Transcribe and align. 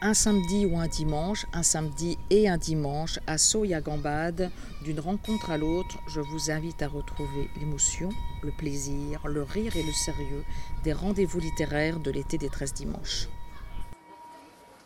Un 0.00 0.14
samedi 0.14 0.64
ou 0.64 0.78
un 0.78 0.86
dimanche, 0.86 1.44
un 1.52 1.64
samedi 1.64 2.18
et 2.30 2.48
un 2.48 2.56
dimanche, 2.56 3.18
à 3.26 3.36
Soya-Gambade, 3.36 4.48
d'une 4.84 5.00
rencontre 5.00 5.50
à 5.50 5.58
l'autre, 5.58 5.98
je 6.06 6.20
vous 6.20 6.52
invite 6.52 6.82
à 6.82 6.86
retrouver 6.86 7.50
l'émotion, 7.58 8.08
le 8.44 8.52
plaisir, 8.52 9.26
le 9.26 9.42
rire 9.42 9.76
et 9.76 9.82
le 9.82 9.90
sérieux 9.90 10.44
des 10.84 10.92
rendez-vous 10.92 11.40
littéraires 11.40 11.98
de 11.98 12.12
l'été 12.12 12.38
des 12.38 12.48
13 12.48 12.74
dimanches. 12.74 13.28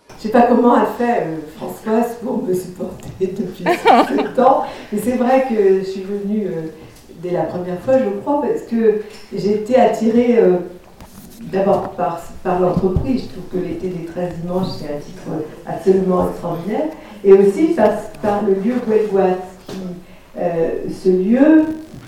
Je 0.08 0.14
ne 0.14 0.20
sais 0.20 0.28
pas 0.30 0.46
comment 0.46 0.76
a 0.76 0.86
fait 0.86 1.24
euh, 1.24 1.36
Françoise 1.56 2.16
pour 2.24 2.42
me 2.42 2.54
supporter 2.54 3.10
depuis 3.20 3.64
ce 3.64 4.34
temps, 4.34 4.64
mais 4.92 4.98
c'est 4.98 5.16
vrai 5.16 5.44
que 5.46 5.80
je 5.80 5.84
suis 5.84 6.04
venue 6.04 6.46
euh, 6.46 6.68
dès 7.16 7.32
la 7.32 7.42
première 7.42 7.80
fois, 7.80 7.98
je 7.98 8.08
crois, 8.20 8.40
parce 8.40 8.62
que 8.62 9.02
j'ai 9.30 9.56
été 9.56 9.76
attirée 9.76 10.38
euh, 10.38 10.56
d'abord 11.50 11.90
par, 11.90 12.20
par 12.42 12.60
l'entreprise, 12.60 13.22
je 13.22 13.28
trouve 13.28 13.44
que 13.52 13.66
l'été 13.66 13.88
des 13.88 14.04
13 14.04 14.34
dimanches, 14.42 14.68
c'est 14.78 14.86
un 14.86 14.98
titre 14.98 15.44
absolument 15.66 16.28
extraordinaire, 16.28 16.88
et 17.24 17.32
aussi 17.32 17.68
par, 17.68 17.90
par 18.22 18.42
le 18.42 18.54
lieu 18.54 18.74
Guelguat, 18.86 19.38
qui, 19.66 19.78
euh, 20.38 20.70
ce 20.90 21.08
lieu 21.08 21.64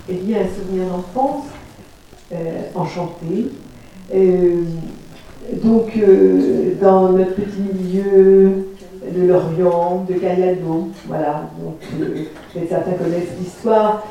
est 0.09 0.27
lié 0.27 0.37
à 0.37 0.41
un 0.41 0.49
souvenir 0.49 0.87
d'enfance 0.87 1.45
euh, 2.33 2.63
enchanté. 2.75 3.51
Euh, 4.15 4.63
donc, 5.63 5.99
dans 6.81 7.11
notre 7.11 7.35
petit 7.35 7.61
milieu 7.61 8.67
de 9.15 9.27
l'Orient, 9.27 10.07
de 10.09 10.15
Cayado, 10.15 10.89
voilà, 11.07 11.51
donc 11.63 11.81
certains 12.55 12.93
connaissent 12.93 13.37
l'histoire. 13.39 14.07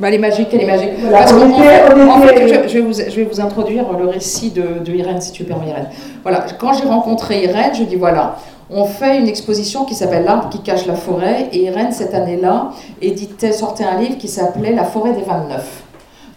Bah, 0.00 0.08
elle 0.08 0.14
est 0.14 0.18
magique, 0.18 0.48
elle 0.52 0.62
est 0.62 0.66
magique. 0.66 0.90
Parce 1.10 1.32
en 1.32 2.20
fait, 2.22 2.48
je, 2.68 2.74
vais 2.74 2.80
vous, 2.80 2.92
je, 2.94 3.16
vais 3.16 3.24
vous, 3.24 3.40
introduire 3.40 3.84
le 3.92 4.06
récit 4.06 4.50
de, 4.50 4.78
de 4.82 4.92
Irène, 4.92 5.20
si 5.20 5.30
tu 5.30 5.44
permets, 5.44 5.68
Irène. 5.68 5.88
Voilà, 6.22 6.46
quand 6.58 6.72
j'ai 6.72 6.88
rencontré 6.88 7.42
Irène, 7.42 7.74
je 7.74 7.82
dis 7.84 7.96
voilà, 7.96 8.36
on 8.70 8.86
fait 8.86 9.18
une 9.18 9.28
exposition 9.28 9.84
qui 9.84 9.94
s'appelle 9.94 10.24
L'arbre 10.24 10.48
qui 10.48 10.60
cache 10.60 10.86
la 10.86 10.94
forêt. 10.94 11.48
Et 11.52 11.64
Irène, 11.64 11.92
cette 11.92 12.14
année-là, 12.14 12.70
éditait, 13.02 13.52
sortait 13.52 13.84
un 13.84 13.98
livre 13.98 14.16
qui 14.16 14.28
s'appelait 14.28 14.72
La 14.72 14.84
forêt 14.84 15.12
des 15.12 15.22
29. 15.22 15.82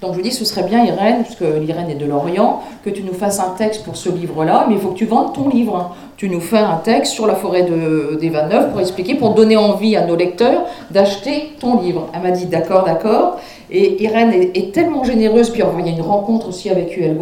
Donc 0.04 0.16
je 0.18 0.22
dis, 0.22 0.32
ce 0.32 0.44
serait 0.44 0.64
bien, 0.64 0.84
Irène, 0.84 1.24
puisque 1.24 1.46
l'Irène 1.62 1.90
est 1.90 1.96
de 1.96 2.06
Lorient, 2.06 2.62
que 2.84 2.90
tu 2.90 3.04
nous 3.04 3.14
fasses 3.14 3.40
un 3.40 3.52
texte 3.58 3.86
pour 3.86 3.96
ce 3.96 4.10
livre-là, 4.10 4.66
mais 4.68 4.76
il 4.76 4.82
faut 4.82 4.90
que 4.90 4.98
tu 4.98 5.06
vendes 5.06 5.34
ton 5.34 5.48
livre. 5.48 5.96
Tu 6.18 6.28
nous 6.28 6.42
fais 6.42 6.58
un 6.58 6.76
texte 6.76 7.14
sur 7.14 7.26
la 7.26 7.36
forêt 7.36 7.64
de, 7.64 8.18
des 8.20 8.28
29 8.28 8.72
pour 8.72 8.82
expliquer, 8.82 9.16
pour 9.16 9.34
donner 9.34 9.56
envie 9.56 9.96
à 9.96 10.06
nos 10.06 10.18
lecteurs 10.18 10.66
d'acheter 10.92 11.54
ton 11.58 11.82
livre. 11.82 12.10
Elle 12.14 12.22
m'a 12.22 12.32
dit, 12.32 12.48
d'accord, 12.48 12.84
d'accord. 12.84 13.40
Et 13.72 14.04
Irène 14.04 14.34
est, 14.34 14.74
tellement 14.74 15.06
généreuse, 15.06 15.50
puis 15.50 15.62
il 15.80 15.86
y 15.86 15.90
a 15.90 15.94
une 15.94 16.02
rencontre 16.02 16.50
aussi 16.50 16.70
avec 16.70 16.98
UL 16.98 17.18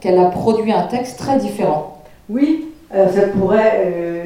qu'elle 0.00 0.18
a 0.18 0.24
produit 0.24 0.72
un 0.72 0.84
texte 0.84 1.18
très 1.18 1.36
différent. 1.36 1.98
Oui, 2.30 2.64
alors 2.90 3.10
ça 3.10 3.22
pourrait. 3.28 3.82
Euh, 3.84 4.24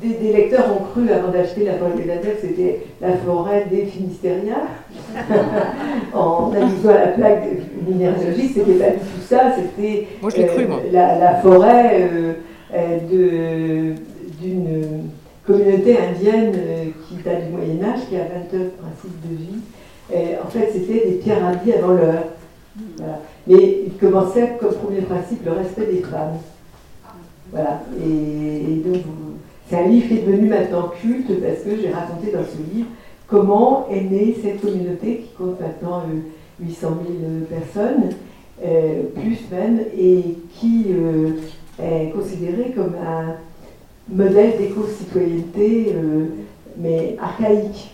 des, 0.00 0.32
lecteurs 0.32 0.66
ont 0.72 0.84
cru 0.84 1.10
avant 1.10 1.30
d'acheter 1.30 1.64
la 1.64 1.74
forêt 1.74 1.92
des 1.96 2.04
que 2.04 2.40
c'était 2.40 2.86
la 3.00 3.16
forêt 3.16 3.66
des 3.70 3.86
Finistériens. 3.86 4.68
en 6.14 6.52
amusant 6.52 6.90
à 6.90 6.98
la 6.98 7.08
plaque 7.08 7.44
minéralogique, 7.86 8.52
c'était 8.54 8.74
pas 8.74 8.90
du 8.90 8.98
tout 8.98 9.22
ça, 9.26 9.54
c'était 9.56 10.06
euh, 10.22 10.30
la, 10.92 11.34
forêt 11.36 12.10
euh, 12.74 12.98
d'une 13.08 13.96
communauté 15.46 15.96
indienne 15.98 16.52
qui 17.08 17.14
date 17.16 17.46
du 17.46 17.52
Moyen-Âge, 17.56 18.00
qui 18.08 18.16
a 18.16 18.20
29 18.20 18.50
principes 18.50 19.20
de 19.30 19.36
vie. 19.36 19.60
en 20.42 20.48
fait, 20.50 20.70
c'était 20.72 21.08
des 21.08 21.16
pierres 21.16 21.46
avant 21.46 21.92
l'heure. 21.92 22.24
Mais 23.46 23.84
il 23.86 23.92
commençait 24.00 24.56
comme 24.60 24.74
premier 24.74 25.02
principe 25.02 25.44
le 25.44 25.52
respect 25.52 25.86
des 25.86 26.02
femmes. 26.02 26.38
Voilà. 27.52 27.82
Et, 28.04 28.82
donc, 28.84 29.02
c'est 29.68 29.76
un 29.76 29.88
livre 29.88 30.08
qui 30.08 30.14
est 30.18 30.22
devenu 30.22 30.48
maintenant 30.48 30.92
culte 31.00 31.40
parce 31.40 31.62
que 31.62 31.80
j'ai 31.80 31.90
raconté 31.90 32.30
dans 32.32 32.44
ce 32.44 32.74
livre 32.74 32.88
comment 33.26 33.88
est 33.90 34.02
née 34.02 34.36
cette 34.42 34.60
communauté 34.60 35.18
qui 35.18 35.34
compte 35.36 35.60
maintenant 35.60 36.02
800 36.60 36.88
euh, 36.88 37.48
000 37.48 37.60
personnes, 37.60 38.10
euh, 38.64 39.02
plus 39.14 39.38
même, 39.50 39.80
et 39.98 40.22
qui 40.54 40.86
euh, 40.90 41.32
est 41.82 42.10
considérée 42.10 42.72
comme 42.74 42.94
un 42.94 43.34
modèle 44.08 44.56
d'éco-citoyenneté, 44.58 45.94
mais 46.78 47.16
archaïque. 47.20 47.92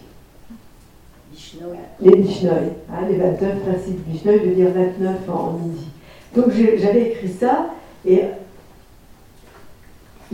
Les 2.00 2.16
Bishnoi, 2.16 2.52
hein, 2.90 3.06
les 3.08 3.16
29 3.16 3.60
principes 3.60 4.06
Bishnoi, 4.06 4.36
veut 4.36 4.54
dire 4.54 4.68
29 4.74 5.16
en, 5.28 5.32
en 5.32 5.54
hindi. 5.54 5.88
Donc 6.36 6.52
j'avais 6.78 7.12
écrit 7.12 7.28
ça, 7.28 7.70
et 8.06 8.20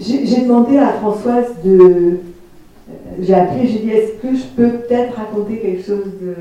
j'ai 0.01 0.43
demandé 0.43 0.79
à 0.79 0.89
Françoise 0.89 1.47
de. 1.65 2.19
J'ai 3.21 3.35
appelé, 3.35 3.67
j'ai 3.67 3.79
dit 3.81 3.91
est-ce 3.91 4.13
que 4.23 4.35
je 4.35 4.45
peux 4.57 4.79
peut-être 4.79 5.15
raconter 5.17 5.59
quelque 5.59 5.85
chose 5.85 6.07
de 6.23 6.35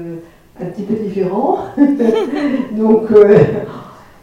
un 0.62 0.66
petit 0.66 0.84
peu 0.84 0.96
différent 0.96 1.58
Donc, 2.72 3.12
euh, 3.12 3.38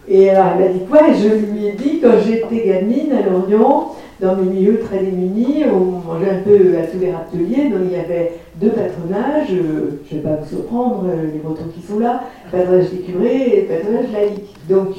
et 0.09 0.25
elle 0.25 0.37
m'a 0.37 0.69
dit 0.73 0.85
quoi? 0.89 1.01
Je 1.13 1.29
lui 1.29 1.67
ai 1.67 1.73
dit 1.73 2.01
quand 2.01 2.15
j'étais 2.25 2.67
gamine 2.67 3.13
à 3.13 3.29
Lorient, 3.29 3.95
dans 4.21 4.37
mes 4.37 4.51
milieux 4.51 4.81
très 4.81 4.99
démunis, 4.99 5.65
on 5.73 6.09
mangeait 6.09 6.31
un 6.31 6.43
peu 6.43 6.79
à 6.79 6.87
tous 6.87 6.99
les 7.01 7.13
râteliers, 7.13 7.69
donc 7.69 7.81
il 7.85 7.93
y 7.93 8.01
avait 8.01 8.33
deux 8.61 8.71
patronages, 8.71 9.49
euh, 9.53 10.01
je 10.09 10.17
ne 10.17 10.21
vais 10.21 10.29
pas 10.29 10.37
vous 10.37 10.49
surprendre, 10.49 11.05
euh, 11.09 11.31
les 11.33 11.41
bretons 11.41 11.69
qui 11.75 11.85
sont 11.87 11.99
là, 11.99 12.23
patronage 12.51 12.91
des 12.91 12.99
curés 12.99 13.59
et 13.59 13.63
patronage 13.63 14.13
laïque. 14.13 14.55
Donc 14.69 14.95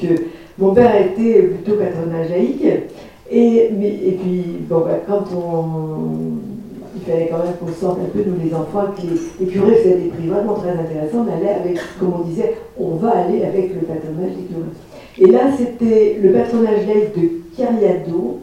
mon 0.58 0.74
père 0.74 0.94
était 0.96 1.42
plutôt 1.44 1.78
patronage 1.78 2.30
laïque. 2.30 2.66
Et, 3.30 3.70
mais, 3.78 3.88
et 3.88 4.20
puis, 4.22 4.44
bon, 4.70 4.80
bah, 4.82 5.00
quand 5.08 5.24
on. 5.36 6.04
Il 6.98 7.12
fallait 7.12 7.28
quand 7.28 7.40
même 7.40 7.56
qu'on 7.60 7.74
sorte 7.74 8.00
un 8.00 8.06
peu, 8.06 8.24
nous 8.26 8.38
les 8.42 8.54
enfants, 8.54 8.86
que 8.96 9.02
les, 9.02 9.48
curés 9.48 9.76
faisaient 9.76 9.98
des 9.98 10.10
prix 10.10 10.28
vraiment 10.28 10.54
très 10.54 10.72
intéressants. 10.72 11.26
On 11.28 11.38
allait 11.38 11.54
avec, 11.54 11.78
comme 12.00 12.14
on 12.22 12.24
disait, 12.24 12.56
on 12.80 12.96
va 12.96 13.18
aller 13.18 13.44
avec 13.44 13.76
le 13.76 13.82
patronage 13.82 14.32
des 14.32 14.44
curés. 14.44 14.72
Et 15.18 15.28
là, 15.28 15.52
c'était 15.58 16.20
le 16.22 16.32
patronage 16.32 16.88
laïque 16.88 17.20
de 17.20 17.58
Cariado, 17.58 18.40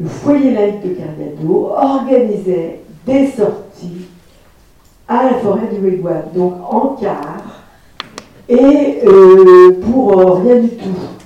le 0.00 0.08
foyer 0.08 0.52
laïque 0.52 0.82
de 0.82 0.94
Cariado, 0.94 1.70
organisait 1.76 2.80
des 3.06 3.26
sorties 3.28 4.08
à 5.06 5.24
la 5.24 5.34
forêt 5.38 5.68
du 5.72 5.84
Wigwam, 5.84 6.22
donc 6.34 6.54
en 6.68 6.96
car, 7.00 7.64
et 8.48 9.00
euh, 9.06 9.72
pour 9.80 10.18
euh, 10.18 10.32
rien 10.40 10.56
du 10.56 10.68
tout 10.68 11.17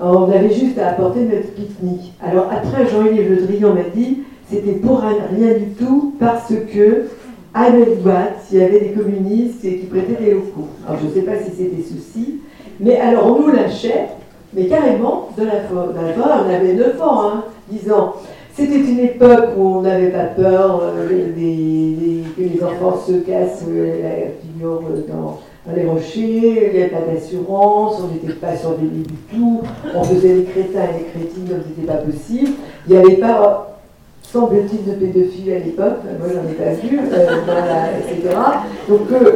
on 0.00 0.30
avait 0.30 0.52
juste 0.52 0.78
à 0.78 0.90
apporter 0.90 1.20
notre 1.20 1.52
pique-nique. 1.54 2.14
Alors 2.24 2.48
après, 2.50 2.88
Jean-Yves 2.88 3.28
Le 3.28 3.46
Drian 3.46 3.74
m'a 3.74 3.88
dit, 3.94 4.20
c'était 4.50 4.72
pour 4.72 5.00
rien 5.00 5.58
du 5.58 5.70
tout 5.78 6.14
parce 6.18 6.52
que 6.72 7.06
à 7.52 7.70
notre 7.70 7.96
boîte, 7.96 8.46
il 8.52 8.58
y 8.58 8.62
avait 8.62 8.80
des 8.80 8.90
communistes 8.90 9.62
qui 9.62 9.86
prêtaient 9.90 10.22
des 10.22 10.32
locaux. 10.32 10.68
Alors 10.86 11.00
je 11.00 11.06
ne 11.06 11.12
sais 11.12 11.22
pas 11.22 11.36
si 11.36 11.50
c'est 11.56 11.74
des 11.74 11.82
soucis, 11.82 12.40
mais 12.78 12.98
alors 12.98 13.26
on 13.26 13.40
nous 13.40 13.52
lâchait, 13.52 14.06
mais 14.54 14.66
carrément, 14.66 15.28
dans 15.36 15.44
la 15.44 15.60
forêt, 15.62 15.94
on 16.46 16.48
avait 16.48 16.74
9 16.74 17.02
ans, 17.02 17.28
hein, 17.28 17.44
10 17.70 17.92
ans. 17.92 18.14
C'était 18.54 18.78
une 18.78 19.00
époque 19.00 19.50
où 19.56 19.62
on 19.62 19.80
n'avait 19.82 20.10
pas 20.10 20.24
peur 20.24 20.82
euh, 20.82 21.08
que 21.08 22.42
les 22.42 22.62
enfants 22.62 22.98
se 23.06 23.12
cassent 23.12 23.64
euh, 23.68 24.02
la 24.02 24.30
figure 24.40 24.82
dans 25.08 25.38
dans 25.66 25.76
les 25.76 25.84
rochers, 25.84 26.70
il 26.72 26.76
n'y 26.76 26.82
avait 26.82 26.88
pas 26.88 27.00
d'assurance, 27.00 28.00
on 28.02 28.14
n'était 28.14 28.38
pas 28.38 28.56
surveillé 28.56 29.02
du 29.02 29.14
tout, 29.30 29.60
on 29.94 30.04
faisait 30.04 30.34
des 30.34 30.44
crétins 30.44 30.84
et 30.84 30.98
des 31.00 31.08
crétines 31.10 31.48
comme 31.48 31.62
c'était 31.68 31.86
pas 31.86 31.98
possible. 31.98 32.52
Il 32.88 32.96
n'y 32.96 32.98
avait 32.98 33.16
pas, 33.16 33.78
semble-t-il, 34.22 34.90
de 34.90 34.96
pédophiles 34.98 35.52
à 35.52 35.58
l'époque, 35.58 35.98
moi 36.18 36.28
j'en 36.32 36.48
ai 36.48 36.54
pas 36.54 36.72
vu, 36.72 36.98
euh, 36.98 37.86
etc. 37.98 38.36
Donc 38.88 39.12
euh, 39.12 39.32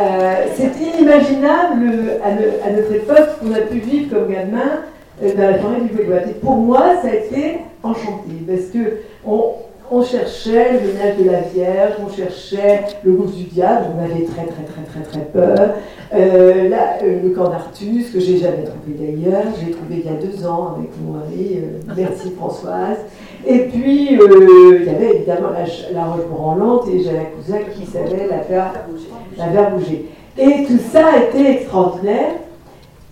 euh, 0.00 0.34
c'est 0.54 0.72
inimaginable 0.80 2.18
à, 2.24 2.70
notre 2.70 2.92
époque 2.94 3.38
qu'on 3.40 3.52
a 3.52 3.60
pu 3.60 3.78
vivre 3.78 4.14
comme 4.14 4.32
gamin 4.32 4.80
dans 5.20 5.50
la 5.50 5.58
forêt 5.58 5.80
du 5.82 5.94
Gaulois. 5.94 6.22
Et 6.28 6.34
pour 6.40 6.56
moi, 6.56 6.94
ça 7.02 7.08
a 7.08 7.14
été 7.14 7.58
enchanté, 7.82 8.32
parce 8.46 8.66
que 8.72 9.00
on, 9.26 9.52
on 9.90 10.02
cherchait 10.02 10.72
le 10.72 10.92
ménage 10.92 11.16
de 11.18 11.24
la 11.24 11.40
Vierge, 11.40 11.92
on 12.04 12.14
cherchait 12.14 12.84
le 13.02 13.12
groupe 13.12 13.34
du 13.34 13.44
diable, 13.44 13.86
on 13.96 14.04
avait 14.04 14.24
très 14.24 14.44
très 14.44 14.64
très 14.64 14.82
très 14.82 15.02
très 15.10 15.24
peur. 15.26 15.70
Euh, 16.14 16.68
là, 16.68 16.98
euh, 17.02 17.22
le 17.22 17.30
camp 17.30 17.48
d'Artus, 17.48 18.10
que 18.10 18.20
j'ai 18.20 18.38
jamais 18.38 18.64
trouvé 18.64 18.94
d'ailleurs, 18.98 19.44
j'ai 19.58 19.70
trouvé 19.72 20.02
il 20.04 20.06
y 20.06 20.08
a 20.08 20.20
deux 20.20 20.46
ans 20.46 20.76
avec 20.76 20.90
mon 21.00 21.12
mari, 21.14 21.58
euh, 21.58 21.92
merci 21.96 22.30
Françoise. 22.36 22.98
Et 23.46 23.60
puis, 23.60 24.12
il 24.12 24.86
y 24.86 24.90
avait 24.90 25.16
évidemment 25.16 25.50
la, 25.92 26.04
roche 26.04 26.26
branlante 26.26 26.88
et 26.88 27.02
j'ai 27.02 27.10
un 27.10 27.24
cousin 27.36 27.58
qui 27.74 27.86
savait 27.86 28.26
la 28.28 28.40
faire, 28.40 28.72
bouger. 29.70 30.06
Et 30.36 30.64
tout 30.64 30.78
ça 30.92 31.16
été 31.16 31.50
extraordinaire. 31.62 32.34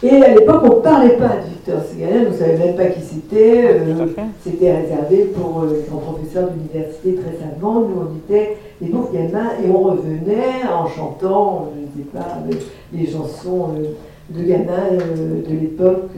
Et 0.02 0.10
à 0.10 0.34
l'époque, 0.34 0.60
on 0.64 0.76
ne 0.76 0.82
parlait 0.82 1.16
pas 1.16 1.36
de 1.36 1.48
Victor 1.48 1.80
Ségalien, 1.90 2.26
on 2.26 2.32
ne 2.32 2.36
savait 2.36 2.58
même 2.58 2.76
pas 2.76 2.84
qui 2.86 3.00
c'était. 3.00 3.64
Euh, 3.64 4.06
c'était 4.42 4.76
réservé 4.76 5.24
pour 5.34 5.62
euh, 5.62 5.72
les 5.72 5.88
grands 5.88 6.00
professeurs 6.00 6.50
d'université 6.50 7.14
très 7.14 7.38
savants. 7.38 7.80
Nous, 7.80 8.02
on 8.02 8.16
était 8.16 8.58
des 8.80 8.88
pauvres 8.88 9.10
gamins 9.10 9.52
et 9.64 9.70
on 9.70 9.78
revenait 9.78 10.68
en 10.70 10.86
chantant, 10.86 11.70
je 11.74 11.80
ne 11.80 12.04
sais 12.04 12.10
pas, 12.12 12.42
les 12.92 13.06
chansons 13.06 13.68
euh, 13.78 13.94
de 14.28 14.42
gamins 14.46 14.90
de 14.92 15.54
l'époque. 15.58 16.10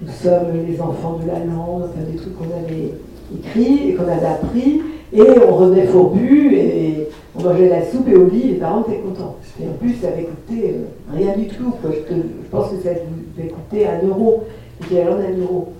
nous 0.00 0.12
sommes 0.12 0.64
les 0.68 0.80
enfants 0.80 1.18
de 1.20 1.26
la 1.26 1.40
langue, 1.40 1.82
enfin 1.84 2.02
des 2.08 2.16
trucs 2.16 2.36
qu'on 2.38 2.44
avait 2.44 2.92
écrits 3.36 3.90
et 3.90 3.94
qu'on 3.94 4.04
avait 4.04 4.26
appris, 4.26 4.82
et 5.12 5.22
on 5.48 5.56
revenait 5.56 5.86
fourbu, 5.86 6.54
et 6.54 7.08
on 7.34 7.42
mangeait 7.42 7.68
la 7.68 7.84
soupe 7.84 8.08
et 8.08 8.14
au 8.14 8.28
lit, 8.28 8.42
les 8.42 8.54
parents 8.54 8.84
étaient 8.86 9.00
contents. 9.00 9.36
Et 9.60 9.68
en 9.68 9.72
plus, 9.72 9.94
ça 9.96 10.08
avait 10.08 10.24
coûté 10.24 10.70
euh, 10.70 11.14
rien 11.14 11.36
du 11.36 11.46
tout. 11.48 11.74
Je, 11.84 12.48
pense 12.50 12.70
que 12.70 12.82
ça 12.82 12.90
devait 13.36 13.48
coûter 13.48 13.86
un 13.86 14.06
euro, 14.06 14.44
l'équivalent 14.80 15.16
d'un 15.16 15.36
euro. 15.40 15.72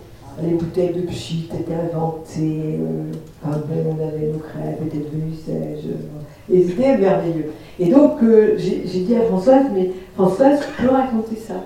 Les 0.43 0.55
bouteilles 0.55 0.95
de 0.95 1.03
pchit 1.03 1.49
étaient 1.53 1.75
inventées, 1.75 2.79
euh, 2.81 3.13
enfin, 3.45 3.59
ben, 3.69 3.85
on 3.87 4.03
avait 4.03 4.33
nos 4.33 4.39
crêpes, 4.39 4.81
étaient 4.87 5.05
devenues 5.05 5.35
sèches, 5.35 5.85
euh, 5.85 6.55
et 6.55 6.65
c'était 6.67 6.97
merveilleux. 6.97 7.53
Et 7.79 7.91
donc, 7.91 8.23
euh, 8.23 8.55
j'ai 8.57 9.01
dit 9.01 9.15
à 9.15 9.25
Françoise, 9.25 9.65
mais 9.75 9.91
Françoise, 10.15 10.61
tu 10.61 10.83
peux 10.83 10.91
raconter 10.91 11.37
ça? 11.37 11.57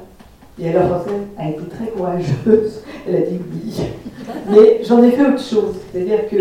Et 0.60 0.70
alors 0.70 0.88
Françoise 0.88 1.20
a 1.38 1.50
été 1.50 1.62
très 1.64 1.86
courageuse, 1.90 2.82
elle 3.08 3.16
a 3.16 3.20
dit 3.20 3.38
oui. 3.52 3.82
Mais 4.50 4.80
j'en 4.82 5.02
ai 5.02 5.12
fait 5.12 5.22
autre 5.22 5.42
chose, 5.42 5.76
c'est-à-dire 5.92 6.28
que 6.28 6.36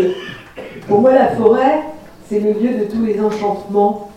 pour 0.88 1.00
moi, 1.00 1.12
la 1.12 1.28
forêt, 1.28 1.82
c'est 2.28 2.40
le 2.40 2.52
lieu 2.52 2.80
de 2.80 2.84
tous 2.90 3.04
les 3.04 3.20
enchantements 3.20 4.10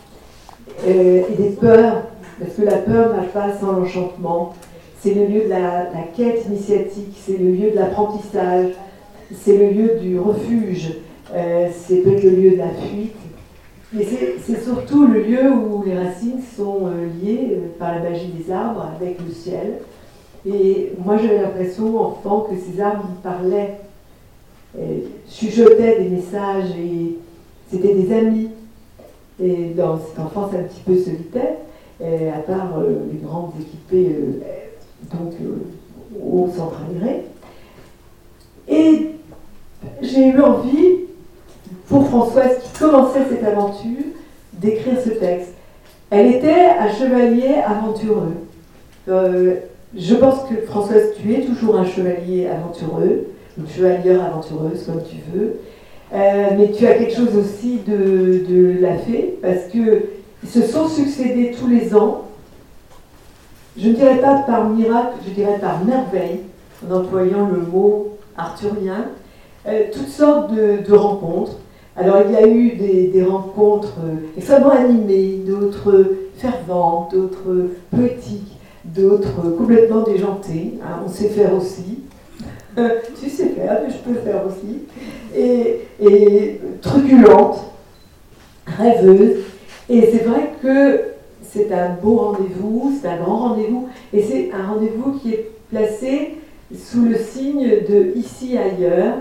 et 0.88 1.26
des 1.38 1.50
peurs, 1.50 2.04
parce 2.40 2.54
que 2.54 2.62
la 2.62 2.78
peur 2.78 3.16
n'a 3.16 3.24
pas 3.24 3.54
sans 3.60 3.74
l'enchantement 3.74 4.54
c'est 5.02 5.14
le 5.14 5.26
lieu 5.26 5.44
de 5.46 5.50
la, 5.50 5.86
quête 6.16 6.46
initiatique, 6.46 7.18
c'est 7.26 7.38
le 7.38 7.52
lieu 7.52 7.72
de 7.72 7.76
l'apprentissage, 7.76 8.72
c'est 9.34 9.58
le 9.58 9.70
lieu 9.70 10.00
du 10.00 10.20
refuge, 10.20 10.94
euh, 11.34 11.70
c'est 11.74 11.98
peut-être 11.98 12.24
le 12.24 12.32
lieu 12.32 12.52
de 12.52 12.58
la 12.58 12.70
fuite, 12.70 13.16
mais 13.94 14.06
c'est 14.46 14.62
surtout 14.62 15.08
le 15.08 15.22
lieu 15.22 15.52
où 15.52 15.84
les 15.84 15.98
racines 15.98 16.42
sont 16.56 16.88
euh, 16.88 17.08
liées 17.22 17.52
euh, 17.54 17.80
par 17.80 17.96
la 17.96 18.10
magie 18.10 18.28
des 18.28 18.52
arbres 18.52 18.92
avec 19.00 19.18
le 19.26 19.34
ciel. 19.34 19.80
Et 20.46 20.92
moi 21.04 21.18
j'avais 21.18 21.42
l'impression, 21.42 22.00
enfant, 22.00 22.42
que 22.42 22.56
ces 22.56 22.82
arbres 22.82 23.10
parlaient, 23.24 23.80
chuchotaient 25.30 26.02
des 26.02 26.10
messages 26.10 26.72
et 26.78 27.18
c'était 27.70 27.94
des 27.94 28.14
amis. 28.14 28.50
Et 29.42 29.74
dans 29.76 29.98
cette 29.98 30.20
enfance 30.20 30.54
un 30.54 30.64
petit 30.64 30.82
peu 30.86 30.98
solitaire, 30.98 31.56
à 32.02 32.40
part 32.40 32.82
les 33.12 33.20
grandes 33.20 33.54
équipées 33.60 34.16
donc 35.04 35.34
euh, 35.42 35.58
au 36.22 36.50
centre 36.56 36.82
aéré. 36.90 37.26
Et 38.68 39.12
j'ai 40.02 40.28
eu 40.28 40.42
envie, 40.42 41.06
pour 41.88 42.08
Françoise 42.08 42.58
qui 42.62 42.80
commençait 42.80 43.26
cette 43.30 43.44
aventure, 43.44 44.04
d'écrire 44.54 45.00
ce 45.04 45.10
texte. 45.10 45.54
Elle 46.10 46.36
était 46.36 46.70
un 46.80 46.92
chevalier 46.92 47.56
aventureux. 47.66 48.34
Euh, 49.08 49.56
je 49.96 50.16
pense 50.16 50.44
que 50.50 50.62
Françoise, 50.66 51.14
tu 51.20 51.34
es 51.34 51.42
toujours 51.42 51.78
un 51.78 51.86
chevalier 51.86 52.48
aventureux, 52.48 53.28
une 53.58 53.68
chevalière 53.68 54.24
aventureuse, 54.26 54.86
comme 54.86 55.02
tu 55.04 55.18
veux. 55.34 55.60
Euh, 56.14 56.48
mais 56.58 56.72
tu 56.72 56.88
as 56.88 56.96
quelque 56.96 57.16
chose 57.16 57.36
aussi 57.36 57.80
de, 57.88 58.46
de 58.48 58.82
la 58.82 58.98
fée, 58.98 59.38
parce 59.42 59.72
que 59.72 60.06
se 60.48 60.62
sont 60.64 60.88
succédés 60.88 61.56
tous 61.60 61.68
les 61.68 61.94
ans 61.94 62.26
je 63.82 63.90
ne 63.90 63.94
dirais 63.94 64.18
pas 64.18 64.40
par 64.40 64.70
miracle, 64.70 65.18
je 65.26 65.34
dirais 65.34 65.58
par 65.60 65.84
merveille, 65.86 66.42
en 66.86 66.96
employant 66.96 67.48
le 67.48 67.62
mot 67.62 68.18
arthurien, 68.36 69.06
euh, 69.68 69.84
toutes 69.94 70.10
sortes 70.10 70.52
de, 70.54 70.94
rencontres. 70.94 71.58
Alors 71.96 72.18
il 72.26 72.34
y 72.34 72.36
a 72.36 72.48
eu 72.48 72.72
des, 72.76 73.24
rencontres 73.24 73.96
euh, 74.04 74.16
extrêmement 74.38 74.72
animées, 74.72 75.44
d'autres 75.46 76.16
ferventes, 76.36 77.14
d'autres 77.14 77.70
poétiques, 77.96 78.58
d'autres 78.84 79.56
complètement 79.58 80.02
déjantées. 80.02 80.74
Hein, 80.84 81.04
on 81.06 81.10
sait 81.10 81.30
faire 81.30 81.54
aussi. 81.56 82.00
Tu 82.76 83.30
sais 83.30 83.48
faire, 83.50 83.82
je 83.88 83.98
peux 83.98 84.20
faire 84.20 84.44
aussi. 84.46 84.84
Et, 85.36 86.60
truculentes, 86.82 87.72
rêveuses. 88.66 89.44
Et 89.90 90.02
c'est 90.02 90.24
vrai 90.24 90.52
que 90.62 91.02
c'est 91.42 91.72
un 91.72 91.96
beau 92.02 92.18
rendez-vous, 92.18 92.94
c'est 93.02 93.08
un 93.08 93.18
grand 93.18 93.50
rendez-vous, 93.50 93.90
et 94.14 94.22
c'est 94.22 94.52
un 94.54 94.74
rendez-vous 94.74 95.14
qui 95.20 95.34
est 95.34 95.50
placé 95.70 96.38
sous 96.76 97.06
le 97.06 97.16
signe 97.16 97.68
de 97.90 98.14
ici 98.16 98.58
ailleurs, 98.58 99.16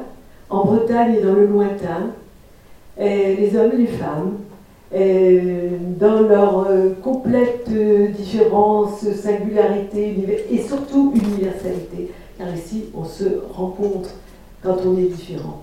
en 0.51 0.65
Bretagne 0.65 1.17
et 1.19 1.23
dans 1.23 1.35
le 1.35 1.47
lointain, 1.47 2.11
les 2.99 3.51
hommes 3.57 3.73
et 3.73 3.77
les 3.79 3.87
femmes, 3.87 4.37
dans 5.99 6.21
leur 6.21 6.67
euh, 6.69 6.91
complète 7.03 7.69
différence, 8.17 9.01
singularité 9.01 10.17
et 10.51 10.63
surtout 10.63 11.13
universalité, 11.15 12.11
car 12.39 12.47
ici 12.55 12.85
on 12.97 13.05
se 13.05 13.25
rencontre 13.53 14.11
quand 14.63 14.77
on 14.87 14.97
est 14.97 15.11
différent. 15.13 15.61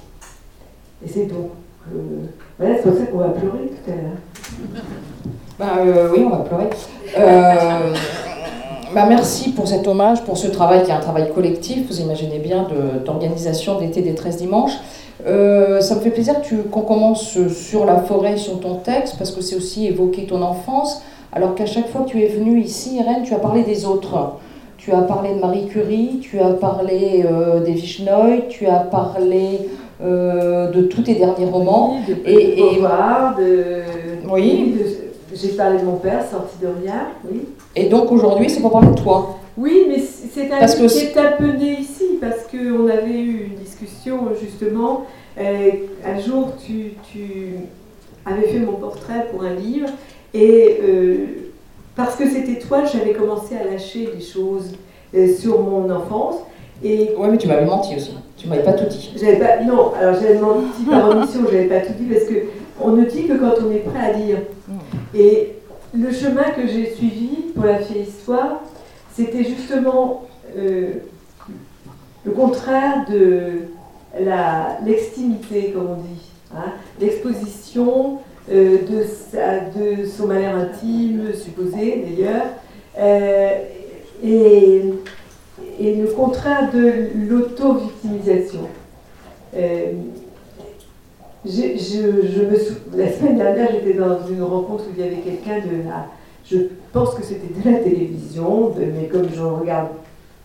Et 1.04 1.10
c'est 1.10 1.26
donc, 1.26 1.52
euh, 1.94 2.26
voilà, 2.58 2.76
c'est 2.76 2.90
pour 2.90 2.98
ça 2.98 3.06
qu'on 3.06 3.18
va 3.18 3.30
pleurer 3.30 3.68
tout 3.68 3.92
à 3.92 3.96
l'heure. 3.96 4.84
Bah, 5.58 5.74
euh, 5.80 6.10
oui, 6.14 6.26
on 6.26 6.30
va 6.30 6.44
pleurer. 6.44 6.70
Euh, 7.18 7.94
bah, 8.94 9.06
merci 9.08 9.52
pour 9.52 9.68
cet 9.68 9.88
hommage, 9.88 10.24
pour 10.24 10.38
ce 10.38 10.48
travail 10.48 10.84
qui 10.84 10.92
est 10.92 10.94
un 10.94 11.00
travail 11.00 11.32
collectif, 11.34 11.88
vous 11.88 12.02
imaginez 12.02 12.40
bien, 12.40 12.68
d'organisation 13.06 13.80
d'été 13.80 14.02
des 14.02 14.16
13 14.16 14.38
dimanches. 14.38 14.78
Ça 15.26 15.96
me 15.96 16.02
fait 16.02 16.12
plaisir 16.12 16.36
qu'on 16.72 16.82
commence 16.82 17.38
sur 17.50 17.86
la 17.86 17.98
forêt, 17.98 18.38
sur 18.38 18.60
ton 18.60 18.76
texte, 18.76 19.18
parce 19.18 19.32
que 19.32 19.42
c'est 19.42 19.56
aussi 19.56 19.88
évoquer 19.88 20.26
ton 20.26 20.42
enfance, 20.42 21.02
alors 21.34 21.56
qu'à 21.56 21.66
chaque 21.66 21.90
fois 21.90 22.02
que 22.02 22.10
tu 22.10 22.22
es 22.22 22.28
venue 22.28 22.60
ici, 22.62 22.98
Irène, 22.98 23.24
tu 23.24 23.34
as 23.34 23.40
parlé 23.40 23.64
des 23.64 23.86
autres. 23.86 24.38
Tu 24.86 24.92
as 24.92 25.02
parlé 25.02 25.34
de 25.34 25.40
Marie 25.40 25.66
Curie, 25.66 26.20
tu 26.22 26.40
as 26.40 26.52
parlé 26.52 27.26
des 27.66 27.72
Vichnoï, 27.72 28.44
tu 28.50 28.68
as 28.68 28.82
parlé 28.82 29.62
de 30.00 30.82
tous 30.84 31.02
tes 31.02 31.16
derniers 31.16 31.46
romans. 31.46 31.98
de 32.08 32.14
et, 32.24 32.60
et, 32.60 32.76
de, 32.76 33.82
oui. 34.30 34.76
J'ai 35.34 35.50
parlé 35.50 35.80
de 35.80 35.86
mon 35.86 35.96
père, 35.96 36.24
sorti 36.24 36.58
de 36.62 36.68
rien, 36.68 37.08
oui. 37.28 37.42
Et 37.76 37.86
donc 37.86 38.12
aujourd'hui, 38.12 38.48
c'est 38.48 38.62
pour 38.62 38.72
parler 38.72 38.90
de 38.90 39.02
toi 39.02 39.40
Oui, 39.58 39.86
mais 39.88 39.98
c'est 40.00 40.52
un 40.52 40.60
livre 40.60 40.88
qui 40.88 41.00
est 41.00 41.18
un 41.18 41.32
peu 41.32 41.48
né 41.48 41.80
ici, 41.80 42.20
parce 42.22 42.44
qu'on 42.44 42.88
avait 42.88 43.20
eu 43.20 43.50
une 43.52 43.64
discussion 43.64 44.20
justement. 44.40 45.06
Euh, 45.40 45.72
un 46.06 46.20
jour, 46.20 46.54
tu, 46.64 46.94
avais 48.24 48.48
fait 48.48 48.60
mon 48.60 48.74
portrait 48.74 49.28
pour 49.32 49.42
un 49.42 49.56
livre, 49.56 49.90
et 50.34 50.78
euh, 50.80 51.26
parce 51.96 52.16
que 52.16 52.30
c'était 52.30 52.60
toi, 52.60 52.84
j'avais 52.86 53.14
commencé 53.14 53.56
à 53.56 53.64
lâcher 53.64 54.10
des 54.16 54.24
choses 54.24 54.74
euh, 55.16 55.34
sur 55.34 55.62
mon 55.62 55.90
enfance. 55.90 56.36
Et 56.84 57.12
oui, 57.18 57.28
mais 57.32 57.38
tu 57.38 57.48
m'avais 57.48 57.66
menti 57.66 57.96
aussi. 57.96 58.14
Tu 58.38 58.48
m'avais 58.48 58.64
pas 58.64 58.74
tout 58.74 58.86
dit. 58.86 59.14
Pas, 59.40 59.64
non, 59.64 59.94
alors 59.94 60.16
j'avais 60.16 60.40
menti 60.40 60.84
par 60.90 61.10
omission, 61.10 61.42
j'avais 61.50 61.68
pas 61.68 61.80
tout 61.80 61.94
dit 61.98 62.06
parce 62.06 62.26
que 62.26 62.36
on 62.82 62.92
ne 62.92 63.06
dit 63.06 63.28
que 63.28 63.34
quand 63.34 63.54
on 63.66 63.72
est 63.72 63.80
prêt 63.80 64.00
à 64.00 64.12
lire. 64.12 64.40
Mm. 64.68 64.74
Et 65.16 65.56
le 65.94 66.12
chemin 66.12 66.52
que 66.52 66.68
j'ai 66.68 66.94
suivi 66.94 67.30
pour 67.56 67.66
la 67.66 67.80
fille 67.80 68.02
histoire, 68.02 68.62
c'était 69.14 69.46
justement 69.46 70.24
euh, 70.58 70.96
le 72.26 72.32
contraire 72.32 73.06
de 73.10 73.68
l'extimité, 74.86 75.72
comme 75.72 75.88
on 75.92 76.02
dit, 76.02 76.32
hein. 76.56 76.72
l'exposition 77.00 78.20
euh, 78.52 78.78
de, 78.88 80.06
son 80.06 80.28
malheur 80.28 80.56
intime, 80.56 81.34
supposé 81.34 82.06
d'ailleurs, 82.06 82.46
euh, 82.98 83.58
et, 84.24 84.82
et, 85.80 85.96
le 85.96 86.08
contraire 86.08 86.72
de 86.72 87.28
l'auto-victimisation. 87.28 88.68
Me 89.54 90.16
la 92.96 93.12
semaine 93.12 93.38
dernière, 93.38 93.70
j'étais 93.72 93.98
dans 93.98 94.28
une 94.28 94.44
rencontre 94.44 94.84
où 94.86 94.94
il 94.96 95.04
y 95.04 95.08
avait 95.08 95.22
quelqu'un 95.22 95.58
de 95.58 95.88
la. 95.88 96.08
Je 96.46 96.58
pense 96.94 97.16
que 97.16 97.24
c'était 97.24 97.52
de 97.60 97.72
la 97.72 97.80
télévision, 97.80 98.72
mais 98.78 99.08
comme 99.08 99.28
je 99.34 99.42
regarde 99.42 99.90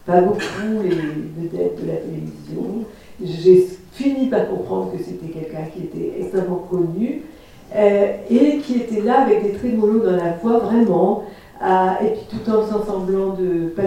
pas 0.06 0.22
beaucoup 0.22 0.82
les 0.82 0.88
vedettes 0.88 1.82
de 1.82 1.86
la 1.86 1.96
télévision, 1.96 2.84
j'ai 3.22 3.68
fini 3.92 4.28
par 4.28 4.48
comprendre 4.48 4.92
que 4.92 5.02
c'était 5.02 5.26
quelqu'un 5.26 5.64
qui 5.74 5.82
était 5.84 6.20
extrêmement 6.20 6.64
connu 6.70 7.08
euh, 7.16 7.39
et 7.74 8.58
qui 8.58 8.76
était 8.76 9.00
là 9.00 9.22
avec 9.22 9.42
des 9.42 9.52
traits 9.52 9.76
mollo 9.76 10.00
dans 10.00 10.16
la 10.16 10.32
voix, 10.42 10.58
vraiment, 10.58 11.24
et 11.62 12.06
puis 12.06 12.26
tout 12.30 12.50
en 12.50 12.84
semblant 12.84 13.34
de 13.34 13.44
ne 13.44 13.68
pas, 13.68 13.82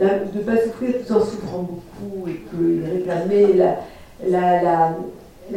de, 0.00 0.40
pas 0.40 0.56
souffrir, 0.62 0.94
tout 1.06 1.12
en 1.12 1.20
souffrant 1.20 1.62
beaucoup, 1.68 2.28
et 2.28 2.40
qu'il 2.50 2.84
réclamait 2.84 3.54
la, 4.28 4.96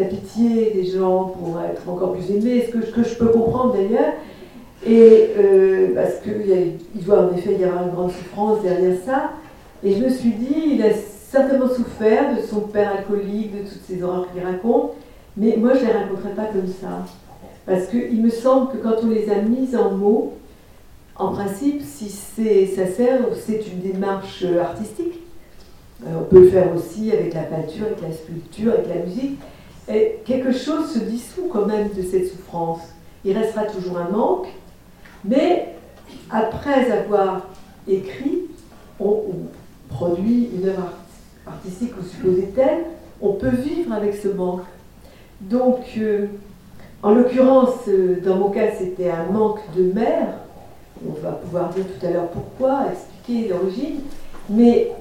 pitié 0.09 0.71
des 0.73 0.85
gens 0.85 1.33
pour 1.37 1.59
être 1.61 1.89
encore 1.89 2.13
plus 2.13 2.29
aimés, 2.31 2.67
ce 2.67 2.77
que, 2.77 2.91
que 2.91 3.03
je 3.03 3.15
peux 3.15 3.27
comprendre 3.27 3.73
d'ailleurs, 3.73 4.13
et 4.85 5.29
euh, 5.37 5.93
parce 5.93 6.15
qu'il 6.21 7.03
doit 7.03 7.25
en 7.25 7.35
effet 7.35 7.55
y 7.55 7.63
avoir 7.63 7.83
une 7.83 7.93
grande 7.93 8.11
souffrance 8.11 8.61
derrière 8.61 8.97
ça. 9.05 9.31
Et 9.83 9.93
je 9.93 10.03
me 10.03 10.09
suis 10.09 10.31
dit, 10.31 10.73
il 10.73 10.81
a 10.83 10.91
certainement 11.29 11.69
souffert 11.69 12.35
de 12.35 12.41
son 12.41 12.61
père 12.61 12.91
alcoolique, 12.97 13.53
de 13.53 13.69
toutes 13.69 13.81
ces 13.87 14.01
horreurs 14.01 14.27
qu'il 14.31 14.43
raconte, 14.43 14.93
mais 15.37 15.55
moi 15.57 15.73
je 15.73 15.81
ne 15.81 15.85
les 15.85 15.91
raconterai 15.91 16.29
pas 16.31 16.45
comme 16.45 16.67
ça. 16.67 17.05
Parce 17.65 17.87
qu'il 17.87 18.21
me 18.21 18.29
semble 18.29 18.71
que 18.71 18.77
quand 18.77 18.95
on 19.03 19.09
les 19.09 19.29
a 19.29 19.41
mises 19.41 19.75
en 19.75 19.91
mots, 19.91 20.33
en 21.15 21.31
principe, 21.33 21.81
si 21.81 22.09
ça 22.09 22.87
sert, 22.87 23.19
c'est 23.45 23.61
une 23.67 23.79
démarche 23.79 24.43
artistique. 24.43 25.19
on 26.03 26.23
peut 26.23 26.41
le 26.41 26.49
faire 26.49 26.75
aussi 26.75 27.11
avec 27.11 27.33
la 27.33 27.43
peinture, 27.43 27.85
avec 27.85 28.01
la 28.01 28.11
sculpture, 28.11 28.73
avec 28.73 28.87
la 28.87 29.03
musique. 29.05 29.39
Quelque 30.25 30.51
chose 30.51 30.91
se 30.91 30.99
dissout 30.99 31.49
quand 31.51 31.65
même 31.65 31.89
de 31.95 32.01
cette 32.01 32.27
souffrance. 32.27 32.81
Il 33.23 33.37
restera 33.37 33.65
toujours 33.65 33.99
un 33.99 34.09
manque, 34.09 34.47
mais 35.23 35.75
après 36.31 36.89
avoir 36.91 37.47
écrit, 37.87 38.39
on, 38.99 39.21
produit 39.89 40.49
une 40.55 40.69
œuvre 40.69 40.93
artistique 41.45 41.91
ou 41.99 42.03
supposée 42.03 42.49
telle, 42.55 42.85
on 43.21 43.33
peut 43.33 43.49
vivre 43.49 43.93
avec 43.93 44.15
ce 44.15 44.29
manque. 44.29 44.63
Donc, 45.41 45.79
euh, 45.97 46.27
en 47.01 47.15
l'occurrence, 47.15 47.87
euh, 47.87 48.17
dans 48.23 48.35
mon 48.35 48.49
cas, 48.49 48.71
c'était 48.77 49.09
un 49.09 49.31
manque 49.31 49.61
de 49.75 49.91
mère. 49.91 50.27
On 51.07 51.19
va 51.19 51.31
pouvoir 51.31 51.69
dire 51.69 51.85
tout 51.85 52.05
à 52.05 52.11
l'heure 52.11 52.27
pourquoi, 52.27 52.85
expliquer 52.91 53.49
l'origine. 53.49 54.01
Mais 54.49 54.91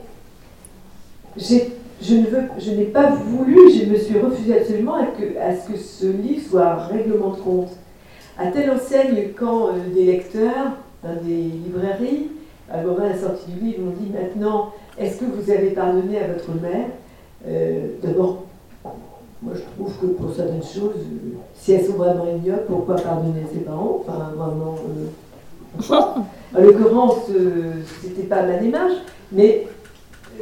je 1.36 2.14
ne 2.14 2.26
veux, 2.26 2.42
je 2.58 2.70
n'ai 2.70 2.84
pas 2.84 3.10
voulu, 3.10 3.70
je 3.70 3.84
me 3.84 3.96
suis 3.96 4.18
refusée 4.18 4.58
absolument 4.58 4.94
à, 4.94 5.54
ce 5.54 5.70
que 5.70 5.78
ce 5.78 6.06
livre 6.06 6.48
soit 6.48 6.66
un 6.66 6.86
règlement 6.86 7.32
de 7.32 7.40
compte. 7.40 7.76
À 8.38 8.46
telle 8.46 8.70
enseigne, 8.70 9.32
quand 9.38 9.68
euh, 9.68 9.94
des 9.94 10.06
lecteurs 10.06 10.72
dans 11.02 11.22
des 11.22 11.34
librairies, 11.34 12.28
à 12.72 12.82
de 12.82 12.88
la 12.88 13.18
sortie 13.18 13.50
du 13.50 13.60
livre, 13.66 13.82
m'ont 13.82 13.90
dit 13.90 14.10
maintenant, 14.10 14.72
est-ce 14.96 15.18
que 15.18 15.24
vous 15.24 15.50
avez 15.50 15.70
pardonné 15.70 16.18
à 16.18 16.28
votre 16.28 16.52
mère 16.52 16.86
D'abord, 18.02 18.44
moi 19.42 19.54
je 19.54 19.60
trouve 19.60 19.96
que 20.00 20.06
pour 20.06 20.34
certaines 20.34 20.62
choses, 20.62 20.96
euh, 20.96 21.36
si 21.54 21.72
elles 21.72 21.86
sont 21.86 21.94
vraiment 21.94 22.26
ignobles, 22.26 22.64
pourquoi 22.66 22.96
pardonner 22.96 23.44
ses 23.52 23.60
parents? 23.60 24.02
Enfin, 24.06 24.32
vraiment. 24.36 24.76
en 26.56 26.60
l'occurrence, 26.60 27.30
c'était 28.02 28.24
pas 28.24 28.42
ma 28.42 28.56
démarche, 28.56 28.96
mais 29.32 29.68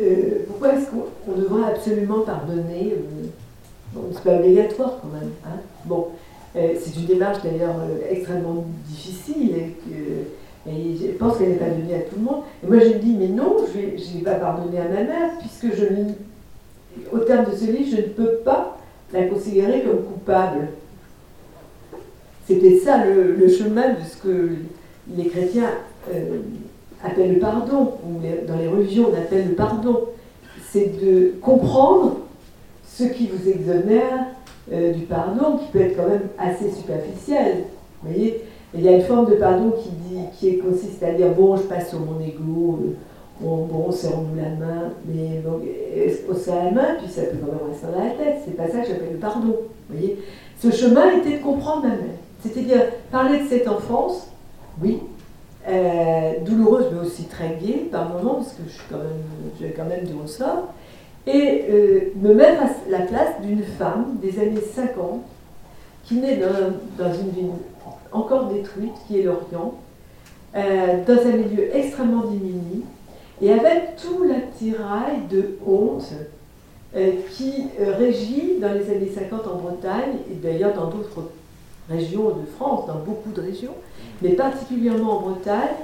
euh, 0.01 0.45
pourquoi 0.47 0.75
est-ce 0.75 0.87
qu'on 0.91 1.33
devrait 1.33 1.73
absolument 1.73 2.21
pardonner 2.21 2.95
euh, 2.95 4.01
C'est 4.13 4.23
pas 4.23 4.37
obligatoire 4.37 4.99
quand 5.03 5.09
même. 5.09 5.31
Hein. 5.45 5.61
bon, 5.85 6.09
euh, 6.57 6.75
c'est 6.79 6.97
une 6.97 7.07
démarche 7.07 7.43
d'ailleurs 7.43 7.77
extrêmement 8.09 8.65
difficile 8.87 9.55
et, 9.57 10.97
je 11.01 11.13
pense 11.13 11.39
qu'elle 11.39 11.51
n'est 11.51 11.57
pas 11.57 11.71
donnée 11.71 11.95
à 11.95 12.01
tout 12.01 12.17
le 12.17 12.23
monde. 12.23 12.43
Et 12.63 12.67
moi 12.67 12.79
j'ai 12.79 12.99
dit 12.99 13.17
mais 13.19 13.29
non, 13.29 13.57
je 13.75 13.81
ne 13.81 14.19
vais 14.19 14.25
pas 14.25 14.35
pardonner 14.35 14.79
à 14.79 14.89
ma 14.89 15.03
mère 15.03 15.31
puisque 15.41 15.75
je, 15.75 15.85
au 17.11 17.19
terme 17.21 17.51
de 17.51 17.57
ce 17.57 17.65
livre, 17.65 17.97
je 17.97 18.03
ne 18.03 18.09
peux 18.09 18.37
pas 18.45 18.78
la 19.13 19.25
considérer 19.25 19.83
comme 19.83 20.03
coupable. 20.05 20.69
C'était 22.47 22.79
ça 22.79 23.05
le, 23.05 23.49
chemin 23.49 23.91
de 23.91 24.05
ce 24.09 24.17
que 24.17 24.51
les 25.17 25.27
chrétiens 25.27 25.71
appelle 27.05 27.35
le 27.35 27.39
pardon, 27.39 27.95
ou 28.05 28.21
dans 28.47 28.57
les 28.57 28.69
religions 28.69 29.09
on 29.13 29.17
appelle 29.17 29.49
le 29.49 29.55
pardon, 29.55 30.07
c'est 30.71 31.01
de 31.01 31.35
comprendre 31.41 32.19
ce 32.87 33.05
qui 33.05 33.29
vous 33.29 33.49
exonère 33.49 34.27
euh, 34.73 34.93
du 34.93 35.03
pardon, 35.03 35.59
qui 35.59 35.71
peut 35.73 35.81
être 35.81 35.97
quand 35.97 36.09
même 36.09 36.29
assez 36.39 36.71
superficiel. 36.71 37.65
Vous 38.03 38.11
voyez 38.11 38.43
Il 38.75 38.83
y 38.83 38.89
a 38.89 38.93
une 38.93 39.03
forme 39.03 39.31
de 39.31 39.37
pardon 39.37 39.73
qui 40.39 40.59
consiste 40.59 41.03
à 41.03 41.13
dire 41.13 41.33
bon, 41.33 41.57
je 41.57 41.63
passe 41.63 41.91
sur 41.91 42.01
mon 42.01 42.21
ego, 42.21 42.81
euh, 42.83 42.95
bon, 43.41 43.67
bon 43.67 43.93
serrons-nous 43.93 44.37
la 44.37 44.51
main, 44.51 44.93
mais 45.07 45.43
on 46.29 46.35
serre 46.35 46.65
la 46.65 46.71
main, 46.71 46.95
puis 46.99 47.11
ça 47.11 47.23
peut 47.23 47.39
quand 47.41 47.53
même 47.53 47.71
rester 47.71 47.87
dans 47.87 48.05
la 48.05 48.11
tête. 48.11 48.43
C'est 48.45 48.57
pas 48.57 48.69
ça 48.69 48.81
que 48.81 48.89
j'appelle 48.89 49.13
le 49.13 49.19
pardon. 49.19 49.57
Vous 49.89 49.97
voyez 49.97 50.19
Ce 50.61 50.71
chemin 50.71 51.19
était 51.19 51.39
de 51.39 51.43
comprendre 51.43 51.83
ma 51.83 51.91
mère. 51.91 52.19
C'est-à-dire 52.43 52.83
parler 53.11 53.41
de 53.41 53.49
cette 53.49 53.67
enfance, 53.67 54.29
oui, 54.83 55.01
euh, 55.69 56.33
douloureuse 56.45 56.87
mais 56.93 57.07
aussi 57.07 57.25
très 57.25 57.59
gaie 57.61 57.89
par 57.91 58.09
moments, 58.09 58.35
parce 58.37 58.53
que 58.53 58.63
je 58.67 58.73
suis 58.73 58.87
quand 58.89 58.99
même, 58.99 59.53
j'ai 59.61 59.71
quand 59.71 59.85
même 59.85 60.05
du 60.05 60.15
ressort, 60.15 60.73
et 61.27 61.65
euh, 61.69 62.01
me 62.17 62.33
mettre 62.33 62.63
à 62.63 62.69
la 62.89 63.01
place 63.01 63.41
d'une 63.43 63.63
femme 63.63 64.17
des 64.23 64.39
années 64.39 64.63
50 64.75 65.21
qui 66.05 66.15
naît 66.15 66.41
dans, 66.99 67.13
une 67.13 67.31
ville 67.31 67.51
encore 68.13 68.47
détruite, 68.47 68.95
qui 69.07 69.21
est 69.21 69.23
l'Orient, 69.25 69.75
euh, 70.57 71.05
dans 71.07 71.21
un 71.21 71.37
milieu 71.37 71.77
extrêmement 71.77 72.23
diminué, 72.23 72.83
et 73.41 73.53
avec 73.53 73.97
tout 73.97 74.25
l'attirail 74.25 75.27
de 75.31 75.59
honte 75.67 76.13
qui 77.33 77.67
régit 77.79 78.59
dans 78.61 78.73
les 78.73 78.91
années 78.91 79.13
50 79.15 79.47
en 79.47 79.57
Bretagne, 79.57 80.17
et 80.31 80.35
d'ailleurs 80.35 80.75
dans 80.75 80.87
d'autres 80.87 81.31
régions 81.89 82.31
de 82.31 82.47
France, 82.57 82.87
dans 82.87 83.01
beaucoup 83.05 83.31
de 83.31 83.41
régions, 83.41 83.75
mais 84.23 84.31
particulièrement 84.31 85.19
en 85.19 85.21
Bretagne, 85.31 85.77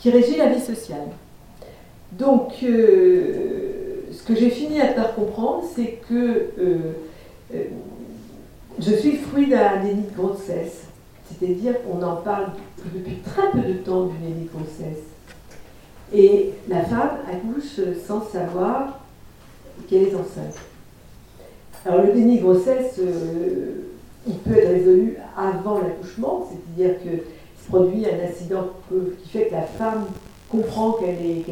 qui 0.00 0.10
régit 0.10 0.36
la 0.36 0.48
vie 0.48 0.60
sociale. 0.60 1.08
Donc, 2.12 2.54
euh, 2.62 4.02
ce 4.12 4.22
que 4.22 4.34
j'ai 4.34 4.50
fini 4.50 4.78
par 4.94 5.14
comprendre, 5.14 5.62
c'est 5.74 6.00
que 6.08 6.14
euh, 6.14 6.78
euh, 7.54 7.64
je 8.78 8.94
suis 8.94 9.16
fruit 9.16 9.48
d'un 9.48 9.82
déni 9.82 10.02
de 10.02 10.16
grossesse. 10.16 10.84
C'est-à-dire 11.28 11.74
qu'on 11.82 12.02
en 12.02 12.16
parle 12.16 12.48
depuis 12.94 13.16
très 13.24 13.50
peu 13.52 13.60
de 13.66 13.74
temps 13.74 14.06
du 14.06 14.18
déni 14.18 14.44
de 14.44 14.50
grossesse. 14.50 15.11
Et 16.14 16.52
la 16.68 16.82
femme 16.82 17.10
accouche 17.30 17.80
sans 18.06 18.22
savoir 18.22 19.00
qu'elle 19.88 20.08
est 20.08 20.14
enceinte. 20.14 20.56
Alors 21.84 22.02
le 22.02 22.12
déni 22.12 22.38
de 22.38 22.42
grossesse, 22.42 23.00
il 24.26 24.34
peut 24.34 24.56
être 24.56 24.68
résolu 24.68 25.16
avant 25.36 25.78
l'accouchement, 25.78 26.48
c'est-à-dire 26.48 27.00
qu'il 27.00 27.22
se 27.58 27.68
produit 27.68 28.04
un 28.06 28.28
incident 28.28 28.68
qui 29.22 29.28
fait 29.28 29.46
que 29.46 29.54
la 29.54 29.62
femme 29.62 30.04
comprend 30.50 30.92
qu'elle 30.92 31.24
est, 31.24 31.44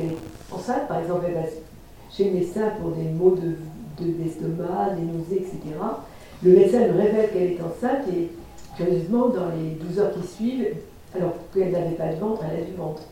enceinte, 0.52 0.87
par 0.88 1.00
exemple 1.00 1.25
elle 1.29 1.35
va 1.35 1.49
chez 2.11 2.25
le 2.25 2.33
médecin 2.33 2.71
pour 2.81 2.90
des 2.90 3.05
maux 3.05 3.37
d'estomac, 3.99 4.90
de, 4.90 5.00
des 5.00 5.07
nausées, 5.07 5.37
etc. 5.37 5.59
Le 6.43 6.52
médecin 6.52 6.87
lui 6.87 7.00
révèle 7.00 7.31
qu'elle 7.31 7.52
est 7.52 7.61
enceinte 7.61 8.07
et 8.14 8.31
curieusement, 8.76 9.29
dans 9.29 9.49
les 9.57 9.71
12 9.88 9.99
heures 9.99 10.12
qui 10.12 10.26
suivent, 10.26 10.76
alors 11.14 11.35
qu'elle 11.52 11.73
n'avait 11.73 11.97
pas 11.97 12.12
de 12.12 12.21
ventre, 12.21 12.43
elle 12.50 12.62
a 12.62 12.64
du 12.64 12.75
ventre. 12.75 13.02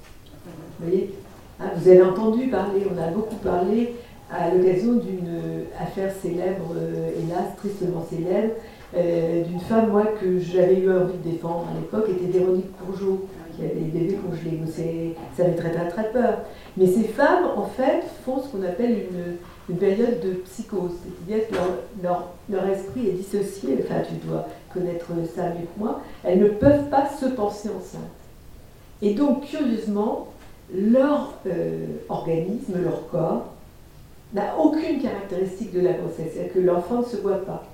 Vous 0.79 0.87
voyez? 0.87 1.15
Hein, 1.61 1.71
Vous 1.77 1.89
avez 1.89 2.03
entendu 2.03 2.49
parler, 2.49 2.87
on 2.93 3.01
a 3.01 3.09
beaucoup 3.09 3.37
parlé 3.37 3.95
à 4.31 4.51
l'occasion 4.51 4.95
d'une 4.95 5.65
affaire 5.81 6.13
célèbre, 6.21 6.75
euh, 6.77 7.11
hélas, 7.23 7.57
tristement 7.57 8.05
célèbre, 8.09 8.55
euh, 8.97 9.45
d'une 9.45 9.61
femme, 9.61 9.91
moi, 9.91 10.05
que 10.21 10.39
j'avais 10.39 10.81
eu 10.81 10.91
envie 10.91 11.19
de 11.25 11.31
défendre 11.31 11.67
à 11.71 11.81
l'époque, 11.81 12.09
était 12.11 12.39
Véronique 12.39 12.71
Courgeot, 12.79 13.27
qui 13.55 13.65
avait 13.65 13.75
des 13.75 13.99
bébés 13.99 14.17
congelés. 14.17 15.15
Ça 15.37 15.45
avait 15.45 15.55
très, 15.55 15.71
très, 15.71 15.89
très 15.89 16.11
peur. 16.11 16.39
Mais 16.77 16.87
ces 16.87 17.05
femmes, 17.05 17.47
en 17.57 17.67
fait, 17.67 18.03
font 18.25 18.41
ce 18.41 18.49
qu'on 18.49 18.63
appelle 18.63 18.91
une, 18.91 19.37
une, 19.69 19.77
période 19.77 20.21
de 20.23 20.35
psychose. 20.45 20.93
C'est-à-dire 21.03 21.49
que 21.49 21.55
leur, 22.03 22.33
leur, 22.51 22.67
esprit 22.69 23.09
est 23.09 23.13
dissocié. 23.13 23.79
Enfin, 23.83 24.03
tu 24.09 24.27
dois 24.27 24.47
connaître 24.73 25.07
ça 25.35 25.49
mieux 25.49 25.67
que 25.75 25.79
moi. 25.79 26.01
Elles 26.25 26.39
ne 26.39 26.49
peuvent 26.49 26.89
pas 26.89 27.09
se 27.21 27.27
penser 27.27 27.69
enceintes. 27.69 28.03
Et 29.03 29.15
donc, 29.15 29.45
curieusement, 29.47 30.29
leur 30.75 31.35
euh, 31.47 31.87
organisme, 32.09 32.83
leur 32.83 33.09
corps, 33.09 33.53
n'a 34.35 34.57
aucune 34.59 35.01
caractéristique 35.01 35.73
de 35.73 35.81
la 35.81 35.93
grossesse. 35.93 36.33
C'est-à-dire 36.35 36.53
que 36.53 36.61
l'enfant 36.61 37.01
ne 37.01 37.05
se 37.05 37.17
voit 37.17 37.45
pas. 37.45 37.65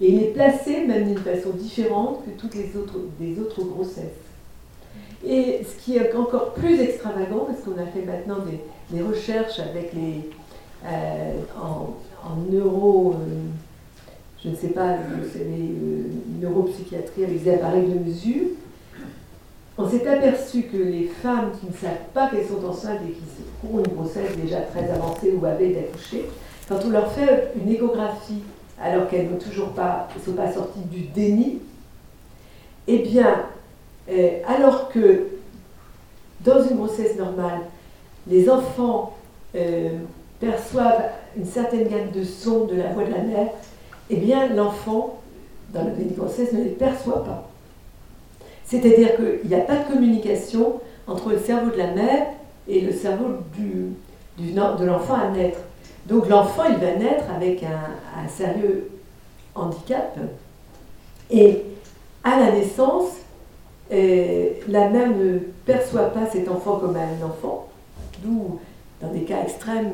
Et 0.00 0.12
il 0.12 0.22
est 0.22 0.28
placé 0.28 0.86
même 0.86 1.06
d'une 1.06 1.18
façon 1.18 1.50
différente 1.50 2.24
que 2.24 2.30
toutes 2.40 2.54
les 2.54 2.76
autres, 2.76 2.98
des 3.18 3.38
autres 3.40 3.62
grossesses. 3.62 4.04
Et 5.26 5.60
ce 5.64 5.84
qui 5.84 5.96
est 5.96 6.14
encore 6.14 6.54
plus 6.54 6.80
extravagant, 6.80 7.46
parce 7.46 7.60
qu'on 7.60 7.80
a 7.80 7.86
fait 7.86 8.02
maintenant 8.02 8.38
des, 8.90 9.02
recherches 9.02 9.58
avec 9.58 9.92
les, 9.92 10.30
euh, 10.86 11.34
en, 11.60 11.96
neuro, 12.50 13.14
euh, 13.14 13.48
je 14.42 14.48
ne 14.48 14.56
sais 14.56 14.68
pas, 14.68 14.96
les 14.96 15.42
euh, 15.42 16.02
neuropsychiatrie 16.40 17.24
avec 17.24 17.44
des 17.44 17.50
appareils 17.52 17.86
de 17.86 17.98
mesure, 17.98 18.48
on 19.80 19.88
s'est 19.88 20.06
aperçu 20.06 20.62
que 20.62 20.76
les 20.76 21.04
femmes 21.22 21.52
qui 21.58 21.66
ne 21.66 21.72
savent 21.72 22.06
pas 22.12 22.28
qu'elles 22.28 22.46
sont 22.46 22.64
enceintes 22.66 23.00
et 23.08 23.12
qui 23.12 23.72
ont 23.72 23.78
une 23.78 23.94
grossesse 23.94 24.36
déjà 24.36 24.60
très 24.60 24.90
avancée 24.90 25.32
ou 25.32 25.44
avaient 25.46 25.70
d'accoucher, 25.70 26.28
quand 26.68 26.78
on 26.84 26.90
leur 26.90 27.10
fait 27.12 27.52
une 27.56 27.72
échographie 27.72 28.42
alors 28.82 29.08
qu'elles 29.08 29.30
ne 29.30 29.40
sont 29.40 29.70
pas 29.72 30.52
sorties 30.52 30.80
du 30.90 31.02
déni, 31.02 31.60
eh 32.88 32.98
bien, 32.98 33.42
euh, 34.10 34.40
alors 34.46 34.88
que 34.90 35.28
dans 36.42 36.62
une 36.62 36.76
grossesse 36.76 37.16
normale, 37.16 37.60
les 38.26 38.50
enfants 38.50 39.16
euh, 39.54 39.90
perçoivent 40.40 41.10
une 41.36 41.46
certaine 41.46 41.88
gamme 41.88 42.10
de 42.14 42.24
sons 42.24 42.66
de 42.66 42.76
la 42.76 42.92
voix 42.92 43.04
de 43.04 43.12
la 43.12 43.22
mère, 43.22 43.48
eh 44.10 44.16
bien, 44.16 44.48
l'enfant, 44.48 45.20
dans 45.72 45.84
le 45.84 45.92
déni 45.92 46.14
grossesse, 46.14 46.52
ne 46.52 46.64
les 46.64 46.70
perçoit 46.70 47.24
pas. 47.24 47.49
C'est-à-dire 48.70 49.16
qu'il 49.16 49.48
n'y 49.48 49.56
a 49.56 49.60
pas 49.60 49.76
de 49.76 49.92
communication 49.92 50.80
entre 51.08 51.30
le 51.30 51.38
cerveau 51.38 51.72
de 51.72 51.76
la 51.76 51.92
mère 51.92 52.26
et 52.68 52.80
le 52.80 52.92
cerveau 52.92 53.24
de 54.38 54.84
l'enfant 54.84 55.14
à 55.14 55.28
naître. 55.30 55.58
Donc 56.06 56.28
l'enfant, 56.28 56.62
il 56.68 56.76
va 56.76 56.94
naître 56.94 57.24
avec 57.34 57.64
un, 57.64 58.28
sérieux 58.28 58.90
handicap. 59.56 60.16
Et 61.30 61.62
à 62.22 62.38
la 62.38 62.52
naissance, 62.52 63.08
euh, 63.92 64.50
la 64.68 64.88
mère 64.88 65.10
ne 65.10 65.38
perçoit 65.66 66.10
pas 66.10 66.26
cet 66.30 66.48
enfant 66.48 66.76
comme 66.76 66.96
un 66.96 67.26
enfant, 67.26 67.68
d'où 68.22 68.60
dans 69.02 69.12
des 69.12 69.22
cas 69.22 69.42
extrêmes, 69.42 69.90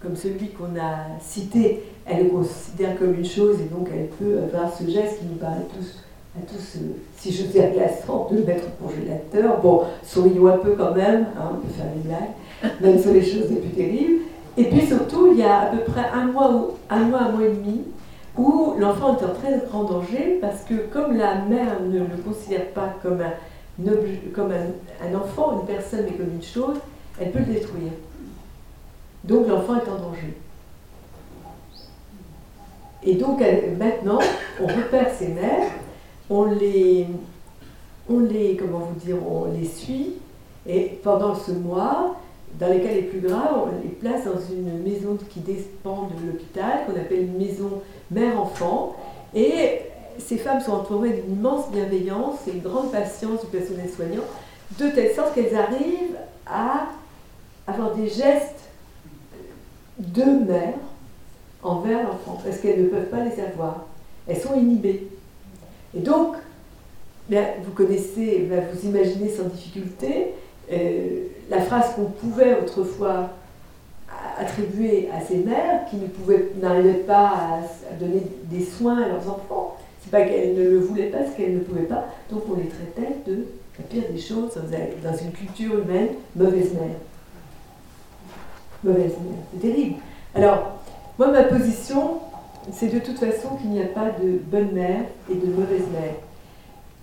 comme 0.00 0.14
celui 0.14 0.50
qu'on 0.50 0.78
a 0.78 1.18
cité, 1.20 1.82
elle 2.06 2.24
le 2.24 2.30
considère 2.30 2.96
comme 2.96 3.14
une 3.14 3.24
chose 3.24 3.60
et 3.60 3.74
donc 3.74 3.88
elle 3.92 4.08
peut 4.08 4.38
avoir 4.38 4.72
ce 4.72 4.84
geste 4.84 5.18
qui 5.18 5.24
nous 5.24 5.36
paraît 5.36 5.66
tous, 5.76 6.03
à 6.36 6.42
tous, 6.46 6.76
euh, 6.76 6.96
si 7.16 7.32
je 7.32 7.44
suis 7.44 7.60
agaçant, 7.60 8.28
de 8.30 8.38
mettre 8.38 8.64
au 8.66 8.86
congélateur. 8.86 9.60
Bon, 9.60 9.82
sourions 10.02 10.48
un 10.48 10.58
peu 10.58 10.72
quand 10.72 10.94
même, 10.94 11.26
hein, 11.38 11.52
on 11.52 11.66
peut 11.66 11.72
faire 11.72 11.86
des 11.94 12.08
blagues, 12.08 12.80
même 12.80 13.00
sur 13.00 13.12
les 13.12 13.22
choses 13.22 13.50
les 13.50 13.56
plus 13.56 13.70
terribles. 13.70 14.22
Et 14.56 14.64
puis 14.64 14.86
surtout, 14.86 15.28
il 15.32 15.38
y 15.38 15.42
a 15.42 15.62
à 15.62 15.66
peu 15.66 15.78
près 15.78 16.08
un 16.12 16.26
mois, 16.26 16.50
ou, 16.52 16.70
un 16.90 17.04
mois, 17.04 17.20
un 17.20 17.32
mois 17.32 17.44
et 17.44 17.50
demi, 17.50 17.82
où 18.36 18.74
l'enfant 18.78 19.16
est 19.16 19.24
en 19.24 19.34
très 19.34 19.62
grand 19.68 19.84
danger 19.84 20.38
parce 20.40 20.62
que 20.62 20.74
comme 20.92 21.16
la 21.16 21.36
mère 21.36 21.80
ne 21.82 22.00
le 22.00 22.16
considère 22.24 22.66
pas 22.70 22.94
comme 23.00 23.20
un, 23.20 23.92
comme 24.34 24.50
un, 24.52 25.14
enfant, 25.16 25.60
une 25.60 25.66
personne, 25.66 26.04
mais 26.04 26.16
comme 26.16 26.34
une 26.34 26.42
chose, 26.42 26.78
elle 27.20 27.30
peut 27.30 27.40
le 27.40 27.54
détruire. 27.54 27.92
Donc 29.22 29.48
l'enfant 29.48 29.76
est 29.76 29.88
en 29.88 30.08
danger. 30.08 30.36
Et 33.04 33.14
donc 33.14 33.40
maintenant, 33.78 34.18
on 34.60 34.66
repère 34.66 35.10
ces 35.16 35.28
mères, 35.28 35.68
on 36.34 36.44
les, 36.46 37.06
suit, 39.66 40.14
et 40.66 40.98
pendant 41.02 41.34
ce 41.34 41.52
mois, 41.52 42.16
dans 42.58 42.68
les 42.68 42.80
cas 42.80 42.92
les 42.92 43.02
plus 43.02 43.20
graves, 43.20 43.66
on 43.66 43.82
les 43.82 43.88
place 43.90 44.24
dans 44.24 44.40
une 44.54 44.82
maison 44.82 45.16
qui 45.30 45.40
dépend 45.40 46.08
de 46.08 46.26
l'hôpital, 46.26 46.86
qu'on 46.86 46.98
appelle 46.98 47.26
maison 47.26 47.82
mère-enfant. 48.10 48.96
Et 49.34 49.80
ces 50.18 50.36
femmes 50.36 50.60
sont 50.60 50.72
entourées 50.72 51.10
d'une 51.10 51.34
immense 51.38 51.70
bienveillance 51.70 52.46
et 52.46 52.52
une 52.52 52.62
grande 52.62 52.92
patience 52.92 53.40
du 53.40 53.46
personnel 53.46 53.88
soignant, 53.90 54.22
de 54.78 54.88
telle 54.88 55.14
sorte 55.14 55.34
qu'elles 55.34 55.56
arrivent 55.56 56.18
à 56.46 56.86
avoir 57.66 57.94
des 57.94 58.08
gestes 58.08 58.68
de 59.98 60.24
mère 60.24 60.74
envers 61.62 62.02
l'enfant, 62.02 62.40
parce 62.44 62.58
qu'elles 62.58 62.82
ne 62.84 62.88
peuvent 62.88 63.08
pas 63.08 63.24
les 63.24 63.40
avoir. 63.40 63.86
Elles 64.26 64.40
sont 64.40 64.54
inhibées. 64.54 65.08
Et 65.96 66.00
donc, 66.00 66.36
vous 67.28 67.72
connaissez, 67.74 68.48
vous 68.72 68.88
imaginez 68.88 69.28
sans 69.28 69.44
difficulté 69.44 70.34
euh, 70.72 71.26
la 71.50 71.60
phrase 71.60 71.94
qu'on 71.94 72.04
pouvait 72.04 72.58
autrefois 72.58 73.30
attribuer 74.38 75.08
à 75.12 75.20
ces 75.20 75.36
mères 75.36 75.84
qui 75.90 75.96
n'arrivaient 76.60 76.94
pas 76.94 77.28
à, 77.28 77.94
donner 77.98 78.22
des 78.44 78.64
soins 78.64 79.02
à 79.02 79.08
leurs 79.08 79.28
enfants. 79.28 79.76
C'est 80.02 80.10
pas 80.10 80.22
qu'elles 80.22 80.54
ne 80.54 80.62
le 80.70 80.78
voulaient 80.78 81.10
pas, 81.10 81.18
c'est 81.26 81.36
qu'elles 81.36 81.54
ne 81.54 81.60
pouvaient 81.60 81.82
pas. 81.82 82.06
Donc 82.30 82.42
on 82.50 82.56
les 82.56 82.68
traitait 82.68 83.16
de 83.26 83.46
la 83.78 83.84
pire 83.84 84.04
des 84.10 84.18
choses 84.18 84.50
dans 85.02 85.16
une 85.16 85.32
culture 85.32 85.78
humaine, 85.78 86.08
mauvaise 86.36 86.72
mère. 86.74 86.96
Mauvaise 88.82 89.12
mère, 89.12 89.38
c'est 89.52 89.60
terrible. 89.60 89.96
Alors, 90.34 90.78
moi, 91.18 91.28
ma 91.28 91.44
position, 91.44 92.20
c'est 92.72 92.88
de 92.88 92.98
toute 92.98 93.18
façon 93.18 93.56
qu'il 93.56 93.70
n'y 93.70 93.82
a 93.82 93.86
pas 93.86 94.10
de 94.10 94.38
bonne 94.38 94.72
mère 94.72 95.02
et 95.30 95.34
de 95.34 95.46
mauvaise 95.46 95.86
mère. 95.92 96.14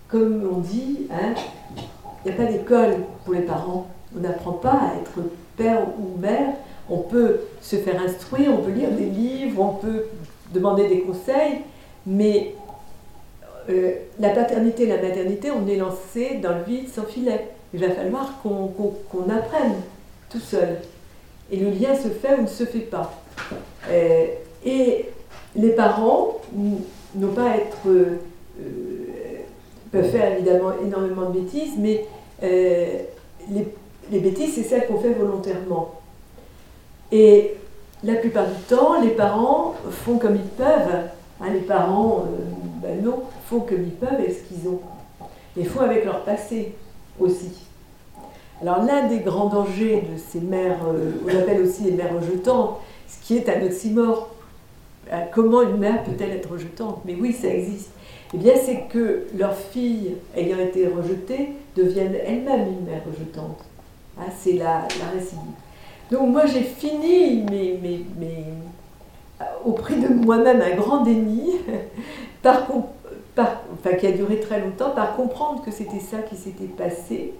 Comme 0.07 0.47
on 0.51 0.59
dit, 0.59 1.07
hein, 1.11 1.33
il 2.25 2.31
n'y 2.31 2.37
a 2.37 2.43
pas 2.45 2.51
d'école 2.51 2.95
pour 3.23 3.33
les 3.33 3.41
parents. 3.41 3.87
On 4.15 4.21
n'apprend 4.21 4.53
pas 4.53 4.73
à 4.73 4.95
être 4.99 5.29
père 5.55 5.87
ou 5.99 6.19
mère. 6.19 6.53
On 6.89 6.99
peut 6.99 7.41
se 7.61 7.77
faire 7.77 8.01
instruire, 8.01 8.51
on 8.53 8.57
peut 8.57 8.71
lire 8.71 8.91
des 8.91 9.05
livres, 9.05 9.61
on 9.61 9.73
peut 9.75 10.05
demander 10.53 10.87
des 10.89 11.01
conseils, 11.01 11.61
mais 12.05 12.55
euh, 13.69 13.93
la 14.19 14.29
paternité 14.29 14.83
et 14.83 14.87
la 14.87 15.01
maternité, 15.01 15.51
on 15.51 15.67
est 15.67 15.77
lancé 15.77 16.39
dans 16.41 16.57
le 16.57 16.63
vide 16.63 16.89
sans 16.89 17.03
filet. 17.03 17.47
Il 17.73 17.79
va 17.79 17.91
falloir 17.91 18.41
qu'on 18.41 19.29
apprenne 19.29 19.75
tout 20.29 20.39
seul. 20.39 20.79
Et 21.51 21.57
le 21.57 21.69
lien 21.69 21.95
se 21.95 22.09
fait 22.09 22.35
ou 22.37 22.41
ne 22.41 22.47
se 22.47 22.65
fait 22.65 22.79
pas. 22.79 23.13
Euh, 23.89 24.25
et 24.65 25.05
les 25.55 25.71
parents 25.71 26.37
n'ont 26.55 27.33
pas 27.33 27.57
être 27.57 27.87
euh, 27.87 28.17
peuvent 29.91 30.09
faire 30.09 30.33
évidemment 30.33 30.71
énormément 30.83 31.29
de 31.29 31.39
bêtises, 31.39 31.73
mais 31.77 32.05
euh, 32.43 32.99
les, 33.49 34.19
bêtises, 34.19 34.55
c'est 34.55 34.63
celles 34.63 34.87
qu'on 34.87 34.99
fait 34.99 35.13
volontairement. 35.13 35.95
Et 37.11 37.55
la 38.03 38.15
plupart 38.15 38.47
du 38.47 38.61
temps, 38.67 39.01
les 39.01 39.09
parents 39.09 39.75
font 39.89 40.17
comme 40.17 40.35
ils 40.35 40.41
peuvent. 40.41 41.09
Hein, 41.41 41.49
les 41.53 41.59
parents, 41.59 42.25
euh, 42.25 42.43
ben 42.81 43.03
non, 43.03 43.23
font 43.47 43.61
comme 43.61 43.83
ils 43.83 43.91
peuvent 43.91 44.21
et 44.25 44.31
ce 44.31 44.41
qu'ils 44.43 44.67
ont. 44.69 44.79
Et 45.57 45.65
font 45.65 45.81
avec 45.81 46.05
leur 46.05 46.23
passé 46.23 46.73
aussi. 47.19 47.51
Alors 48.61 48.83
l'un 48.83 49.07
des 49.07 49.19
grands 49.19 49.47
dangers 49.47 50.03
de 50.13 50.17
ces 50.17 50.39
mères, 50.39 50.79
euh, 50.87 51.11
on 51.25 51.29
appelle 51.29 51.61
aussi 51.61 51.83
les 51.83 51.91
mères 51.91 52.13
rejetantes, 52.13 52.77
ce 53.07 53.25
qui 53.25 53.37
est 53.37 53.49
un 53.49 53.65
oxymore. 53.65 54.29
Comment 55.33 55.61
une 55.61 55.77
mère 55.77 56.03
peut-elle 56.03 56.31
être 56.31 56.51
rejetante 56.51 57.01
Mais 57.05 57.15
oui, 57.15 57.33
ça 57.33 57.47
existe. 57.47 57.91
Eh 58.33 58.37
bien, 58.37 58.53
c'est 58.55 58.87
que 58.89 59.27
leur 59.37 59.55
fille, 59.55 60.15
ayant 60.35 60.59
été 60.59 60.87
rejetée, 60.87 61.49
devienne 61.75 62.15
elle-même 62.15 62.67
une 62.67 62.85
mère 62.85 63.01
rejetante. 63.05 63.59
Ah, 64.17 64.25
c'est 64.37 64.53
la, 64.53 64.87
la 64.99 65.07
récidive. 65.13 65.41
Donc 66.11 66.29
moi, 66.29 66.45
j'ai 66.45 66.63
fini 66.63 67.43
mais 67.49 67.79
au 69.65 69.71
prix 69.71 69.95
de 69.95 70.07
moi-même 70.07 70.61
un 70.61 70.75
grand 70.75 71.03
déni, 71.03 71.53
par, 72.41 72.67
enfin, 73.37 73.93
qui 73.99 74.07
a 74.07 74.11
duré 74.11 74.39
très 74.39 74.59
longtemps, 74.59 74.91
par 74.91 75.15
comprendre 75.15 75.63
que 75.63 75.71
c'était 75.71 75.99
ça 75.99 76.19
qui 76.19 76.35
s'était 76.35 76.65
passé. 76.65 77.33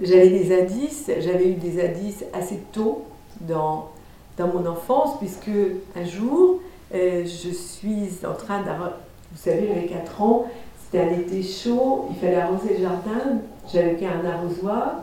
J'avais 0.00 0.30
des 0.30 0.60
indices, 0.60 1.10
j'avais 1.20 1.50
eu 1.50 1.54
des 1.54 1.84
indices 1.84 2.24
assez 2.32 2.58
tôt 2.72 3.04
dans, 3.40 3.90
dans 4.36 4.48
mon 4.48 4.66
enfance, 4.66 5.18
puisque 5.18 5.50
un 5.96 6.04
jour, 6.04 6.60
euh, 6.94 7.24
je 7.24 7.50
suis 7.50 8.10
en 8.26 8.34
train 8.34 8.62
d'avoir 8.62 8.92
vous 9.34 9.50
savez, 9.50 9.66
j'avais 9.66 9.86
4 9.86 10.22
ans, 10.22 10.46
c'était 10.84 11.02
un 11.02 11.10
été 11.10 11.42
chaud, 11.42 12.06
il 12.10 12.16
fallait 12.16 12.36
arroser 12.36 12.76
le 12.76 12.82
jardin, 12.82 13.40
j'avais 13.72 13.94
qu'un 13.96 14.24
arrosoir, 14.24 15.02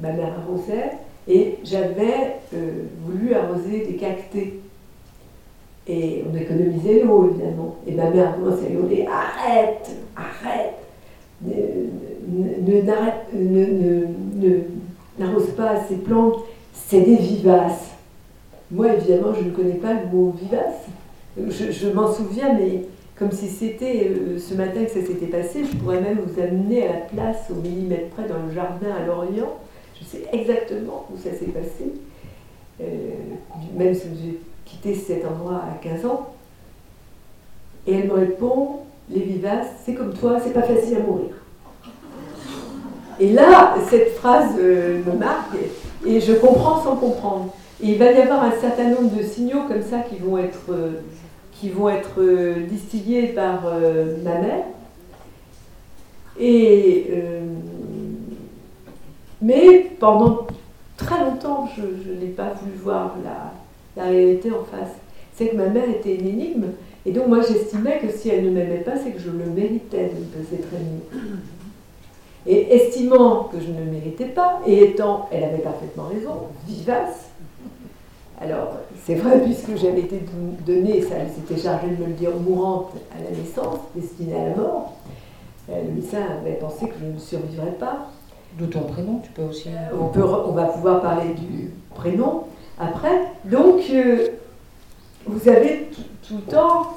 ma 0.00 0.12
mère 0.12 0.32
arrosait, 0.38 0.92
et 1.28 1.58
j'avais 1.62 2.38
euh, 2.54 2.84
voulu 3.04 3.34
arroser 3.34 3.84
des 3.86 3.96
cactés. 3.96 4.60
Et 5.86 6.24
on 6.32 6.34
économisait 6.34 7.04
l'eau, 7.04 7.30
évidemment. 7.30 7.76
Et 7.86 7.92
ma 7.92 8.10
mère 8.10 8.30
a 8.30 8.32
commencé 8.32 8.66
à 8.66 8.70
hurler 8.70 9.06
Arrête 9.06 9.90
Arrête 10.16 10.74
N'arrose 15.18 15.50
pas 15.56 15.84
ces 15.88 15.96
plantes, 15.96 16.40
c'est 16.72 17.02
des 17.02 17.16
vivaces. 17.16 17.95
Moi, 18.70 18.92
évidemment, 18.94 19.32
je 19.34 19.44
ne 19.44 19.50
connais 19.50 19.74
pas 19.74 19.94
le 19.94 20.06
mot 20.10 20.34
vivace. 20.40 20.86
je 21.38 21.88
m'en 21.90 22.12
souviens, 22.12 22.54
mais 22.54 22.82
comme 23.18 23.32
si 23.32 23.48
c'était 23.48 24.10
euh, 24.10 24.38
ce 24.38 24.54
matin 24.54 24.84
que 24.84 24.90
ça 24.90 25.06
s'était 25.06 25.26
passé, 25.26 25.64
je 25.64 25.76
pourrais 25.76 26.00
même 26.00 26.18
vous 26.18 26.40
amener 26.40 26.86
à 26.86 26.92
la 26.92 26.98
place 26.98 27.50
au 27.50 27.54
millimètre 27.54 28.10
près 28.10 28.28
dans 28.28 28.46
le 28.46 28.54
jardin 28.54 28.88
à 28.94 29.06
Lorient. 29.06 29.56
Je 29.98 30.04
sais 30.04 30.24
exactement 30.32 31.06
où 31.10 31.16
ça 31.16 31.30
s'est 31.30 31.46
passé, 31.46 31.92
euh, 32.82 32.84
même 33.74 33.94
si 33.94 34.08
j'ai 34.22 34.40
quitté 34.66 34.94
cet 34.94 35.24
endroit 35.24 35.62
à 35.62 35.82
15 35.82 36.04
ans. 36.04 36.28
Et 37.86 37.94
elle 37.94 38.08
me 38.08 38.14
répond, 38.14 38.80
les 39.08 39.20
vivaces, 39.20 39.68
c'est 39.84 39.94
comme 39.94 40.12
toi, 40.12 40.38
c'est 40.42 40.52
pas 40.52 40.62
facile 40.62 40.96
à 40.96 41.00
mourir. 41.00 41.30
Et 43.18 43.32
là, 43.32 43.76
cette 43.88 44.14
phrase 44.16 44.50
euh, 44.58 45.00
me 45.06 45.12
marque 45.12 45.54
et, 46.06 46.20
je 46.20 46.34
comprends 46.34 46.82
sans 46.82 46.96
comprendre. 46.96 47.54
Et 47.82 47.88
il 47.88 47.98
va 47.98 48.10
y 48.12 48.20
avoir 48.20 48.44
un 48.44 48.52
certain 48.52 48.88
nombre 48.88 49.16
de 49.16 49.22
signaux 49.22 49.64
comme 49.68 49.82
ça 49.82 50.00
qui 50.00 50.16
vont 50.16 50.38
être 50.38 50.72
qui 51.60 51.70
vont 51.70 51.88
être 51.88 52.20
euh, 52.20 52.66
distillés 52.66 53.28
par 53.28 53.66
euh, 53.66 54.16
ma 54.22 54.38
mère. 54.38 54.64
Et, 56.38 57.06
euh, 57.10 57.40
mais 59.40 59.90
pendant 59.98 60.46
très 60.96 61.24
longtemps, 61.24 61.68
je, 61.76 62.12
n'ai 62.12 62.32
pas 62.32 62.52
voulu 62.60 62.76
voir 62.82 63.16
la, 63.24 64.04
réalité 64.04 64.50
en 64.50 64.64
face. 64.64 64.94
C'est 65.34 65.48
que 65.48 65.56
ma 65.56 65.68
mère 65.68 65.88
était 65.88 66.16
une 66.16 66.28
énigme, 66.28 66.66
et 67.06 67.12
donc 67.12 67.28
moi 67.28 67.40
j'estimais 67.40 67.98
que 67.98 68.10
si 68.10 68.28
elle 68.28 68.44
ne 68.44 68.50
m'aimait 68.50 68.82
pas, 68.84 68.96
c'est 68.96 69.10
que 69.10 69.18
je 69.18 69.30
le 69.30 69.46
méritais 69.46 70.10
de 70.10 70.18
me 70.20 70.60
très 70.62 70.78
Et 72.46 72.74
estimant 72.74 73.44
que 73.44 73.58
je 73.58 73.68
ne 73.70 73.84
le 73.84 73.90
méritais 73.90 74.26
pas, 74.26 74.60
et 74.66 74.84
étant, 74.84 75.28
elle 75.32 75.44
avait 75.44 75.62
parfaitement 75.62 76.08
raison, 76.08 76.48
vivace, 76.66 77.25
alors, 78.38 78.74
c'est 79.04 79.14
vrai, 79.14 79.40
puisque 79.40 79.76
j'avais 79.76 80.00
été 80.00 80.20
donnée, 80.66 81.00
ça, 81.00 81.14
elle 81.20 81.30
s'était 81.30 81.60
chargée 81.60 81.88
de 81.88 82.02
me 82.02 82.08
le 82.08 82.12
dire, 82.12 82.30
mourante 82.36 82.92
à 83.12 83.22
la 83.22 83.36
naissance, 83.36 83.78
destinée 83.94 84.38
à 84.38 84.48
la 84.50 84.54
mort. 84.54 84.92
Euh, 85.70 85.82
le 85.84 85.92
médecin 85.92 86.18
avait 86.40 86.56
pensé 86.56 86.86
que 86.86 86.94
je 87.00 87.06
ne 87.06 87.18
survivrais 87.18 87.72
pas. 87.72 88.10
De 88.58 88.64
ton 88.64 88.80
prénom, 88.80 89.20
tu 89.22 89.30
peux 89.32 89.42
aussi. 89.42 89.68
Euh, 89.68 89.96
on, 90.00 90.08
peut, 90.08 90.22
on 90.22 90.52
va 90.52 90.64
pouvoir 90.64 91.02
parler 91.02 91.34
du 91.34 91.70
prénom 91.94 92.44
après. 92.78 93.22
Donc, 93.44 93.80
euh, 93.90 94.28
vous 95.26 95.48
avez 95.48 95.88
tout, 96.26 96.36
le 96.36 96.52
temps, 96.52 96.96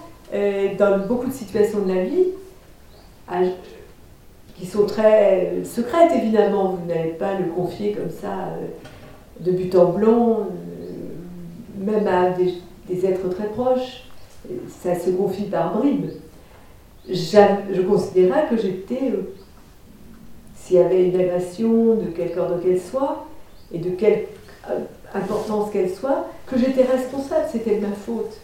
dans 0.78 1.06
beaucoup 1.08 1.28
de 1.28 1.34
situations 1.34 1.80
de 1.80 1.94
la 1.94 2.04
vie, 2.04 2.28
qui 4.56 4.66
sont 4.66 4.86
très 4.86 5.64
secrètes 5.64 6.12
évidemment, 6.16 6.74
vous 6.74 6.86
n'allez 6.86 7.12
pas 7.12 7.34
le 7.34 7.46
confier 7.46 7.94
comme 7.94 8.12
ça 8.12 8.54
de 9.40 9.52
but 9.52 9.76
en 9.76 9.86
blanc, 9.86 10.48
même 11.80 12.08
à 12.08 12.30
des, 12.30 13.06
êtres 13.06 13.30
très 13.30 13.48
proches. 13.48 14.04
Ça 14.82 14.98
se 14.98 15.10
confie 15.10 15.44
par 15.44 15.78
bribes. 15.78 16.12
Je 17.08 17.82
considérais 17.82 18.46
que 18.50 18.58
j'étais, 18.58 19.14
s'il 20.56 20.76
y 20.78 20.80
avait 20.80 21.10
une 21.10 21.20
agression 21.20 21.96
de 21.96 22.06
quelque 22.16 22.40
ordre 22.40 22.62
qu'elle 22.62 22.80
soit, 22.80 23.26
et 23.72 23.80
de 23.80 23.90
quelque 23.92 24.30
importance 25.14 25.72
qu'elle 25.72 25.90
soit, 25.90 26.28
que 26.46 26.58
j'étais 26.58 26.84
responsable, 26.84 27.46
c'était 27.52 27.80
ma 27.80 27.92
faute. 27.92 28.38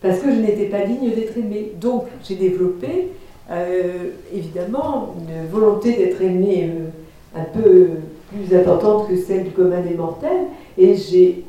Parce 0.00 0.20
que 0.20 0.30
je 0.30 0.36
n'étais 0.36 0.66
pas 0.66 0.84
digne 0.86 1.10
d'être 1.10 1.36
aimée. 1.36 1.72
Donc 1.78 2.06
j'ai 2.24 2.36
développé, 2.36 3.08
euh, 3.50 4.10
évidemment, 4.32 5.14
une 5.18 5.46
volonté 5.48 5.94
d'être 5.94 6.22
aimée 6.22 6.70
euh, 6.72 7.38
un 7.38 7.44
peu 7.44 7.88
plus 8.32 8.56
importante 8.56 9.08
que 9.08 9.16
celle 9.16 9.44
du 9.44 9.50
commun 9.50 9.80
des 9.80 9.94
mortels, 9.94 10.46
et 10.78 10.94
j'ai, 10.96 11.44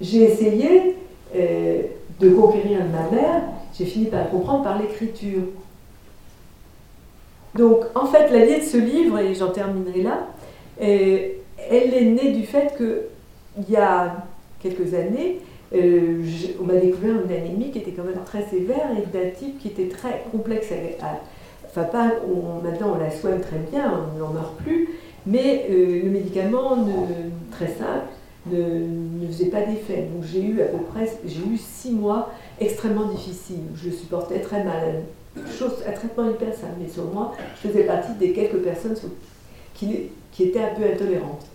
essayé 0.00 0.96
euh, 1.36 1.82
de 2.20 2.30
conquérir 2.30 2.80
ma 2.90 3.16
mère, 3.16 3.42
j'ai 3.76 3.84
fini 3.84 4.06
par 4.06 4.30
comprendre 4.30 4.62
par 4.62 4.80
l'écriture. 4.80 5.42
Donc 7.54 7.84
en 7.94 8.06
fait, 8.06 8.30
la 8.30 8.58
de 8.58 8.62
ce 8.62 8.76
livre, 8.76 9.18
et 9.18 9.34
j'en 9.34 9.50
terminerai 9.50 10.02
là, 10.02 10.26
elle 10.78 11.94
est 11.94 12.04
née 12.04 12.32
du 12.32 12.44
fait 12.44 12.74
qu'il 12.76 13.72
y 13.72 13.76
a 13.76 14.16
quelques 14.60 14.94
années, 14.94 15.40
euh, 15.74 16.22
on 16.60 16.64
m'a 16.64 16.74
découvert 16.74 17.14
une 17.24 17.32
anémie 17.32 17.70
qui 17.70 17.78
était 17.78 17.90
quand 17.90 18.04
même 18.04 18.22
très 18.24 18.44
sévère 18.44 18.90
et 18.96 19.06
d'un 19.16 19.30
type 19.30 19.58
qui 19.58 19.68
était 19.68 19.88
très 19.88 20.24
complexe. 20.30 20.68
enfin, 21.66 21.84
pas, 21.84 22.12
maintenant 22.62 22.94
on 22.94 22.98
la 22.98 23.10
soigne 23.10 23.40
très 23.40 23.58
bien, 23.70 23.92
on 24.14 24.18
n'en 24.18 24.32
meurt 24.32 24.56
plus, 24.58 24.90
mais 25.26 25.66
euh, 25.70 26.02
le 26.04 26.10
médicament 26.10 26.86
très 27.50 27.68
simple 27.68 28.06
ne, 28.50 29.26
faisait 29.28 29.46
pas 29.46 29.62
d'effet. 29.62 30.08
Donc 30.12 30.24
j'ai 30.24 30.42
eu 30.42 30.60
à 30.60 30.66
peu 30.66 30.78
près 30.78 31.10
j'ai 31.24 31.40
eu 31.40 31.56
six 31.56 31.92
mois 31.92 32.30
extrêmement 32.60 33.06
difficiles. 33.06 33.64
Je 33.74 33.90
supportais 33.90 34.40
très 34.40 34.62
mal. 34.64 35.02
Chose, 35.58 35.72
un 35.86 35.92
traitement 35.92 36.30
hyper 36.30 36.54
simple, 36.54 36.74
mais 36.80 36.88
sur 36.88 37.04
moi, 37.12 37.32
je 37.56 37.68
faisais 37.68 37.84
partie 37.84 38.12
des 38.14 38.32
quelques 38.32 38.58
personnes 38.58 38.94
qui, 39.74 40.10
qui 40.30 40.44
étaient 40.44 40.62
un 40.62 40.74
peu 40.74 40.84
intolérantes. 40.84 41.46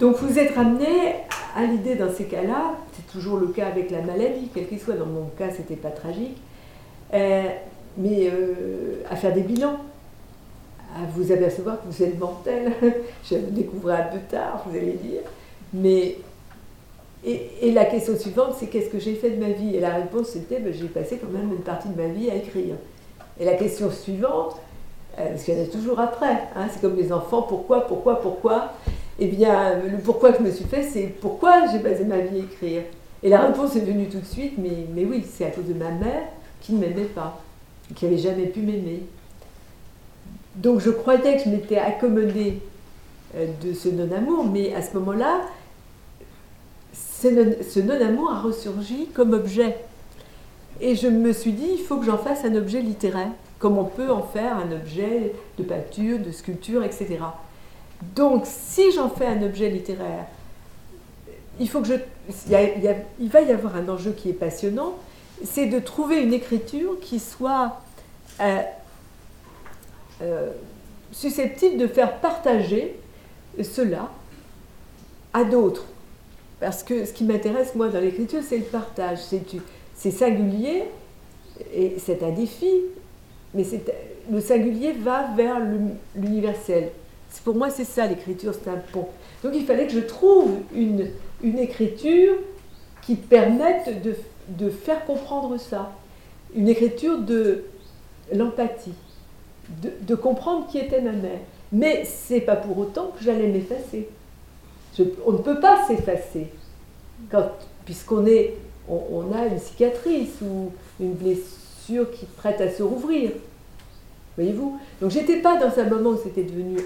Donc 0.00 0.16
vous 0.16 0.38
êtes 0.38 0.54
ramené 0.54 1.16
à 1.54 1.64
l'idée 1.64 1.94
dans 1.94 2.12
ces 2.12 2.24
cas-là, 2.24 2.76
c'est 2.94 3.06
toujours 3.12 3.38
le 3.38 3.48
cas 3.48 3.66
avec 3.66 3.90
la 3.90 4.00
maladie, 4.00 4.48
quel 4.52 4.66
qu'il 4.66 4.80
soit, 4.80 4.94
dans 4.94 5.06
mon 5.06 5.26
cas 5.38 5.50
c'était 5.56 5.76
pas 5.76 5.90
tragique, 5.90 6.36
euh, 7.12 7.44
mais 7.96 8.28
euh, 8.28 9.02
à 9.08 9.14
faire 9.14 9.32
des 9.32 9.42
bilans, 9.42 9.78
à 10.94 11.06
vous 11.14 11.32
apercevoir 11.32 11.82
que 11.82 11.88
vous 11.88 12.02
êtes 12.02 12.18
mortel. 12.18 12.72
Je 13.24 13.34
le 13.34 13.50
découvrir 13.50 13.96
un 13.96 14.16
peu 14.16 14.18
tard, 14.30 14.64
vous 14.66 14.76
allez 14.76 14.92
dire. 14.92 15.22
Mais 15.72 16.16
et, 17.26 17.72
la 17.72 17.86
question 17.86 18.16
suivante, 18.18 18.54
c'est 18.58 18.66
qu'est-ce 18.66 18.90
que 18.90 18.98
j'ai 18.98 19.14
fait 19.14 19.30
de 19.30 19.40
ma 19.40 19.50
vie? 19.50 19.74
Et 19.74 19.80
la 19.80 19.94
réponse 19.94 20.28
c'était 20.28 20.60
ben, 20.60 20.74
j'ai 20.74 20.86
passé 20.88 21.18
quand 21.18 21.32
même 21.32 21.50
une 21.50 21.62
partie 21.62 21.88
de 21.88 21.96
ma 21.96 22.08
vie 22.08 22.30
à 22.30 22.34
écrire. 22.34 22.74
Et 23.40 23.46
la 23.46 23.54
question 23.54 23.90
suivante, 23.90 24.56
euh, 25.18 25.30
parce 25.30 25.42
qu'il 25.42 25.54
y 25.54 25.60
en 25.60 25.64
a 25.64 25.66
toujours 25.66 25.98
après, 26.00 26.48
hein, 26.54 26.66
c'est 26.70 26.82
comme 26.82 26.96
les 26.96 27.12
enfants, 27.12 27.42
pourquoi, 27.42 27.86
pourquoi, 27.86 28.20
pourquoi? 28.20 28.72
Eh 29.18 29.26
bien, 29.26 29.76
le 29.78 29.98
pourquoi 29.98 30.32
que 30.32 30.38
je 30.38 30.42
me 30.42 30.50
suis 30.50 30.66
fait, 30.66 30.82
c'est 30.82 31.06
pourquoi 31.20 31.66
j'ai 31.72 31.78
basé 31.78 32.04
ma 32.04 32.18
vie 32.18 32.40
à 32.40 32.44
écrire. 32.44 32.82
Et 33.22 33.30
la 33.30 33.40
réponse 33.40 33.74
est 33.74 33.80
venue 33.80 34.08
tout 34.08 34.20
de 34.20 34.26
suite, 34.26 34.54
mais, 34.58 34.86
mais 34.94 35.04
oui, 35.04 35.24
c'est 35.26 35.46
à 35.46 35.50
cause 35.50 35.64
de 35.64 35.72
ma 35.72 35.90
mère 35.90 36.24
qui 36.60 36.74
ne 36.74 36.80
m'aimait 36.80 37.04
pas, 37.04 37.40
qui 37.94 38.04
n'avait 38.04 38.18
jamais 38.18 38.46
pu 38.46 38.60
m'aimer. 38.60 39.02
Donc 40.56 40.80
je 40.80 40.90
croyais 40.90 41.36
que 41.36 41.44
je 41.44 41.48
m'étais 41.48 41.78
accommodée 41.78 42.60
euh, 43.36 43.46
de 43.62 43.72
ce 43.72 43.88
non-amour, 43.88 44.44
mais 44.44 44.74
à 44.74 44.82
ce 44.82 44.96
moment-là, 44.98 45.40
ce 46.92 47.80
non-amour 47.80 48.30
a 48.30 48.40
ressurgi 48.40 49.08
comme 49.14 49.32
objet. 49.32 49.76
Et 50.80 50.94
je 50.94 51.08
me 51.08 51.32
suis 51.32 51.52
dit, 51.52 51.68
il 51.78 51.84
faut 51.84 51.96
que 51.96 52.06
j'en 52.06 52.18
fasse 52.18 52.44
un 52.44 52.54
objet 52.54 52.80
littéraire, 52.80 53.30
comme 53.58 53.78
on 53.78 53.84
peut 53.84 54.10
en 54.10 54.22
faire 54.22 54.56
un 54.58 54.72
objet 54.72 55.32
de 55.58 55.62
peinture, 55.62 56.18
de 56.18 56.30
sculpture, 56.30 56.84
etc. 56.84 57.18
Donc, 58.14 58.42
si 58.44 58.92
j'en 58.92 59.08
fais 59.08 59.26
un 59.26 59.42
objet 59.42 59.70
littéraire, 59.70 60.26
il, 61.58 61.68
faut 61.68 61.80
que 61.80 61.88
je, 61.88 61.94
il, 63.20 63.28
va 63.30 63.40
y 63.40 63.52
avoir 63.52 63.76
un 63.76 63.88
enjeu 63.88 64.12
qui 64.12 64.30
est 64.30 64.34
passionnant, 64.34 64.94
c'est 65.44 65.66
de 65.66 65.78
trouver 65.78 66.22
une 66.22 66.32
écriture 66.32 66.98
qui 67.00 67.20
soit 67.20 67.80
euh, 68.40 68.60
euh, 70.22 70.50
susceptible 71.12 71.76
de 71.76 71.86
faire 71.86 72.20
partager 72.20 72.96
cela 73.62 74.10
à 75.32 75.44
d'autres. 75.44 75.86
Parce 76.60 76.82
que 76.82 77.04
ce 77.04 77.12
qui 77.12 77.24
m'intéresse, 77.24 77.74
moi, 77.74 77.88
dans 77.88 78.00
l'écriture, 78.00 78.40
c'est 78.46 78.58
le 78.58 78.64
partage. 78.64 79.18
C'est 79.94 80.10
singulier 80.10 80.84
et 81.74 81.96
c'est 81.98 82.22
un 82.22 82.30
défi, 82.30 82.70
mais 83.52 83.64
le 84.30 84.40
singulier 84.40 84.92
va 84.92 85.28
vers 85.36 85.60
l'universel. 86.16 86.90
Pour 87.42 87.54
moi, 87.54 87.70
c'est 87.70 87.84
ça 87.84 88.06
l'écriture, 88.06 88.54
c'est 88.54 88.70
un 88.70 88.80
pont. 88.92 89.08
Donc 89.42 89.52
il 89.54 89.64
fallait 89.64 89.86
que 89.86 89.92
je 89.92 90.00
trouve 90.00 90.52
une, 90.74 91.10
écriture 91.42 92.36
qui 93.02 93.16
permette 93.16 94.02
de, 94.48 94.70
faire 94.70 95.04
comprendre 95.04 95.58
ça. 95.58 95.92
Une 96.54 96.68
écriture 96.68 97.18
de 97.18 97.64
l'empathie, 98.32 98.94
de, 99.82 100.14
comprendre 100.14 100.66
qui 100.68 100.78
était 100.78 101.00
ma 101.00 101.12
mère. 101.12 101.40
Mais 101.72 102.04
c'est 102.04 102.40
pas 102.40 102.56
pour 102.56 102.78
autant 102.78 103.12
que 103.16 103.24
j'allais 103.24 103.48
m'effacer. 103.48 104.08
on 105.26 105.32
ne 105.32 105.38
peut 105.38 105.60
pas 105.60 105.86
s'effacer 105.86 106.48
puisqu'on 107.84 108.26
est, 108.26 108.54
on, 108.88 109.00
on, 109.10 109.32
a 109.34 109.46
une 109.46 109.58
cicatrice 109.58 110.40
ou 110.42 110.72
une 111.00 111.12
blessure 111.12 112.10
qui 112.12 112.26
prête 112.36 112.60
à 112.60 112.70
se 112.70 112.82
rouvrir. 112.82 113.30
Voyez-vous? 114.36 114.78
Donc 115.00 115.10
j'étais 115.10 115.40
pas 115.40 115.56
dans 115.56 115.78
un 115.78 115.84
moment 115.84 116.10
où 116.10 116.18
c'était 116.22 116.42
devenu. 116.42 116.78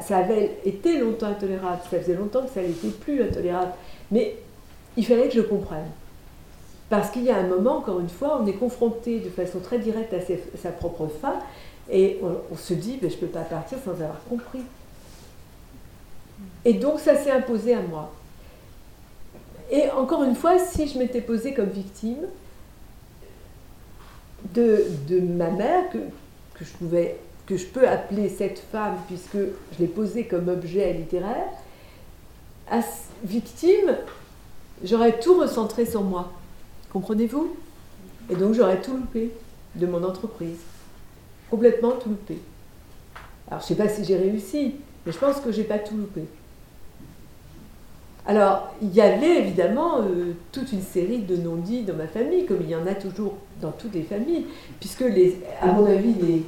Ça 0.00 0.18
avait 0.18 0.58
été 0.64 0.98
longtemps 0.98 1.26
intolérable, 1.26 1.80
ça 1.90 1.98
faisait 1.98 2.14
longtemps 2.14 2.42
que 2.42 2.52
ça 2.52 2.62
n'était 2.62 2.88
plus 2.88 3.22
intolérable. 3.22 3.72
Mais 4.10 4.36
il 4.96 5.06
fallait 5.06 5.28
que 5.28 5.34
je 5.34 5.42
comprenne. 5.42 5.86
Parce 6.88 7.10
qu'il 7.10 7.24
y 7.24 7.30
a 7.30 7.36
un 7.36 7.46
moment, 7.46 7.78
encore 7.78 7.98
une 7.98 8.08
fois, 8.08 8.40
on 8.40 8.46
est 8.46 8.52
confronté 8.52 9.18
de 9.18 9.28
façon 9.28 9.58
très 9.58 9.78
directe 9.78 10.14
à, 10.14 10.18
sa 10.56 10.70
propre 10.70 11.08
fin 11.20 11.34
et 11.90 12.20
on, 12.22 12.56
se 12.56 12.74
dit 12.74 12.98
je 13.00 13.06
ne 13.06 13.12
peux 13.12 13.26
pas 13.26 13.42
partir 13.42 13.78
sans 13.84 13.92
avoir 13.92 14.22
compris. 14.28 14.62
Et 16.64 16.74
donc 16.74 17.00
ça 17.00 17.16
s'est 17.16 17.30
imposé 17.30 17.74
à 17.74 17.82
moi. 17.82 18.12
Et 19.70 19.90
encore 19.90 20.22
une 20.22 20.34
fois, 20.34 20.58
si 20.58 20.88
je 20.88 20.98
m'étais 20.98 21.20
posée 21.20 21.54
comme 21.54 21.70
victime 21.70 22.26
de, 24.54 24.84
ma 25.20 25.50
mère, 25.50 25.90
que, 25.90 25.98
que 26.54 26.64
je, 26.64 26.72
pouvais, 26.72 27.18
que 27.46 27.56
je 27.56 27.66
peux 27.66 27.86
appeler 27.88 28.28
cette 28.28 28.58
femme, 28.58 28.96
puisque 29.08 29.36
je 29.36 29.78
l'ai 29.78 29.88
posée 29.88 30.24
comme 30.24 30.48
objet 30.48 30.92
littéraire, 30.92 31.50
à 32.70 32.80
victime, 33.24 33.96
j'aurais 34.84 35.18
tout 35.18 35.38
recentré 35.38 35.86
sur 35.86 36.02
moi. 36.02 36.32
Comprenez-vous? 36.92 37.56
Et 38.30 38.36
donc 38.36 38.54
j'aurais 38.54 38.80
tout 38.80 38.96
loupé 38.96 39.32
de 39.74 39.86
mon 39.86 40.02
entreprise. 40.02 40.58
Complètement 41.50 41.92
tout 41.92 42.10
loupé. 42.10 42.38
Alors 43.48 43.60
je 43.60 43.72
ne 43.72 43.76
sais 43.76 43.82
pas 43.82 43.88
si 43.88 44.04
j'ai 44.04 44.16
réussi, 44.16 44.74
mais 45.04 45.12
je 45.12 45.18
pense 45.18 45.40
que 45.40 45.52
j'ai 45.52 45.64
pas 45.64 45.78
tout 45.78 45.96
loupé. 45.96 46.22
Alors, 48.28 48.74
il 48.82 48.92
y 48.92 49.00
avait 49.00 49.38
évidemment 49.38 50.00
euh, 50.00 50.32
toute 50.50 50.72
une 50.72 50.82
série 50.82 51.20
de 51.20 51.36
non-dits 51.36 51.82
dans 51.82 51.94
ma 51.94 52.08
famille, 52.08 52.44
comme 52.44 52.58
il 52.60 52.70
y 52.70 52.74
en 52.74 52.84
a 52.86 52.94
toujours 52.94 53.34
dans 53.62 53.70
toutes 53.70 53.94
les 53.94 54.02
familles, 54.02 54.46
puisque, 54.80 55.02
les, 55.02 55.38
à 55.62 55.68
mon 55.68 55.86
avis, 55.86 56.12
les, 56.20 56.42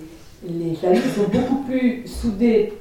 les 0.45 0.75
familles 0.75 1.01
sont 1.15 1.29
beaucoup 1.31 1.63
plus 1.69 2.05
soudées 2.07 2.73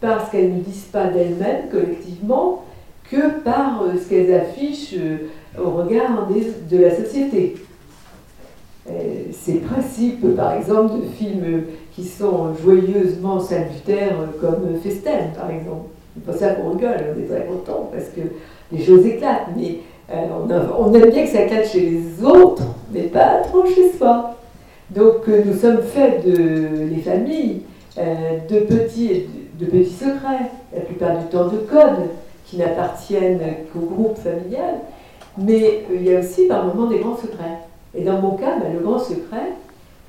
par 0.00 0.26
ce 0.26 0.32
qu'elles 0.32 0.54
ne 0.54 0.60
disent 0.60 0.88
pas 0.90 1.08
d'elles-mêmes 1.08 1.68
collectivement 1.70 2.64
que 3.10 3.40
par 3.40 3.82
euh, 3.82 3.92
ce 4.02 4.08
qu'elles 4.08 4.34
affichent 4.34 4.94
euh, 4.96 5.28
au 5.62 5.70
regard 5.70 6.26
de 6.26 6.78
la 6.78 6.96
société. 6.96 7.56
Ces 9.32 9.54
principes, 9.54 10.36
par 10.36 10.54
exemple, 10.54 10.94
de 11.00 11.06
films 11.16 11.62
qui 11.94 12.04
sont 12.04 12.54
joyeusement 12.62 13.40
salutaires, 13.40 14.16
comme 14.40 14.78
Festen, 14.82 15.32
par 15.36 15.50
exemple 15.50 15.86
c'est 16.14 16.24
pas 16.24 16.38
ça 16.38 16.54
qu'on 16.54 16.70
rigole, 16.70 16.96
on 17.16 17.20
est 17.20 17.26
très 17.26 17.46
content 17.46 17.90
parce 17.92 18.06
que 18.08 18.20
les 18.72 18.84
choses 18.84 19.06
éclatent, 19.06 19.48
mais 19.56 19.78
euh, 20.10 20.26
on, 20.78 20.92
aime 20.92 21.10
bien 21.10 21.24
que 21.24 21.30
ça 21.30 21.42
éclate 21.42 21.68
chez 21.68 21.80
les 21.80 22.24
autres, 22.24 22.64
mais 22.92 23.02
pas 23.02 23.42
trop 23.44 23.64
chez 23.66 23.92
soi. 23.92 24.36
Donc 24.90 25.28
euh, 25.28 25.42
nous 25.46 25.54
sommes 25.56 25.82
faits 25.82 26.24
de 26.26 26.86
les 26.92 27.00
familles 27.00 27.62
euh, 27.98 28.38
de, 28.48 28.60
petits 28.60 29.26
secrets, 29.84 30.50
la 30.74 30.80
plupart 30.80 31.18
du 31.18 31.26
temps 31.26 31.46
de 31.46 31.58
codes 31.58 32.08
qui 32.44 32.56
n'appartiennent 32.56 33.40
qu'au 33.72 33.80
groupe 33.80 34.16
familial, 34.16 34.80
mais 35.38 35.84
il 35.94 36.02
y 36.02 36.14
a 36.14 36.18
aussi 36.18 36.46
par 36.46 36.64
moments 36.64 36.90
des 36.90 36.98
grands 36.98 37.16
secrets. 37.16 37.69
Et 37.94 38.02
dans 38.02 38.20
mon 38.20 38.36
cas, 38.36 38.58
ben, 38.58 38.72
le 38.72 38.80
grand 38.80 38.98
secret, 38.98 39.52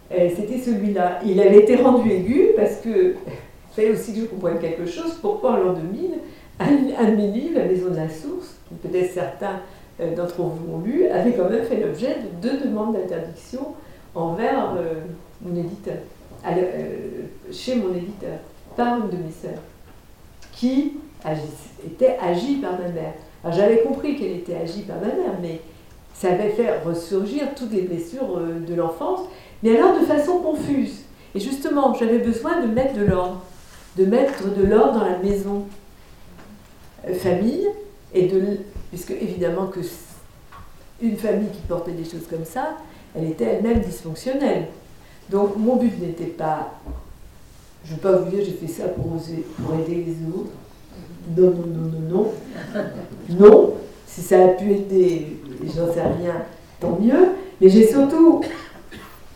c'était 0.10 0.60
celui-là. 0.60 1.20
Il 1.26 1.40
avait 1.40 1.60
été 1.60 1.78
rendu 1.78 2.12
aigu 2.12 2.50
parce 2.56 2.78
que 2.78 3.16
fallait 3.76 3.92
aussi 3.92 4.14
que 4.14 4.22
je 4.22 4.26
comprenne 4.26 4.60
quelque 4.60 4.86
chose. 4.86 5.18
Pourquoi 5.22 5.54
en 5.54 5.58
l'an 5.58 5.74
2000, 5.74 6.12
un, 6.60 7.12
de 7.12 7.16
mes 7.16 7.28
livres, 7.28 7.60
La 7.60 7.66
Maison 7.66 7.90
de 7.90 7.96
la 7.96 8.10
Source, 8.10 8.58
peut-être 8.82 9.12
certains 9.12 9.62
euh, 10.00 10.16
d'entre 10.16 10.42
vous 10.42 10.74
ont 10.74 10.80
lu, 10.80 11.08
avait 11.08 11.34
quand 11.34 11.50
même 11.50 11.64
fait 11.64 11.80
l'objet 11.80 12.18
de 12.20 12.50
deux 12.50 12.60
demandes 12.60 12.94
d'interdiction 12.94 13.74
envers 14.14 14.74
euh, 14.78 14.94
mon 15.42 15.56
éditeur, 15.58 15.96
chez 17.52 17.76
mon 17.76 17.94
éditeur, 17.94 18.38
par 18.76 18.98
une 18.98 19.10
de 19.10 19.24
mes 19.24 19.32
sœurs, 19.32 19.62
qui 20.52 20.94
était 21.86 22.18
agie 22.22 22.58
par 22.58 22.74
ma 22.74 22.90
mère. 22.90 23.14
Alors 23.44 23.56
j'avais 23.56 23.82
compris 23.82 24.16
qu'elle 24.16 24.34
était 24.34 24.56
agie 24.56 24.82
par 24.82 24.98
ma 24.98 25.08
mère, 25.08 25.38
mais 25.42 25.62
ça 26.14 26.32
avait 26.32 26.50
fait 26.50 26.80
ressurgir 26.80 27.56
toutes 27.56 27.74
les 27.74 27.82
blessures 27.82 28.40
de 28.68 28.76
l'enfance, 28.76 29.22
mais 29.64 29.78
alors 29.78 30.00
de 30.00 30.06
façon 30.06 30.40
confuse. 30.40 31.02
Et 31.34 31.40
justement, 31.40 31.94
j'avais 31.94 32.20
besoin 32.20 32.62
de 32.62 32.68
mettre 32.68 32.94
de 32.94 33.06
l'ordre, 33.06 33.42
de 33.98 34.06
mettre 34.06 34.54
de 34.54 34.64
l'ordre 34.64 35.00
dans 35.00 35.06
la 35.06 35.18
maison 35.18 35.66
euh, 37.08 37.14
famille, 37.14 37.68
et 38.14 38.28
de, 38.28 38.58
puisque 38.90 39.12
évidemment 39.12 39.68
que 39.68 39.80
une 41.02 41.18
famille 41.18 41.50
qui 41.50 41.62
portait 41.62 41.92
des 41.94 42.04
choses 42.04 42.28
comme 42.30 42.46
ça, 42.46 42.78
elle 43.16 43.26
était 43.26 43.46
elle-même 43.46 43.80
dysfonctionnelle. 43.80 44.68
Donc 45.30 45.56
mon 45.56 45.78
but 45.78 46.00
n'était 46.00 46.26
pas, 46.26 46.74
je 47.86 47.92
ne 47.92 47.96
veux 47.96 48.02
pas 48.02 48.18
vous 48.18 48.30
dire 48.30 48.44
j'ai 48.44 48.52
fait 48.52 48.68
ça 48.68 48.90
pour, 48.90 49.06
pour 49.06 49.76
aider 49.80 50.06
les 50.06 50.28
autres. 50.34 50.52
Non, 51.38 51.52
non, 51.52 51.66
non, 51.68 51.92
non, 51.92 52.32
non. 53.30 53.40
Non, 53.40 53.74
si 54.06 54.22
ça 54.22 54.44
a 54.44 54.48
pu 54.50 54.72
aider, 54.72 55.38
j'en 55.68 55.92
sais 55.92 56.02
rien, 56.02 56.36
tant 56.80 56.98
mieux. 57.00 57.30
Mais 57.60 57.70
j'ai 57.70 57.88
surtout 57.88 58.42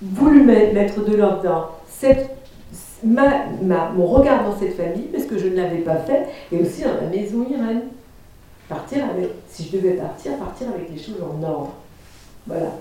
voulu 0.01 0.43
mettre 0.43 1.03
de 1.03 1.15
l'ordre 1.15 1.41
dans 1.41 1.69
mon 3.03 4.07
regard 4.07 4.43
dans 4.43 4.57
cette 4.57 4.75
famille, 4.75 5.07
parce 5.13 5.25
que 5.25 5.37
je 5.37 5.47
ne 5.47 5.55
l'avais 5.55 5.79
pas 5.79 5.97
fait, 5.97 6.27
et 6.51 6.59
aussi 6.59 6.83
dans 6.83 6.95
la 6.95 7.07
maison 7.07 7.45
Irène. 7.49 7.83
Partir 8.67 9.05
avec, 9.05 9.29
si 9.47 9.63
je 9.63 9.77
devais 9.77 9.91
partir, 9.93 10.37
partir 10.37 10.67
avec 10.69 10.89
les 10.89 10.97
choses 10.97 11.21
en 11.21 11.43
ordre. 11.43 11.73
Voilà. 12.47 12.71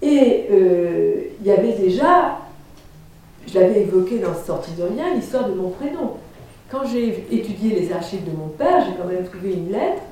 Et 0.00 0.46
euh, 0.50 1.14
il 1.40 1.46
y 1.46 1.50
avait 1.50 1.74
déjà, 1.74 2.38
je 3.46 3.58
l'avais 3.58 3.82
évoqué 3.82 4.18
dans 4.18 4.34
Sortie 4.34 4.72
de 4.72 4.84
rien, 4.84 5.14
l'histoire 5.14 5.48
de 5.48 5.54
mon 5.54 5.68
prénom. 5.68 6.14
Quand 6.70 6.86
j'ai 6.86 7.26
étudié 7.30 7.78
les 7.78 7.92
archives 7.92 8.24
de 8.24 8.36
mon 8.36 8.48
père, 8.48 8.84
j'ai 8.86 8.96
quand 8.96 9.08
même 9.08 9.24
trouvé 9.24 9.52
une 9.52 9.70
lettre 9.70 10.02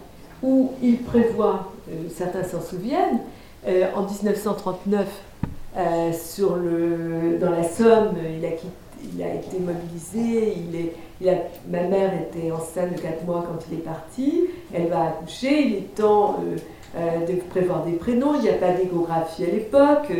où 0.43 0.73
il 0.83 0.99
prévoit, 0.99 1.73
certains 2.15 2.45
s'en 2.45 2.61
souviennent, 2.61 3.21
euh, 3.67 3.87
en 3.95 4.03
1939, 4.03 5.07
euh, 5.77 7.39
dans 7.41 7.51
la 7.51 7.65
Somme, 7.65 8.15
il 8.37 8.45
a, 9.23 9.35
été 9.35 9.59
mobilisé. 9.59 10.55
Ma 11.69 11.83
mère 11.83 12.13
était 12.15 12.51
enceinte 12.51 12.95
de 12.95 13.01
4 13.01 13.25
mois 13.25 13.45
quand 13.47 13.65
il 13.71 13.79
est 13.79 13.83
parti. 13.83 14.45
Elle 14.73 14.89
va 14.89 15.09
accoucher. 15.09 15.63
Il 15.63 15.75
est 15.77 15.95
temps 15.95 16.37
euh, 16.41 16.57
euh, 16.97 17.27
de 17.27 17.41
prévoir 17.51 17.85
des 17.85 17.93
prénoms. 17.93 18.35
Il 18.37 18.43
n'y 18.43 18.51
a 18.51 18.55
pas 18.55 18.73
d'échographie 18.73 19.45
à 19.45 19.51
l'époque. 19.51 20.13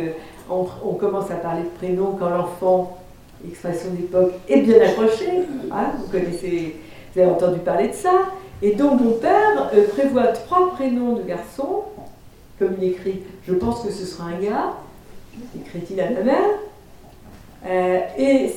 On, 0.49 0.93
commence 0.93 1.31
à 1.31 1.35
parler 1.35 1.63
de 1.63 1.69
prénoms 1.69 2.15
quand 2.19 2.29
l'enfant, 2.29 2.97
expression 3.47 3.89
d'époque, 3.91 4.33
est 4.47 4.61
bien 4.61 4.81
accroché. 4.81 5.43
Hein, 5.71 5.91
vous 5.99 6.11
connaissez, 6.11 6.75
vous 7.13 7.21
avez 7.21 7.31
entendu 7.31 7.59
parler 7.59 7.87
de 7.87 7.93
ça. 7.93 8.11
Et 8.61 8.73
donc 8.75 9.01
mon 9.01 9.13
père 9.13 9.69
prévoit 9.93 10.27
trois 10.27 10.71
prénoms 10.71 11.13
de 11.13 11.23
garçons, 11.23 11.83
comme 12.57 12.75
il 12.81 12.85
écrit, 12.85 13.21
je 13.47 13.53
pense 13.53 13.83
que 13.83 13.91
ce 13.91 14.05
sera 14.05 14.29
un 14.29 14.39
gars, 14.39 14.73
écrit-il 15.55 15.99
à 15.99 16.09
ma 16.09 16.21
mère, 16.21 16.49
euh, 17.65 17.99
et 18.17 18.51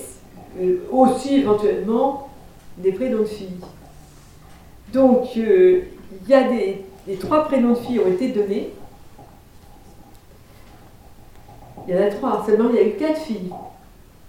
euh, 0.60 0.76
aussi 0.92 1.36
éventuellement 1.36 2.28
des 2.76 2.92
prénoms 2.92 3.20
de 3.20 3.24
filles. 3.24 3.60
Donc, 4.92 5.36
euh, 5.36 5.82
il 6.22 6.28
y 6.28 6.34
a 6.34 6.48
des, 6.48 6.84
les 7.06 7.16
trois 7.16 7.44
prénoms 7.44 7.72
de 7.72 7.78
filles 7.78 8.00
ont 8.00 8.08
été 8.08 8.28
donnés. 8.28 8.70
Il 11.86 11.94
y 11.94 11.98
en 11.98 12.02
a 12.02 12.10
trois, 12.10 12.44
seulement 12.46 12.70
il 12.70 12.76
y 12.76 12.78
a 12.78 12.86
eu 12.86 12.92
quatre 12.92 13.20
filles. 13.20 13.50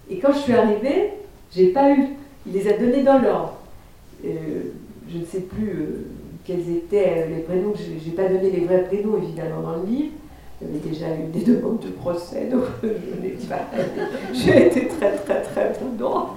Et 0.10 0.18
quand 0.20 0.34
je 0.34 0.40
suis 0.40 0.54
arrivée, 0.54 1.14
j'ai 1.52 1.68
pas 1.68 1.92
eu. 1.92 2.16
Il 2.48 2.54
les 2.54 2.68
a 2.68 2.78
donnés 2.78 3.04
dans 3.04 3.20
l'ordre. 3.20 3.58
Je 5.12 5.18
ne 5.18 5.26
sais 5.26 5.42
plus 5.42 6.06
quels 6.46 6.70
étaient 6.70 7.28
les 7.28 7.42
prénoms. 7.44 7.74
Je 7.76 8.10
n'ai 8.10 8.16
pas 8.16 8.28
donné 8.28 8.50
les 8.50 8.66
vrais 8.66 8.84
prénoms 8.84 9.18
évidemment 9.18 9.62
dans 9.62 9.78
le 9.78 9.86
livre. 9.86 10.12
J'avais 10.62 10.80
déjà 10.80 11.06
eu 11.16 11.32
des 11.32 11.54
demandes 11.54 11.80
de 11.80 11.88
procès, 11.88 12.50
donc 12.52 12.64
je 12.84 13.22
n'ai 13.22 13.30
pas. 13.48 13.62
J'ai 14.34 14.68
été 14.68 14.88
très, 14.88 15.16
très, 15.16 15.42
très 15.42 15.72
prudente. 15.72 16.32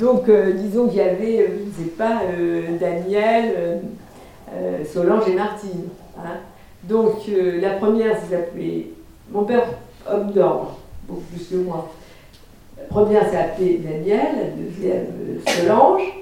Donc, 0.00 0.28
euh, 0.28 0.52
disons 0.52 0.88
qu'il 0.88 0.98
y 0.98 1.02
avait, 1.02 1.42
euh, 1.42 1.46
je 1.60 1.82
ne 1.82 1.86
sais 1.86 1.92
pas, 1.92 2.22
euh, 2.24 2.76
Daniel, 2.80 3.82
Solange 4.92 5.28
et 5.28 5.34
Martine. 5.34 5.84
Hein. 6.18 6.38
Donc, 6.82 7.18
la 7.60 7.70
première 7.74 8.18
s'appelait 8.18 8.86
mon 9.30 9.44
père, 9.44 9.64
homme 10.10 10.32
d'ordre, 10.32 10.76
beaucoup 11.06 11.22
plus 11.32 11.46
que 11.46 11.56
moi. 11.56 11.88
La 12.76 12.84
première 12.84 13.30
s'appelait 13.30 13.78
Daniel, 13.78 14.26
la 14.34 14.50
deuxième 14.50 15.06
Solange, 15.46 16.19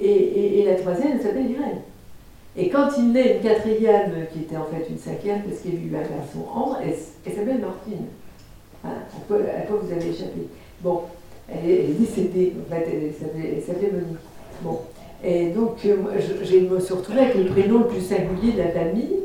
et, 0.00 0.64
la 0.66 0.74
troisième 0.74 1.20
s'appelait 1.20 1.42
Irène. 1.42 1.82
Et 2.56 2.68
quand 2.70 2.88
il 2.98 3.12
naît 3.12 3.36
une 3.36 3.42
quatrième, 3.42 4.12
qui 4.32 4.40
était 4.40 4.56
en 4.56 4.64
fait 4.64 4.86
une 4.90 4.98
cinquième, 4.98 5.42
parce 5.42 5.60
qu'il 5.60 5.74
y 5.74 5.76
a 5.76 5.80
eu 5.80 5.96
un 5.96 6.00
garçon 6.00 6.46
Ambre, 6.54 6.78
elle, 6.82 7.32
s'appelle 7.32 7.60
Martine. 7.60 8.06
Hein, 8.84 8.88
à, 8.90 9.66
quoi, 9.66 9.80
vous 9.82 9.92
avez 9.92 10.08
échappé 10.08 10.48
Bon, 10.80 11.02
elle 11.48 11.70
est, 11.70 11.82
décédée, 11.98 12.54
en 12.60 12.74
fait, 12.74 12.88
elle 12.90 13.62
s'appelait 13.62 13.90
Monique. 13.92 14.18
Bon. 14.62 14.80
Et 15.24 15.46
donc, 15.46 15.78
euh, 15.84 15.96
je, 16.18 16.56
me 16.58 16.80
suis 16.80 16.94
retrouvée 16.94 17.20
avec 17.20 17.34
le 17.36 17.46
prénom 17.46 17.78
le 17.80 17.86
plus 17.86 18.00
singulier 18.00 18.52
de 18.52 18.58
la 18.58 18.68
famille. 18.68 19.16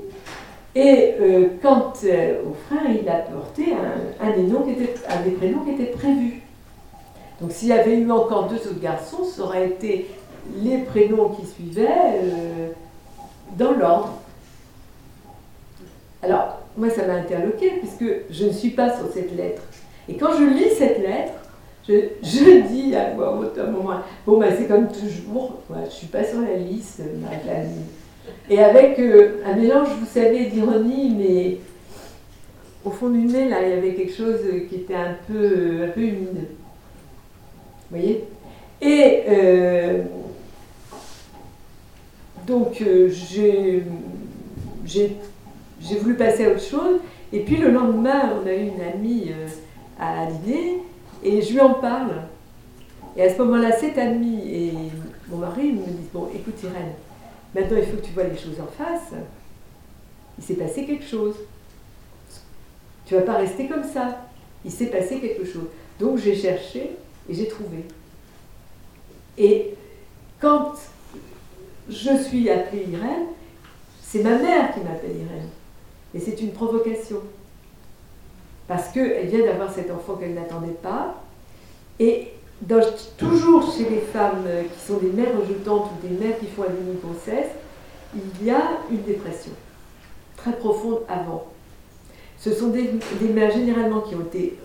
Et 0.74 1.14
euh, 1.20 1.48
quand 1.62 1.94
euh, 2.06 2.44
au 2.50 2.54
frère, 2.54 2.90
il 2.90 3.08
a 3.10 3.20
porté 3.20 3.74
un, 4.22 4.32
des 4.32 4.44
noms 4.44 4.62
qui 4.62 4.72
était, 4.72 4.94
un 5.10 5.22
des 5.22 5.32
prénoms 5.32 5.64
qui 5.66 5.72
était 5.72 5.92
prévu. 5.92 6.42
Donc, 7.42 7.52
s'il 7.52 7.70
y 7.70 7.74
avait 7.74 7.98
eu 7.98 8.10
encore 8.10 8.48
deux 8.48 8.56
autres 8.56 8.80
garçons, 8.82 9.24
ça 9.24 9.44
aurait 9.44 9.68
été 9.68 10.08
les 10.64 10.80
prénoms 10.80 11.30
qui 11.30 11.46
suivaient 11.46 12.74
dans 13.58 13.72
l'ordre. 13.72 14.22
Alors, 16.24 16.60
moi, 16.78 16.90
ça 16.90 17.06
m'a 17.06 17.14
interloqué 17.14 17.72
puisque 17.80 18.06
je 18.30 18.46
ne 18.46 18.52
suis 18.52 18.70
pas 18.72 18.96
sur 18.96 19.12
cette 19.12 19.36
lettre. 19.36 19.64
Et 20.08 20.16
quand 20.16 20.34
je 20.38 20.44
lis 20.44 20.76
cette 20.76 21.00
lettre, 21.00 21.34
je, 21.88 21.94
je 22.22 22.68
dis 22.68 22.96
à 22.96 23.14
voix 23.14 23.38
haute 23.38 23.58
un 23.58 23.72
moment, 23.72 24.00
bon, 24.26 24.40
ben, 24.40 24.54
c'est 24.58 24.68
comme 24.68 24.88
toujours, 24.88 25.62
je 25.70 25.80
ne 25.80 25.90
suis 25.90 26.08
pas 26.08 26.24
sur 26.24 26.42
la 26.42 26.56
liste, 26.56 27.02
Et 28.50 28.60
avec 28.60 29.00
euh, 29.00 29.42
un 29.46 29.56
mélange, 29.56 29.90
vous 30.00 30.06
savez, 30.06 30.46
d'ironie, 30.46 31.16
mais 31.18 31.58
au 32.86 32.92
fond 32.92 33.10
du 33.10 33.20
nez, 33.20 33.50
là, 33.50 33.64
il 33.64 33.70
y 33.70 33.74
avait 33.74 33.94
quelque 33.94 34.14
chose 34.14 34.40
qui 34.70 34.76
était 34.76 34.96
un 34.96 35.16
peu, 35.28 35.86
un 35.86 35.90
peu 35.90 36.02
humide. 36.02 36.48
Vous 37.90 37.98
voyez? 37.98 38.26
Et 38.82 39.24
euh, 39.28 40.04
donc 42.46 42.82
euh, 42.82 43.10
j'ai 43.10 43.84
voulu 46.00 46.16
passer 46.16 46.46
à 46.46 46.50
autre 46.50 46.64
chose. 46.64 47.00
Et 47.34 47.42
puis 47.42 47.58
le 47.58 47.72
lendemain, 47.72 48.34
on 48.42 48.48
a 48.48 48.54
eu 48.54 48.68
une 48.68 48.82
amie 48.82 49.32
euh, 49.32 49.48
à 50.00 50.26
dîner 50.26 50.80
et 51.24 51.42
je 51.42 51.54
lui 51.54 51.62
en 51.62 51.76
parle. 51.76 52.24
Et 53.16 53.24
à 53.24 53.34
ce 53.34 53.42
moment-là, 53.42 53.72
cette 53.74 53.98
amie 53.98 54.42
et 54.50 54.74
mon 55.30 55.38
mari 55.38 55.72
me 55.72 55.86
disent 55.86 56.10
Bon, 56.14 56.30
écoute 56.34 56.56
Irène, 56.64 56.94
maintenant 57.56 57.78
il 57.78 57.86
faut 57.86 57.98
que 57.98 58.06
tu 58.06 58.12
vois 58.12 58.24
les 58.24 58.38
choses 58.38 58.60
en 58.60 58.68
face. 58.68 59.14
Il 60.38 60.44
s'est 60.44 60.56
passé 60.56 60.86
quelque 60.86 61.06
chose. 61.06 61.36
Tu 63.06 63.16
vas 63.16 63.22
pas 63.22 63.38
rester 63.38 63.68
comme 63.68 63.84
ça. 63.84 64.26
Il 64.64 64.72
s'est 64.72 64.88
passé 64.88 65.20
quelque 65.20 65.46
chose. 65.46 65.68
Donc 66.00 66.18
j'ai 66.18 66.36
cherché 66.36 66.92
et 67.30 67.34
j'ai 67.34 67.48
trouvé. 67.48 67.86
Et 69.38 69.76
quand 70.40 70.74
je 71.90 72.24
suis 72.24 72.50
appelée 72.50 72.88
Irène, 72.92 73.28
c'est 74.02 74.24
ma 74.24 74.38
mère 74.38 74.74
qui 74.74 74.82
m'appelle 74.82 75.16
Irène. 75.16 75.50
Et 76.14 76.20
c'est 76.20 76.42
une 76.42 76.52
provocation. 76.52 77.18
Parce 78.68 78.90
qu'elle 78.90 79.28
vient 79.28 79.46
d'avoir 79.46 79.74
cet 79.74 79.90
enfant 79.92 80.16
qu'elle 80.16 80.34
n'attendait 80.34 80.78
pas. 80.82 81.24
Et 82.00 82.34
toujours 83.18 83.72
chez 83.74 83.90
les 83.90 84.00
femmes 84.00 84.46
qui 84.74 84.86
sont 84.86 84.98
des 84.98 85.10
mères 85.10 85.38
rejetantes 85.40 85.92
ou 85.92 86.08
des 86.08 86.14
mères 86.14 86.38
qui 86.40 86.48
font 86.48 86.64
un 86.64 86.74
demi-grossesse, 86.74 87.50
il 88.16 88.46
y 88.46 88.52
a 88.52 88.62
une 88.90 89.02
dépression 89.04 89.52
très 90.36 90.54
profonde 90.54 91.00
avant. 91.08 91.46
Ce 92.38 92.54
sont 92.54 92.68
des, 92.68 92.94
des, 93.20 93.28
mères 93.30 93.52
généralement 93.52 94.02
qui 94.02 94.16
ont 94.16 94.22
été 94.22 94.58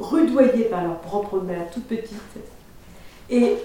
rudoyées 0.00 0.64
par 0.64 0.84
leur 0.84 0.98
propre 1.00 1.40
mère 1.40 1.70
toute 1.70 1.86
petite. 1.86 2.14
Et 3.28 3.56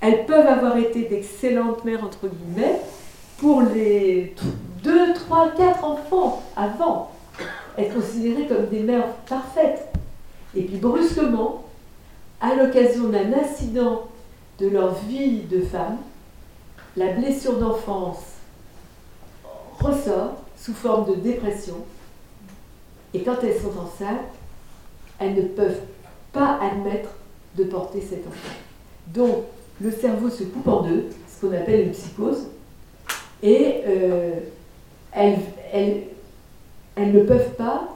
elles 0.00 0.26
peuvent 0.26 0.46
avoir 0.46 0.76
été 0.76 1.04
d'excellentes 1.04 1.84
mères, 1.84 2.04
entre 2.04 2.28
guillemets, 2.28 2.80
pour 3.38 3.62
les 3.62 4.34
2, 4.82 5.14
3, 5.14 5.52
4 5.56 5.84
enfants 5.84 6.42
avant. 6.56 7.10
Être 7.78 7.94
considérées 7.94 8.46
comme 8.46 8.66
des 8.66 8.80
mères 8.80 9.08
parfaites. 9.28 9.88
Et 10.54 10.62
puis 10.62 10.76
brusquement, 10.76 11.64
à 12.40 12.54
l'occasion 12.54 13.08
d'un 13.08 13.32
incident 13.32 14.08
de 14.58 14.68
leur 14.68 14.94
vie 14.94 15.40
de 15.42 15.60
femme, 15.60 15.98
la 16.96 17.12
blessure 17.12 17.58
d'enfance 17.58 18.18
ressort 19.78 20.36
sous 20.56 20.72
forme 20.72 21.10
de 21.10 21.14
dépression. 21.16 21.76
Et 23.12 23.22
quand 23.22 23.36
elles 23.42 23.60
sont 23.60 23.78
enceintes, 23.78 24.20
elles 25.18 25.34
ne 25.34 25.42
peuvent 25.42 25.80
pas 26.32 26.58
admettre 26.62 27.10
de 27.56 27.64
porter 27.64 28.00
cet 28.00 28.26
enfant. 28.26 28.54
Donc, 29.08 29.44
le 29.80 29.90
cerveau 29.90 30.30
se 30.30 30.44
coupe 30.44 30.68
en 30.68 30.82
deux, 30.82 31.06
ce 31.28 31.46
qu'on 31.46 31.52
appelle 31.54 31.86
une 31.86 31.92
psychose, 31.92 32.48
et 33.42 33.82
euh, 33.86 34.30
elles, 35.12 35.38
ne 36.96 37.20
peuvent 37.20 37.54
pas 37.54 37.88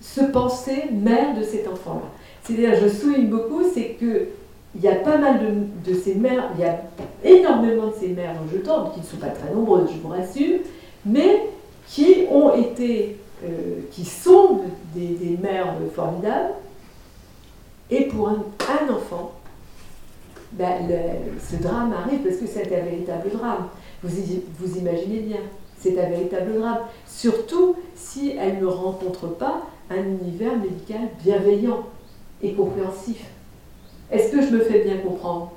se 0.00 0.20
penser 0.20 0.84
mère 0.92 1.36
de 1.36 1.42
cet 1.42 1.68
enfant-là. 1.68 2.08
C'est-à-dire, 2.42 2.74
je 2.80 2.88
souligne 2.88 3.28
beaucoup, 3.28 3.62
c'est 3.72 3.96
que 4.00 4.28
il 4.74 4.82
y 4.82 4.88
a 4.88 4.94
pas 4.96 5.18
mal 5.18 5.40
de, 5.84 5.94
ces 5.94 6.14
mères, 6.14 6.50
il 6.56 6.60
y 6.60 6.64
a 6.64 6.80
énormément 7.24 7.88
de 7.88 7.94
ces 7.98 8.08
mères 8.08 8.34
dont 8.34 8.48
je 8.52 8.58
tente, 8.58 8.94
qui 8.94 9.00
ne 9.00 9.04
sont 9.04 9.16
pas 9.16 9.28
très 9.28 9.52
nombreuses, 9.52 9.90
je 9.92 9.98
vous 9.98 10.08
rassure, 10.08 10.60
mais 11.04 11.48
qui 11.88 12.26
ont 12.30 12.54
été, 12.54 13.16
euh, 13.44 13.80
qui 13.90 14.04
sont 14.04 14.60
des, 14.94 15.36
mères 15.42 15.74
formidables. 15.94 16.54
Et 17.90 18.04
pour 18.04 18.28
un, 18.28 18.44
enfant, 18.94 19.32
ben, 20.52 20.88
ce 21.38 21.62
drame 21.62 21.92
arrive 21.92 22.20
parce 22.20 22.36
que 22.36 22.46
c'est 22.46 22.66
un 22.74 22.84
véritable 22.84 23.30
drame. 23.30 23.68
Vous, 24.02 24.10
vous 24.58 24.78
imaginez 24.78 25.20
bien, 25.20 25.40
c'est 25.78 25.98
un 25.98 26.08
véritable 26.08 26.58
drame. 26.58 26.78
Surtout 27.06 27.76
si 27.94 28.34
elle 28.38 28.60
ne 28.60 28.66
rencontre 28.66 29.28
pas 29.28 29.62
un 29.90 30.02
univers 30.02 30.56
médical 30.56 31.08
bienveillant 31.22 31.84
et 32.42 32.52
compréhensif. 32.52 33.24
Est-ce 34.10 34.32
que 34.32 34.42
je 34.42 34.50
me 34.50 34.60
fais 34.60 34.80
bien 34.80 34.98
comprendre? 34.98 35.52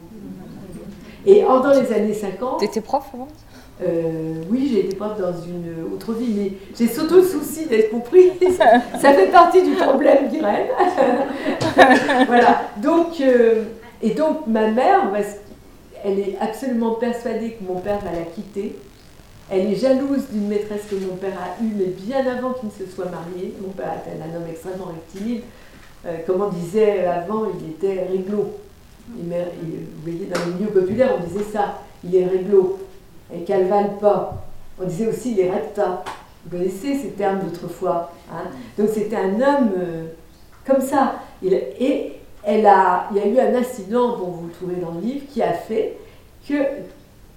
Et 1.25 1.41
dans 1.41 1.69
les 1.69 1.91
années 1.93 2.13
50... 2.13 2.60
Tu 2.60 2.65
étais 2.65 2.82
prof 2.82 3.06
avant? 3.13 3.27
euh, 3.82 4.36
oui, 4.49 4.69
j'ai 4.71 4.86
été 4.86 4.95
prof 4.95 5.19
dans 5.19 5.34
une 5.34 5.93
autre 5.93 6.13
vie, 6.13 6.34
mais 6.36 6.51
j'ai 6.77 6.88
surtout 6.88 7.15
le 7.15 7.23
souci 7.23 7.65
d'être 7.65 7.89
compris. 7.89 8.32
Ça 8.58 9.13
fait 9.13 9.32
partie 9.32 9.63
du 9.63 9.71
problème 9.71 10.27
d'Irène. 10.29 10.67
voilà. 12.27 12.62
Donc, 12.82 13.19
euh, 13.21 13.63
et 14.04 14.10
donc, 14.10 14.48
ma 14.48 14.70
mère, 14.70 15.13
elle 16.04 16.20
est 16.20 16.38
absolument 16.42 16.96
persuadée 16.96 17.52
que 17.52 17.63
mon 17.63 17.80
père 17.80 18.00
va 18.00 18.12
la 18.12 18.26
quitter. 18.26 18.76
Elle 19.50 19.72
est 19.72 19.76
jalouse 19.76 20.26
d'une 20.30 20.50
maîtresse 20.50 20.82
que 20.89 20.96
mon 20.96 21.16
père 21.16 21.38
a 21.39 21.63
eue, 21.63 21.72
mais 21.78 21.86
bien 21.86 22.20
avant 22.28 22.52
qu'il 22.52 22.68
ne 22.68 22.86
se 22.86 22.94
soit 22.94 23.06
marié. 23.06 23.54
Mon 23.62 23.70
père 23.70 23.94
était 24.02 24.22
un 24.22 24.36
homme 24.36 24.48
extrêmement 24.50 24.92
rectiligne. 24.94 25.42
Euh, 26.06 26.18
comme 26.28 26.42
on 26.42 26.50
disait 26.50 27.06
avant, 27.06 27.46
il 27.46 27.70
était 27.70 28.04
réglo. 28.04 28.58
vous 29.08 29.24
voyez, 30.04 30.26
dans 30.26 30.39
les 30.48 30.54
milieux 30.54 30.72
populaires, 30.72 31.16
on 31.18 31.26
disait 31.26 31.50
ça. 31.50 31.80
Il 32.04 32.13
est 32.13 32.26
réglo. 32.26 32.80
Et 33.34 33.44
calvale 33.44 33.98
pas. 34.02 34.44
On 34.82 34.86
disait 34.86 35.08
aussi 35.08 35.32
il 35.32 35.39
est 35.39 35.50
recta. 35.50 36.04
Vous 36.46 36.58
connaissez 36.58 36.98
ces 36.98 37.12
termes 37.12 37.39
d'autrefois. 37.39 38.12
Hein? 38.30 38.50
Donc 38.78 38.89
c'était 38.94 39.16
un 39.16 39.36
homme 39.36 39.72
euh, 39.78 40.08
comme 40.66 40.82
ça. 40.82 41.22
et 41.42 42.20
elle 42.45 42.65
a, 42.65 43.08
il 43.12 43.17
y 43.17 43.19
a 43.21 43.27
eu 43.27 43.39
un 43.39 43.56
incident, 43.56 44.17
dont 44.17 44.27
vous 44.27 44.47
le 44.47 44.53
trouvez 44.53 44.75
dans 44.75 44.91
le 44.91 45.01
livre, 45.01 45.25
qui 45.32 45.41
a 45.41 45.53
fait 45.53 45.97
que 46.47 46.56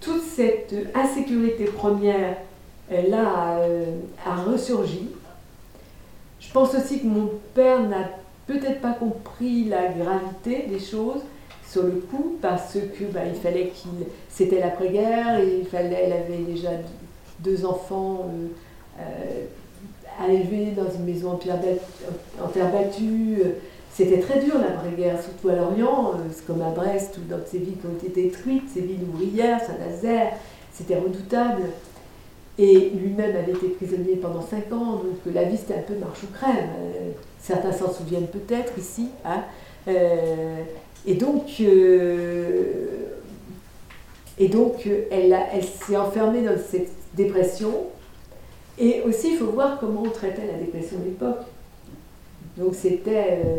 toute 0.01 0.23
cette 0.23 0.75
insécurité 0.95 1.65
première, 1.65 2.37
elle 2.91 3.15
a, 3.15 3.59
euh, 3.59 3.85
a 4.25 4.37
ressurgi. 4.43 5.09
Je 6.41 6.53
pense 6.53 6.75
aussi 6.75 7.01
que 7.01 7.07
mon 7.07 7.31
père 7.55 7.81
n'a 7.83 8.11
peut-être 8.47 8.81
pas 8.81 8.93
compris 8.93 9.65
la 9.65 9.89
gravité 9.89 10.67
des 10.69 10.79
choses 10.79 11.23
sur 11.69 11.83
le 11.83 12.05
coup 12.11 12.37
parce 12.41 12.75
que 12.75 13.05
bah, 13.13 13.21
il 13.27 13.35
fallait 13.35 13.69
qu'il 13.69 13.91
c'était 14.29 14.61
l'après-guerre 14.61 15.41
et 15.41 15.59
il 15.61 15.67
fallait 15.67 16.05
elle 16.05 16.13
avait 16.13 16.45
déjà 16.47 16.71
deux 17.41 17.67
enfants 17.67 18.27
euh, 18.29 19.01
euh, 19.01 19.45
à 20.25 20.33
élever 20.33 20.71
dans 20.71 20.91
une 20.91 21.05
maison 21.05 21.33
en 21.33 21.37
terre, 21.37 22.73
battue. 22.73 23.43
C'était 23.97 24.21
très 24.21 24.41
dur 24.41 24.59
l'après-guerre, 24.59 25.19
surtout 25.23 25.49
à 25.49 25.57
Lorient, 25.57 26.13
euh, 26.17 26.29
comme 26.47 26.61
à 26.61 26.69
Brest 26.69 27.17
ou 27.17 27.31
dans 27.31 27.39
ces 27.47 27.57
villes 27.57 27.79
qui 27.81 27.87
ont 27.87 28.07
été 28.07 28.25
détruites, 28.25 28.69
ces 28.75 28.83
villes 28.83 29.07
ouvrières, 29.11 29.59
Saint-Nazaire, 29.61 30.35
c'était 30.71 30.97
redoutable. 30.97 31.63
Et 32.59 32.91
lui-même 32.91 33.35
avait 33.35 33.53
été 33.53 33.69
prisonnier 33.69 34.17
pendant 34.17 34.43
cinq 34.43 34.71
ans, 34.71 34.97
donc 34.97 35.35
la 35.35 35.45
vie 35.45 35.57
c'était 35.57 35.75
un 35.75 35.83
peu 35.83 35.95
marche 35.95 36.23
ou 36.25 36.27
crème. 36.35 36.69
Certains 37.41 37.73
s'en 37.73 37.91
souviennent 37.91 38.29
peut-être 38.29 38.79
ici. 38.79 39.09
Hein. 39.25 39.45
Euh, 39.89 40.63
et 41.07 41.15
donc, 41.15 41.45
euh, 41.61 42.87
et 44.39 44.49
donc 44.49 44.87
elle, 45.11 45.39
elle 45.53 45.65
s'est 45.65 45.97
enfermée 45.97 46.43
dans 46.43 46.57
cette 46.59 46.91
dépression. 47.15 47.73
Et 48.79 49.01
aussi, 49.03 49.33
il 49.33 49.39
faut 49.39 49.47
voir 49.47 49.79
comment 49.81 50.03
on 50.05 50.11
traitait 50.11 50.47
la 50.47 50.59
dépression 50.59 50.99
de 50.99 51.05
l'époque. 51.05 51.47
Donc 52.57 52.75
c'était, 52.75 53.41
euh, 53.45 53.57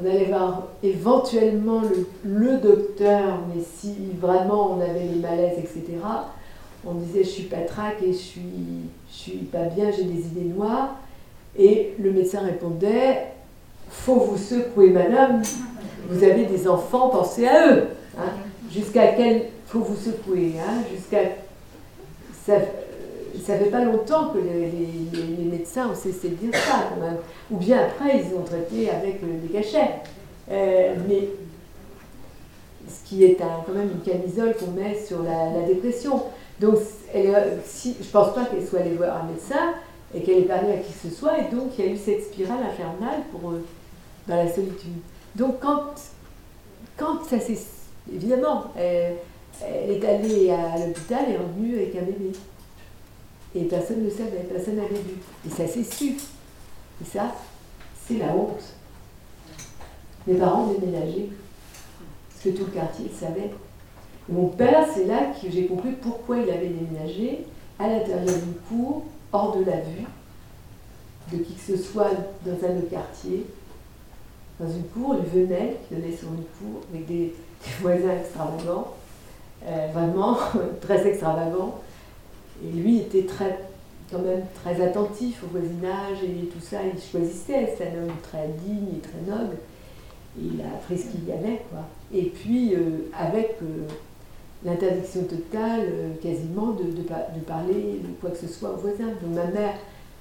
on 0.00 0.06
allait 0.06 0.26
voir 0.26 0.64
éventuellement 0.82 1.82
le, 2.24 2.56
docteur, 2.58 3.38
mais 3.54 3.62
si 3.62 3.94
vraiment 4.20 4.76
on 4.76 4.80
avait 4.80 5.04
les 5.12 5.20
malaises, 5.20 5.58
etc., 5.58 5.84
on 6.86 6.94
disait 6.94 7.24
je 7.24 7.28
suis 7.28 7.42
patraque 7.44 8.02
et 8.02 8.12
je 8.12 8.18
suis, 8.18 8.42
suis 9.08 9.38
pas 9.38 9.64
bien, 9.64 9.90
j'ai 9.90 10.04
des 10.04 10.26
idées 10.26 10.52
noires. 10.54 10.96
Et 11.58 11.94
le 11.98 12.12
médecin 12.12 12.40
répondait 12.40 13.28
Faut 13.88 14.16
vous 14.16 14.36
secouer, 14.36 14.90
madame, 14.90 15.42
vous 16.08 16.22
avez 16.22 16.44
des 16.44 16.68
enfants, 16.68 17.08
pensez 17.08 17.46
à 17.46 17.74
eux. 17.74 17.84
Hein. 18.18 18.30
Jusqu'à 18.70 19.08
quel. 19.08 19.46
Faut 19.66 19.80
vous 19.80 19.96
secouer, 19.96 20.52
hein, 20.60 20.82
jusqu'à. 20.94 21.22
Ça 23.44 23.58
fait 23.58 23.70
pas 23.70 23.84
longtemps 23.84 24.28
que 24.28 24.38
les, 24.38 25.44
médecins 25.44 25.88
ont 25.90 25.94
cessé 25.94 26.28
de 26.28 26.34
dire 26.34 26.54
ça, 26.54 26.88
quand 26.90 27.00
même. 27.00 27.16
Ou 27.50 27.56
bien 27.56 27.78
après, 27.78 28.20
ils 28.20 28.36
ont 28.36 28.42
traité 28.42 28.90
avec 28.90 29.22
euh, 29.22 29.40
des 29.42 29.48
cachets. 29.48 29.96
Euh, 30.50 30.94
mais 31.08 31.28
ce 32.88 33.08
qui 33.08 33.24
est 33.24 33.36
quand 33.36 33.72
même 33.72 33.90
une 33.90 34.00
camisole 34.00 34.54
qu'on 34.56 34.70
met 34.72 34.98
sur 34.98 35.22
la, 35.22 35.62
dépression. 35.66 36.22
Donc, 36.60 36.76
elle, 37.14 37.58
si, 37.64 37.96
je 38.00 38.06
ne 38.06 38.10
pense 38.10 38.34
pas 38.34 38.44
qu'elle 38.44 38.66
soit 38.66 38.80
allée 38.80 38.94
voir 38.94 39.24
un 39.24 39.28
médecin, 39.28 39.74
et 40.14 40.22
qu'elle 40.22 40.38
est 40.38 40.42
parlé 40.42 40.72
à 40.72 40.76
qui 40.76 40.92
que 40.92 41.08
ce 41.08 41.14
soit, 41.14 41.38
et 41.38 41.54
donc 41.54 41.72
il 41.78 41.84
y 41.84 41.88
a 41.88 41.92
eu 41.92 41.96
cette 41.96 42.22
spirale 42.22 42.62
infernale 42.62 43.22
pour, 43.32 43.50
euh, 43.50 43.64
dans 44.28 44.36
la 44.36 44.50
solitude. 44.50 44.92
Donc 45.34 45.60
quand, 45.60 45.94
quand 46.96 47.24
ça 47.28 47.40
s'est... 47.40 47.58
Évidemment, 48.12 48.66
elle, 48.76 49.16
est 49.90 50.04
allée 50.04 50.50
à 50.50 50.78
l'hôpital 50.78 51.24
et 51.28 51.36
revenue 51.36 51.74
avec 51.74 51.96
un 51.96 52.02
bébé. 52.02 52.30
Et 53.56 53.64
personne 53.64 54.04
ne 54.04 54.10
savait, 54.10 54.46
personne 54.52 54.76
n'avait 54.76 54.94
vu. 54.94 55.14
Et 55.46 55.50
ça 55.50 55.66
s'est 55.66 55.84
su. 55.84 56.16
Et 57.00 57.04
ça, 57.04 57.34
c'est 58.06 58.18
la 58.18 58.34
honte. 58.34 58.62
Mes 60.26 60.34
parents 60.34 60.66
déménageaient. 60.66 61.30
Parce 62.28 62.44
que 62.44 62.48
tout 62.50 62.66
le 62.66 62.72
quartier 62.72 63.06
le 63.10 63.18
savait. 63.18 63.50
mon 64.28 64.48
père, 64.48 64.86
c'est 64.94 65.06
là 65.06 65.32
que 65.40 65.50
j'ai 65.50 65.66
compris 65.66 65.92
pourquoi 65.92 66.38
il 66.38 66.50
avait 66.50 66.68
déménagé 66.68 67.46
à 67.78 67.88
l'intérieur 67.88 68.36
d'une 68.36 68.54
cour 68.68 69.04
hors 69.32 69.56
de 69.56 69.64
la 69.64 69.80
vue 69.80 70.06
de 71.32 71.38
qui 71.38 71.54
que 71.54 71.76
ce 71.76 71.76
soit 71.76 72.10
dans 72.44 72.52
un 72.52 72.78
autre 72.78 72.90
quartier. 72.90 73.46
Dans 74.60 74.70
une 74.70 74.84
cour, 74.84 75.16
il 75.18 75.40
venait, 75.40 75.76
il 75.90 75.98
venait 75.98 76.16
sur 76.16 76.28
une 76.28 76.44
cour 76.58 76.82
avec 76.90 77.06
des, 77.06 77.34
voisins 77.80 78.16
extravagants, 78.20 78.94
euh, 79.66 79.88
vraiment 79.92 80.36
très 80.80 81.06
extravagants. 81.06 81.80
Et 82.64 82.76
lui 82.76 82.98
était 82.98 83.24
très, 83.24 83.58
quand 84.10 84.20
même 84.20 84.44
très 84.62 84.80
attentif 84.82 85.42
au 85.44 85.46
voisinage 85.48 86.18
et 86.22 86.46
tout 86.46 86.60
ça. 86.60 86.78
Il 86.84 87.00
choisissait, 87.00 87.74
c'est 87.76 87.88
un 87.88 88.02
homme 88.02 88.14
très 88.22 88.48
digne 88.64 88.96
et 88.96 89.00
très 89.00 89.20
noble. 89.30 89.56
il 90.38 90.60
a 90.60 90.76
appris 90.76 90.98
ce 90.98 91.06
qu'il 91.06 91.26
y 91.28 91.32
avait, 91.32 91.62
quoi. 91.70 91.80
Et 92.12 92.24
puis, 92.24 92.74
euh, 92.74 93.10
avec 93.18 93.56
euh, 93.62 93.86
l'interdiction 94.64 95.24
totale 95.24 95.82
euh, 95.82 96.14
quasiment 96.22 96.72
de, 96.72 96.84
de, 96.84 97.40
parler 97.46 98.00
de 98.02 98.08
quoi 98.20 98.30
que 98.30 98.38
ce 98.38 98.48
soit 98.48 98.70
aux 98.70 98.76
voisins. 98.76 99.12
Donc 99.22 99.34
ma 99.34 99.46
mère, 99.46 99.74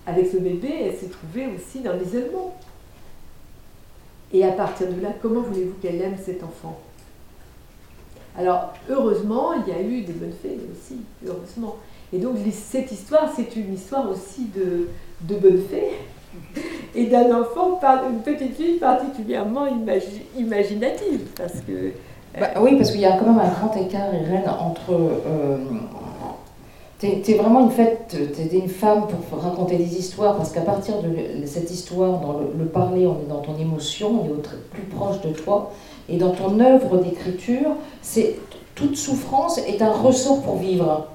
avec 0.05 0.27
ce 0.27 0.37
bébé, 0.37 0.69
elle 0.81 0.95
s'est 0.95 1.09
trouvée 1.09 1.47
aussi 1.55 1.79
dans 1.79 1.93
l'isolement. 1.93 2.55
Et 4.33 4.43
à 4.43 4.51
partir 4.51 4.87
de 4.91 5.01
là, 5.01 5.09
comment 5.21 5.41
voulez-vous 5.41 5.75
qu'elle 5.81 6.01
aime 6.01 6.17
cet 6.23 6.43
enfant? 6.43 6.79
Alors, 8.37 8.73
heureusement, 8.89 9.53
il 9.53 9.73
y 9.73 9.75
a 9.75 9.81
eu 9.81 10.01
des 10.01 10.11
bonnes 10.11 10.33
fées 10.41 10.59
aussi, 10.71 10.97
heureusement. 11.25 11.77
Et 12.13 12.17
donc, 12.17 12.35
cette 12.51 12.91
histoire, 12.91 13.31
c'est 13.35 13.55
une 13.55 13.73
histoire 13.73 14.09
aussi 14.09 14.47
de, 14.55 14.89
de 15.21 15.39
bonnes 15.39 15.63
fées 15.69 16.61
et 16.95 17.05
d'un 17.07 17.41
enfant, 17.41 17.79
une 18.09 18.21
petite 18.21 18.55
fille 18.55 18.77
particulièrement 18.77 19.65
imaginative, 20.37 21.21
parce 21.35 21.61
que 21.67 21.91
bah, 22.39 22.47
oui, 22.61 22.75
parce 22.75 22.91
qu'il 22.91 22.99
y 22.99 23.05
a 23.05 23.17
quand 23.17 23.27
même 23.27 23.39
un 23.39 23.49
grand 23.49 23.75
écart, 23.77 24.13
Irène, 24.13 24.49
entre. 24.59 24.91
Euh, 24.91 25.57
T'es 26.97 27.33
vraiment 27.33 27.59
une 27.59 27.71
fête, 27.71 28.07
t'es 28.07 28.57
une 28.57 28.69
femme 28.69 29.03
pour 29.29 29.39
raconter 29.39 29.75
des 29.75 29.97
histoires, 29.97 30.37
parce 30.37 30.51
qu'à 30.51 30.61
partir 30.61 30.95
de 31.01 31.45
cette 31.45 31.69
histoire, 31.69 32.19
dans 32.19 32.39
le, 32.57 32.65
parler, 32.65 33.05
on 33.05 33.19
est 33.19 33.29
dans 33.29 33.41
ton 33.41 33.57
émotion, 33.59 34.21
on 34.21 34.25
est 34.25 34.31
au 34.31 34.41
plus 34.71 34.83
proche 34.83 35.21
de 35.21 35.31
toi. 35.31 35.71
Et 36.07 36.17
dans 36.17 36.31
ton 36.31 36.57
œuvre 36.61 36.97
d'écriture, 36.97 37.71
c'est 38.01 38.37
toute 38.75 38.95
souffrance 38.95 39.57
est 39.57 39.81
un 39.81 39.91
ressort 39.91 40.41
pour 40.41 40.55
vivre. 40.55 41.07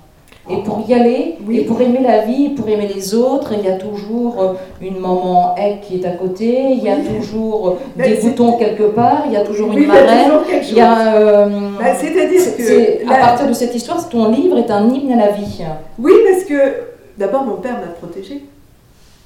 Et 0.49 0.63
pour 0.63 0.83
y 0.89 0.95
aller, 0.95 1.37
et 1.53 1.65
pour 1.65 1.81
aimer 1.81 2.01
la 2.03 2.23
vie, 2.23 2.49
pour 2.51 2.69
aimer 2.69 2.89
les 2.93 3.15
autres, 3.15 3.53
il 3.53 3.65
y 3.65 3.69
a 3.69 3.77
toujours 3.77 4.41
euh, 4.41 4.53
une 4.81 4.99
maman 4.99 5.55
egg 5.57 5.81
qui 5.83 6.01
est 6.01 6.07
à 6.07 6.13
côté, 6.13 6.73
il 6.73 6.83
y 6.83 6.89
a 6.89 6.97
toujours 6.97 7.77
des 7.95 8.15
boutons 8.15 8.57
quelque 8.57 8.85
part, 8.85 9.25
il 9.27 9.33
y 9.33 9.37
a 9.37 9.43
toujours 9.43 9.71
une 9.73 9.87
marraine. 9.87 10.33
Il 10.63 10.75
y 10.75 10.81
a. 10.81 11.15
Euh, 11.15 11.49
bah, 11.79 11.95
C'est-à-dire 11.95 12.57
que. 12.57 13.13
À 13.13 13.19
partir 13.19 13.49
de 13.49 13.53
cette 13.53 13.75
histoire, 13.75 14.09
ton 14.09 14.31
livre 14.31 14.57
est 14.59 14.71
un 14.71 14.89
hymne 14.89 15.13
à 15.13 15.27
la 15.27 15.33
vie. 15.33 15.63
Oui, 15.99 16.13
parce 16.29 16.45
que 16.45 16.75
d'abord, 17.19 17.45
mon 17.45 17.57
père 17.57 17.75
m'a 17.75 17.93
protégée. 17.93 18.43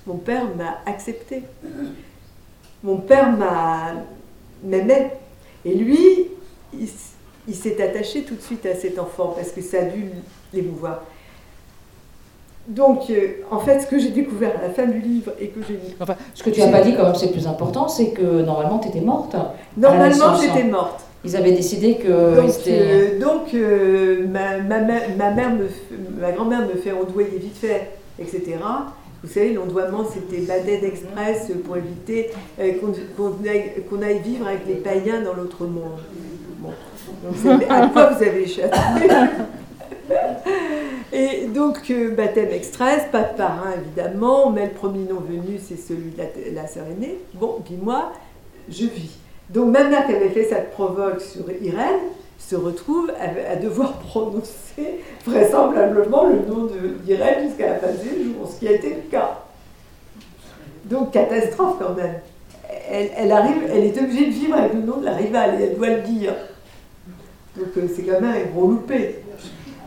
Mon 0.07 0.17
père 0.17 0.43
m'a 0.59 0.91
accepté. 0.91 1.45
Mon 2.83 2.97
père 2.97 3.31
m'a 3.31 3.93
m'aimait. 4.65 5.13
Et 5.65 5.75
lui, 5.75 5.99
il, 7.55 7.57
s'est 7.57 7.83
attaché 7.83 8.23
tout 8.23 8.35
de 8.35 8.43
suite 8.43 8.67
à 8.67 8.75
cet 8.75 8.99
enfant 8.99 9.35
parce 9.37 9.51
que 9.51 9.63
ça 9.63 9.79
a 9.79 9.85
dû 9.85 10.11
l'émouvoir. 10.53 11.03
Donc, 12.67 13.11
euh, 13.11 13.43
en 13.51 13.59
fait, 13.59 13.81
ce 13.81 13.87
que 13.87 13.99
j'ai 13.99 14.11
découvert 14.11 14.53
à 14.59 14.69
la 14.69 14.71
fin 14.73 14.87
du 14.87 14.99
livre 14.99 15.33
et 15.39 15.49
que 15.49 15.61
j'ai 15.69 15.79
Enfin, 16.01 16.17
ce 16.33 16.43
que 16.43 16.51
tu 16.51 16.61
n'as 16.61 16.71
pas 16.71 16.81
dit, 16.81 16.95
quand 16.97 17.05
même, 17.05 17.15
c'est 17.15 17.27
le 17.27 17.33
plus 17.33 17.47
important, 17.47 17.89
c'est 17.89 18.11
que 18.11 18.43
normalement, 18.43 18.79
tu 18.79 18.89
étais 18.89 19.03
morte. 19.03 19.37
Normalement, 19.77 20.37
j'étais 20.41 20.65
morte. 20.65 21.05
Ils 21.27 21.37
avaient 21.37 21.53
décidé 21.53 21.97
que. 21.97 22.37
Donc, 22.37 22.51
euh, 22.67 23.19
donc 23.19 23.55
euh, 23.55 24.27
ma, 24.27 24.59
ma, 24.59 24.81
ma, 24.81 25.31
mère 25.31 25.55
me, 25.55 25.69
ma 26.21 26.33
grand-mère 26.33 26.67
me 26.67 26.75
fait 26.75 26.93
ondoyer 26.93 27.39
vite 27.39 27.57
fait, 27.57 27.91
etc. 28.19 28.57
Vous 29.23 29.31
savez, 29.31 29.55
l'ondoiement, 29.55 30.05
c'était 30.05 30.43
Badet 30.43 30.87
Express 30.87 31.51
pour 31.65 31.79
éviter 31.79 32.31
qu'on 32.59 34.03
aille, 34.03 34.19
vivre 34.21 34.47
avec 34.47 34.67
les 34.67 34.75
païens 34.75 35.23
dans 35.23 35.33
l'autre 35.33 35.65
monde. 35.65 35.99
Bon. 36.59 36.73
Donc, 37.25 37.63
à 37.69 37.87
quoi 37.93 38.11
vous 38.11 38.23
avez 38.23 38.43
échappé 38.43 38.77
Et 41.13 41.47
donc, 41.47 41.79
euh, 41.91 42.11
baptême 42.11 42.51
express, 42.51 43.05
pas 43.13 43.23
de 43.23 43.37
parrain 43.37 43.73
évidemment, 43.81 44.51
mais 44.51 44.65
le 44.65 44.73
premier 44.73 45.05
nom 45.05 45.21
venu, 45.21 45.61
c'est 45.63 45.77
celui 45.77 46.11
de 46.11 46.55
la, 46.55 46.67
sœur 46.67 46.85
aînée. 46.87 47.19
Bon, 47.35 47.61
puis 47.65 47.77
moi, 47.81 48.13
je 48.69 48.87
vis. 48.87 49.17
Donc, 49.49 49.71
ma 49.71 49.85
mère 49.85 50.07
qui 50.07 50.13
avait 50.15 50.31
fait 50.31 50.45
cette 50.45 50.73
provoque 50.73 51.21
sur 51.21 51.45
Irène 51.63 52.01
se 52.37 52.57
retrouve 52.57 53.13
à, 53.21 53.57
devoir 53.57 53.93
prononcer 54.09 55.01
vraisemblablement 55.25 56.27
le 56.27 56.53
nom 56.53 56.69
d'Irène 57.05 57.49
jusqu'à 57.49 57.69
la 57.69 57.77
fin 57.77 57.93
du 57.93 58.25
jour, 58.25 58.51
ce 58.53 58.59
qui 58.59 58.69
a 58.69 58.73
été 58.73 58.91
le 58.91 59.11
cas. 59.11 59.39
Donc, 60.87 61.13
catastrophe 61.13 61.77
quand 61.79 61.95
même. 61.95 62.17
Elle, 62.91 63.11
elle, 63.17 63.33
arrive, 63.33 63.63
elle 63.73 63.85
est 63.85 63.99
obligée 63.99 64.27
de 64.27 64.33
vivre 64.33 64.57
avec 64.57 64.75
le 64.75 64.81
nom 64.81 64.97
de 64.97 65.05
la 65.05 65.13
rivale 65.13 65.61
et 65.61 65.65
elle 65.65 65.77
doit 65.77 65.91
le 65.91 66.03
dire. 66.03 66.35
Donc, 67.57 67.69
c'est 67.95 68.03
quand 68.03 68.21
même 68.21 68.25
un 68.25 68.51
gros 68.53 68.69
loupé. 68.69 69.25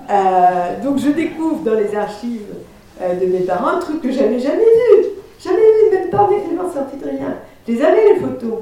Euh, 0.09 0.81
donc 0.81 0.99
je 0.99 1.09
découvre 1.09 1.63
dans 1.63 1.73
les 1.73 1.93
archives 1.93 2.53
euh, 3.01 3.15
de 3.15 3.25
mes 3.25 3.41
parents 3.41 3.67
un 3.67 3.79
truc 3.79 4.01
que 4.01 4.11
j'avais 4.11 4.39
jamais 4.39 4.63
vu. 4.63 5.05
Jamais 5.39 5.57
vu, 5.57 5.97
même 5.97 6.09
pas 6.09 6.23
avec 6.23 6.43
les 6.49 6.57
sorti 6.73 6.97
de 6.97 7.09
rien. 7.09 7.35
Je 7.67 7.73
les 7.73 7.81
avais 7.81 8.13
les 8.13 8.19
photos. 8.19 8.59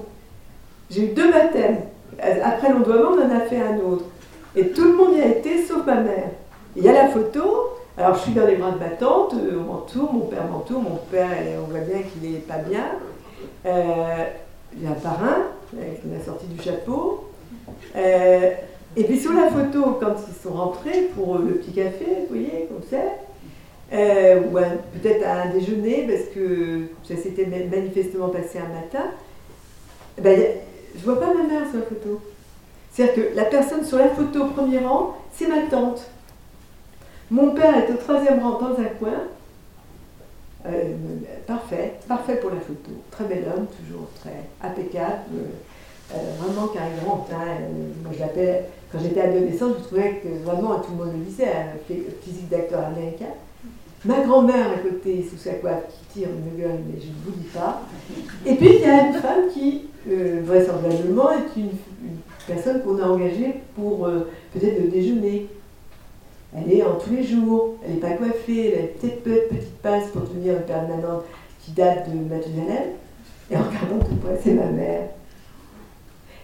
J'ai 0.90 1.12
eu 1.12 1.14
deux 1.14 1.32
baptêmes. 1.32 1.78
Euh, 2.24 2.34
après 2.44 2.72
l'ondoiement, 2.72 3.12
on 3.12 3.22
en 3.22 3.36
a 3.36 3.42
fait 3.42 3.62
un 3.62 3.78
autre. 3.78 4.06
Et 4.56 4.70
tout 4.70 4.84
le 4.84 4.94
monde 4.94 5.16
y 5.16 5.22
a 5.22 5.28
été, 5.28 5.64
sauf 5.64 5.86
ma 5.86 5.96
mère. 5.96 6.32
Il 6.76 6.84
y 6.84 6.90
a 6.90 6.94
la 6.94 7.10
photo. 7.10 7.70
Alors 7.98 8.16
je 8.16 8.22
suis 8.22 8.34
dans 8.34 8.46
les 8.46 8.56
bras 8.56 8.72
de 8.72 8.80
ma 8.80 8.90
tante, 8.90 9.34
on 9.34 9.62
m'entoure, 9.62 10.12
mon 10.12 10.26
père 10.26 10.44
m'entoure, 10.52 10.82
mon 10.82 11.00
père, 11.10 11.30
on 11.66 11.72
voit 11.72 11.80
bien 11.80 12.00
qu'il 12.02 12.30
n'est 12.30 12.40
pas 12.40 12.58
bien. 12.58 12.84
il 13.64 14.84
y 14.84 14.86
a 14.86 14.90
un 14.90 14.94
parrain, 14.96 15.44
qui 15.70 16.08
m'a 16.08 16.22
sorti 16.22 16.46
du 16.48 16.62
chapeau. 16.62 17.30
Et 18.98 19.04
puis 19.04 19.20
sur 19.20 19.34
la 19.34 19.50
photo, 19.50 19.98
quand 20.00 20.16
ils 20.28 20.42
sont 20.42 20.54
rentrés 20.54 21.10
pour 21.16 21.38
le 21.38 21.56
petit 21.56 21.72
café, 21.72 22.06
vous 22.22 22.36
voyez, 22.36 22.70
comme 22.70 22.84
ça, 22.90 23.04
euh, 23.94 24.42
ou 24.42 24.54
peut-être 24.54 25.26
à 25.26 25.44
un 25.44 25.50
déjeuner, 25.50 26.08
parce 26.08 26.30
que 26.34 26.88
ça 27.04 27.22
s'était 27.22 27.46
manifestement 27.46 28.30
passé 28.30 28.60
un 28.60 28.74
matin, 28.74 29.12
eh 30.18 30.22
ben, 30.22 30.42
je 30.98 31.04
vois 31.04 31.20
pas 31.20 31.34
ma 31.34 31.44
mère 31.44 31.70
sur 31.70 31.80
la 31.80 31.86
photo. 31.86 32.22
C'est-à-dire 32.92 33.16
que 33.16 33.36
la 33.36 33.46
personne 33.46 33.84
sur 33.84 33.98
la 33.98 34.08
photo 34.10 34.46
au 34.46 34.48
premier 34.48 34.80
rang, 34.80 35.18
c'est 35.34 35.48
ma 35.48 35.64
tante. 35.70 36.10
Mon 37.30 37.52
père 37.52 37.76
est 37.78 37.92
au 37.92 37.98
troisième 37.98 38.40
rang 38.40 38.60
dans 38.60 38.80
un 38.80 38.86
coin. 38.98 39.24
Euh, 40.68 40.94
parfait, 41.46 41.96
parfait 42.08 42.38
pour 42.38 42.52
la 42.52 42.62
photo. 42.62 42.92
Très 43.12 43.26
bel 43.26 43.44
homme, 43.54 43.68
toujours 43.68 44.08
très 44.22 44.46
impeccable. 44.66 45.24
Euh, 46.14 46.18
vraiment 46.40 46.68
carrément, 46.68 47.26
hein, 47.32 47.58
moi 48.04 48.12
je 48.14 48.24
quand 48.92 49.04
j'étais 49.04 49.22
adolescente, 49.22 49.76
je 49.80 49.84
trouvais 49.86 50.22
que 50.24 50.28
vraiment, 50.44 50.76
tout 50.80 50.92
le 50.92 51.04
monde 51.04 51.14
le 51.18 51.26
disait, 51.26 51.48
un 51.48 51.96
physique 52.22 52.50
d'acteur 52.50 52.86
américain. 52.86 53.34
Ma 54.06 54.22
grand-mère 54.22 54.70
à 54.70 54.78
côté, 54.78 55.26
sous 55.28 55.38
sa 55.38 55.54
coiffe, 55.56 55.84
qui 55.90 56.20
tire 56.20 56.30
une 56.30 56.62
gueule, 56.62 56.80
mais 56.88 57.02
je 57.02 57.08
ne 57.08 57.26
vous 57.26 57.32
dis 57.32 57.48
pas. 57.48 57.82
Et 58.46 58.54
puis, 58.56 58.76
il 58.76 58.82
y 58.82 58.86
a 58.86 59.08
une 59.08 59.16
femme 59.16 59.50
qui, 59.52 59.88
euh, 60.08 60.42
vraisemblablement, 60.46 61.32
est 61.32 61.60
une, 61.60 61.72
personne 62.48 62.84
qu'on 62.84 63.00
a 63.00 63.08
engagée 63.08 63.56
pour 63.76 64.06
euh, 64.06 64.32
peut-être 64.54 64.80
le 64.80 64.90
déjeuner. 64.90 65.48
Elle 66.56 66.72
est 66.72 66.84
en 66.84 66.96
tous 66.96 67.12
les 67.12 67.24
jours, 67.24 67.76
elle 67.84 67.96
n'est 67.96 68.00
pas 68.00 68.12
coiffée, 68.12 68.76
elle 68.76 68.84
a 68.84 68.88
peut-être 68.88 69.24
petite, 69.24 69.50
petite 69.50 69.78
passe 69.82 70.08
pour 70.10 70.30
tenir 70.30 70.54
une 70.54 70.62
permanente 70.62 71.24
qui 71.62 71.72
date 71.72 72.08
de 72.10 72.18
Mathusalem. 72.18 72.94
Et 73.50 73.58
en 73.58 73.64
regardant 73.64 74.06
tout 74.06 74.16
près, 74.18 74.40
c'est 74.42 74.54
ma 74.54 74.68
mère. 74.68 75.10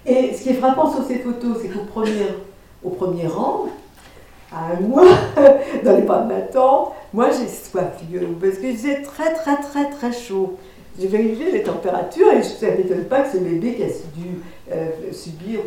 Et 0.06 0.34
ce 0.34 0.44
qui 0.44 0.50
est 0.50 0.54
frappant 0.54 0.92
sur 0.92 1.04
ces 1.04 1.20
photos, 1.20 1.58
c'est 1.62 1.68
qu'au 1.68 1.86
premier, 1.86 2.28
au 2.84 2.90
premier 2.90 3.28
rang, 3.28 3.68
à 4.52 4.74
un 4.74 4.80
mois, 4.82 5.06
dans 5.84 5.96
les 5.96 6.02
bras 6.02 6.22
de 6.22 6.34
ma 6.34 6.42
tante, 6.42 6.94
moi 7.14 7.30
j'ai 7.30 7.48
soif, 7.48 8.02
parce 8.42 8.58
que 8.58 8.76
j'ai 8.76 9.02
très 9.04 9.34
très 9.34 9.58
très 9.58 9.90
très 9.90 10.12
chaud. 10.12 10.58
J'ai 11.00 11.08
vérifié 11.08 11.52
les 11.52 11.64
températures 11.64 12.32
et 12.34 12.44
ça 12.44 12.72
ne 12.72 12.78
m'étonne 12.78 13.06
pas 13.06 13.22
que 13.22 13.32
ce 13.32 13.38
bébé 13.38 13.76
qui 13.76 13.84
a 13.84 13.88
dû 13.88 14.42
euh, 14.72 15.14
subir 15.14 15.62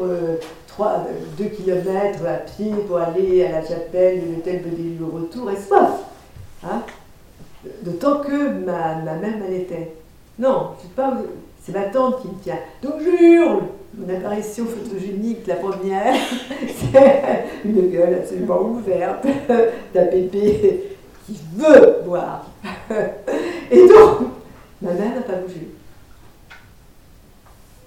3, 0.67 1.07
2 1.39 1.45
km 1.47 2.27
à 2.27 2.35
pied 2.35 2.73
pour 2.87 2.99
aller 2.99 3.45
à 3.45 3.53
la 3.53 3.67
chapelle 3.67 4.19
et 4.19 4.35
l'hôtel 4.35 4.63
de 4.63 4.99
le 4.99 5.05
retour 5.07 5.51
ait 5.51 5.57
soif. 5.57 6.01
Hein 6.63 6.83
D'autant 7.83 8.21
que 8.21 8.51
ma, 8.65 8.97
ma 8.97 9.15
mère 9.15 9.39
m'allaitait. 9.39 9.93
Non, 10.39 10.73
c'est 11.63 11.73
ma 11.73 11.85
tante 11.85 12.21
qui 12.21 12.29
me 12.29 12.39
tient. 12.43 12.59
Donc 12.83 12.95
je 13.01 13.25
hurle 13.25 13.63
mon 13.97 14.15
apparition 14.15 14.67
photogénique, 14.67 15.47
la 15.47 15.57
première, 15.57 16.15
c'est 16.51 17.45
une 17.65 17.91
gueule 17.91 18.15
absolument 18.15 18.63
ouverte 18.63 19.27
d'un 19.95 20.05
bébé 20.07 20.97
qui 21.27 21.39
veut 21.55 22.03
boire. 22.05 22.51
Et 23.71 23.87
donc, 23.87 24.29
ma 24.83 24.93
mère 24.93 25.15
n'a 25.15 25.23
pas 25.23 25.35
bougé. 25.35 25.69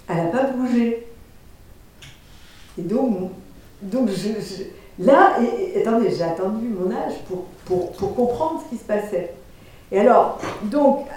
Elle 0.10 0.18
n'a 0.18 0.26
pas 0.26 0.44
bougé. 0.46 1.08
Et 2.78 2.82
donc, 2.82 3.32
donc 3.82 4.10
là, 5.00 5.38
attendez, 5.80 6.12
j'ai 6.16 6.24
attendu 6.24 6.68
mon 6.68 6.90
âge 6.92 7.16
pour, 7.28 7.46
pour, 7.66 7.92
pour 7.92 8.16
comprendre 8.16 8.64
ce 8.64 8.70
qui 8.70 8.82
se 8.82 8.88
passait. 8.88 9.34
Et 9.92 10.00
alors, 10.00 10.40
donc, 10.64 11.08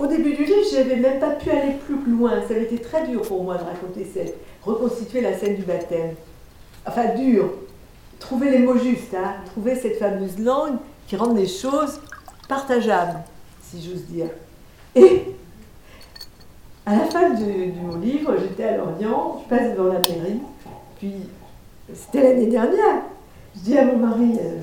au 0.00 0.06
début 0.06 0.34
du 0.34 0.44
livre, 0.44 0.66
je 0.70 0.76
n'avais 0.76 0.96
même 0.96 1.20
pas 1.20 1.30
pu 1.30 1.50
aller 1.50 1.74
plus 1.74 2.10
loin. 2.10 2.40
Ça 2.48 2.54
avait 2.54 2.64
été 2.64 2.78
très 2.78 3.06
dur 3.06 3.22
pour 3.22 3.44
moi 3.44 3.56
de 3.56 3.64
raconter 3.64 4.04
cette, 4.04 4.36
reconstituer 4.62 5.20
la 5.20 5.38
scène 5.38 5.56
du 5.56 5.62
baptême. 5.62 6.14
Enfin, 6.86 7.14
dur. 7.14 7.50
Trouver 8.18 8.50
les 8.50 8.60
mots 8.60 8.78
justes, 8.78 9.14
hein. 9.14 9.34
trouver 9.46 9.74
cette 9.74 9.98
fameuse 9.98 10.38
langue 10.38 10.78
qui 11.06 11.16
rend 11.16 11.34
les 11.34 11.46
choses 11.46 12.00
partageables, 12.48 13.18
si 13.62 13.82
j'ose 13.82 14.04
dire. 14.04 14.28
Et 14.94 15.22
à 16.86 16.96
la 16.96 17.04
fin 17.04 17.30
de, 17.30 17.72
mon 17.82 17.98
livre, 17.98 18.34
j'étais 18.40 18.64
à 18.64 18.76
Lorient, 18.78 19.42
je 19.44 19.54
passe 19.54 19.76
devant 19.76 19.92
la 19.92 19.98
mairie, 19.98 20.40
puis 20.98 21.12
c'était 21.92 22.22
l'année 22.22 22.46
dernière. 22.46 23.02
Je 23.54 23.60
dis 23.60 23.78
à 23.78 23.84
mon 23.84 23.98
mari, 23.98 24.38
euh, 24.40 24.60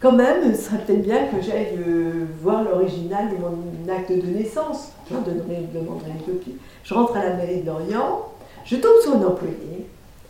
quand 0.00 0.12
même, 0.12 0.54
ce 0.54 0.62
serait 0.62 0.78
peut-être 0.78 1.02
bien 1.02 1.26
que 1.26 1.42
j'aille 1.42 1.78
euh, 1.78 2.24
voir 2.42 2.64
l'original 2.64 3.28
de 3.30 3.36
mon 3.36 3.94
acte 3.94 4.10
de 4.10 4.26
naissance. 4.26 4.92
Je 5.08 5.14
demanderai, 5.14 6.10
une 6.10 6.22
copie. 6.24 6.56
Je 6.82 6.94
rentre 6.94 7.16
à 7.16 7.24
la 7.24 7.34
mairie 7.34 7.60
de 7.60 7.66
Lorient, 7.66 8.26
je 8.64 8.76
tombe 8.76 8.98
sur 9.02 9.14
une 9.14 9.24
employée, 9.24 9.86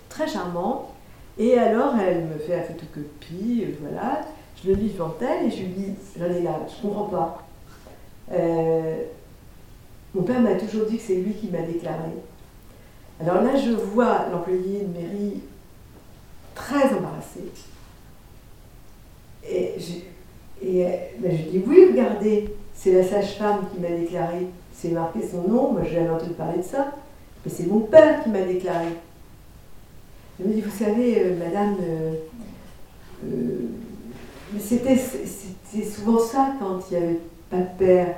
très 0.09 0.27
charmante, 0.27 0.89
et 1.39 1.57
alors 1.57 1.95
elle 1.99 2.25
me 2.25 2.39
fait 2.39 2.57
la 2.57 2.63
photocopie, 2.65 3.65
euh, 3.65 3.77
voilà, 3.81 4.23
je 4.63 4.69
le 4.69 4.75
lis 4.75 4.91
devant 4.91 5.15
elle 5.21 5.47
et 5.47 5.51
je 5.51 5.59
lui 5.59 5.69
dis, 5.69 5.95
j'en 6.19 6.27
ai 6.27 6.43
là, 6.43 6.59
je 6.69 6.83
comprends 6.83 7.05
pas. 7.05 7.47
Euh, 8.33 9.03
mon 10.15 10.23
père 10.23 10.41
m'a 10.41 10.55
toujours 10.55 10.87
dit 10.87 10.97
que 10.97 11.03
c'est 11.03 11.15
lui 11.15 11.35
qui 11.35 11.49
m'a 11.49 11.63
déclaré. 11.63 12.11
Alors 13.21 13.43
là, 13.43 13.55
je 13.57 13.71
vois 13.71 14.27
l'employé 14.33 14.83
de 14.83 14.99
mairie 14.99 15.41
très 16.55 16.93
embarrassée. 16.95 17.53
Et, 19.51 19.75
je, 19.79 20.67
et 20.67 20.87
ben, 21.19 21.33
je 21.33 21.51
dis 21.51 21.65
oui, 21.67 21.89
regardez, 21.91 22.55
c'est 22.75 22.93
la 22.93 23.05
sage-femme 23.05 23.67
qui 23.73 23.81
m'a 23.81 23.89
déclaré. 23.89 24.47
C'est 24.73 24.91
marqué 24.91 25.21
son 25.29 25.49
nom, 25.49 25.73
moi 25.73 25.83
j'ai 25.85 25.97
jamais 25.97 26.11
entendu 26.11 26.33
parler 26.33 26.59
de 26.59 26.63
ça. 26.63 26.93
Mais 27.45 27.51
c'est 27.51 27.67
mon 27.67 27.81
père 27.81 28.23
qui 28.23 28.31
m'a 28.31 28.43
déclaré. 28.43 28.89
Elle 30.39 30.47
me 30.47 30.55
dit, 30.55 30.61
vous 30.61 30.71
savez, 30.71 31.21
euh, 31.21 31.37
madame, 31.39 31.77
c'était 34.59 34.97
souvent 35.85 36.19
ça 36.19 36.53
quand 36.59 36.81
il 36.91 36.99
n'y 36.99 37.05
avait 37.05 37.21
pas 37.51 37.59
de 37.59 37.79
père. 37.79 38.15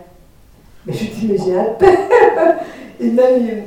Mais 0.87 0.93
je 0.93 1.05
dis, 1.07 1.26
mais 1.28 1.39
j'ai 1.39 1.59
un 1.59 1.64
père 1.64 2.59
Et 3.01 3.11
même, 3.11 3.64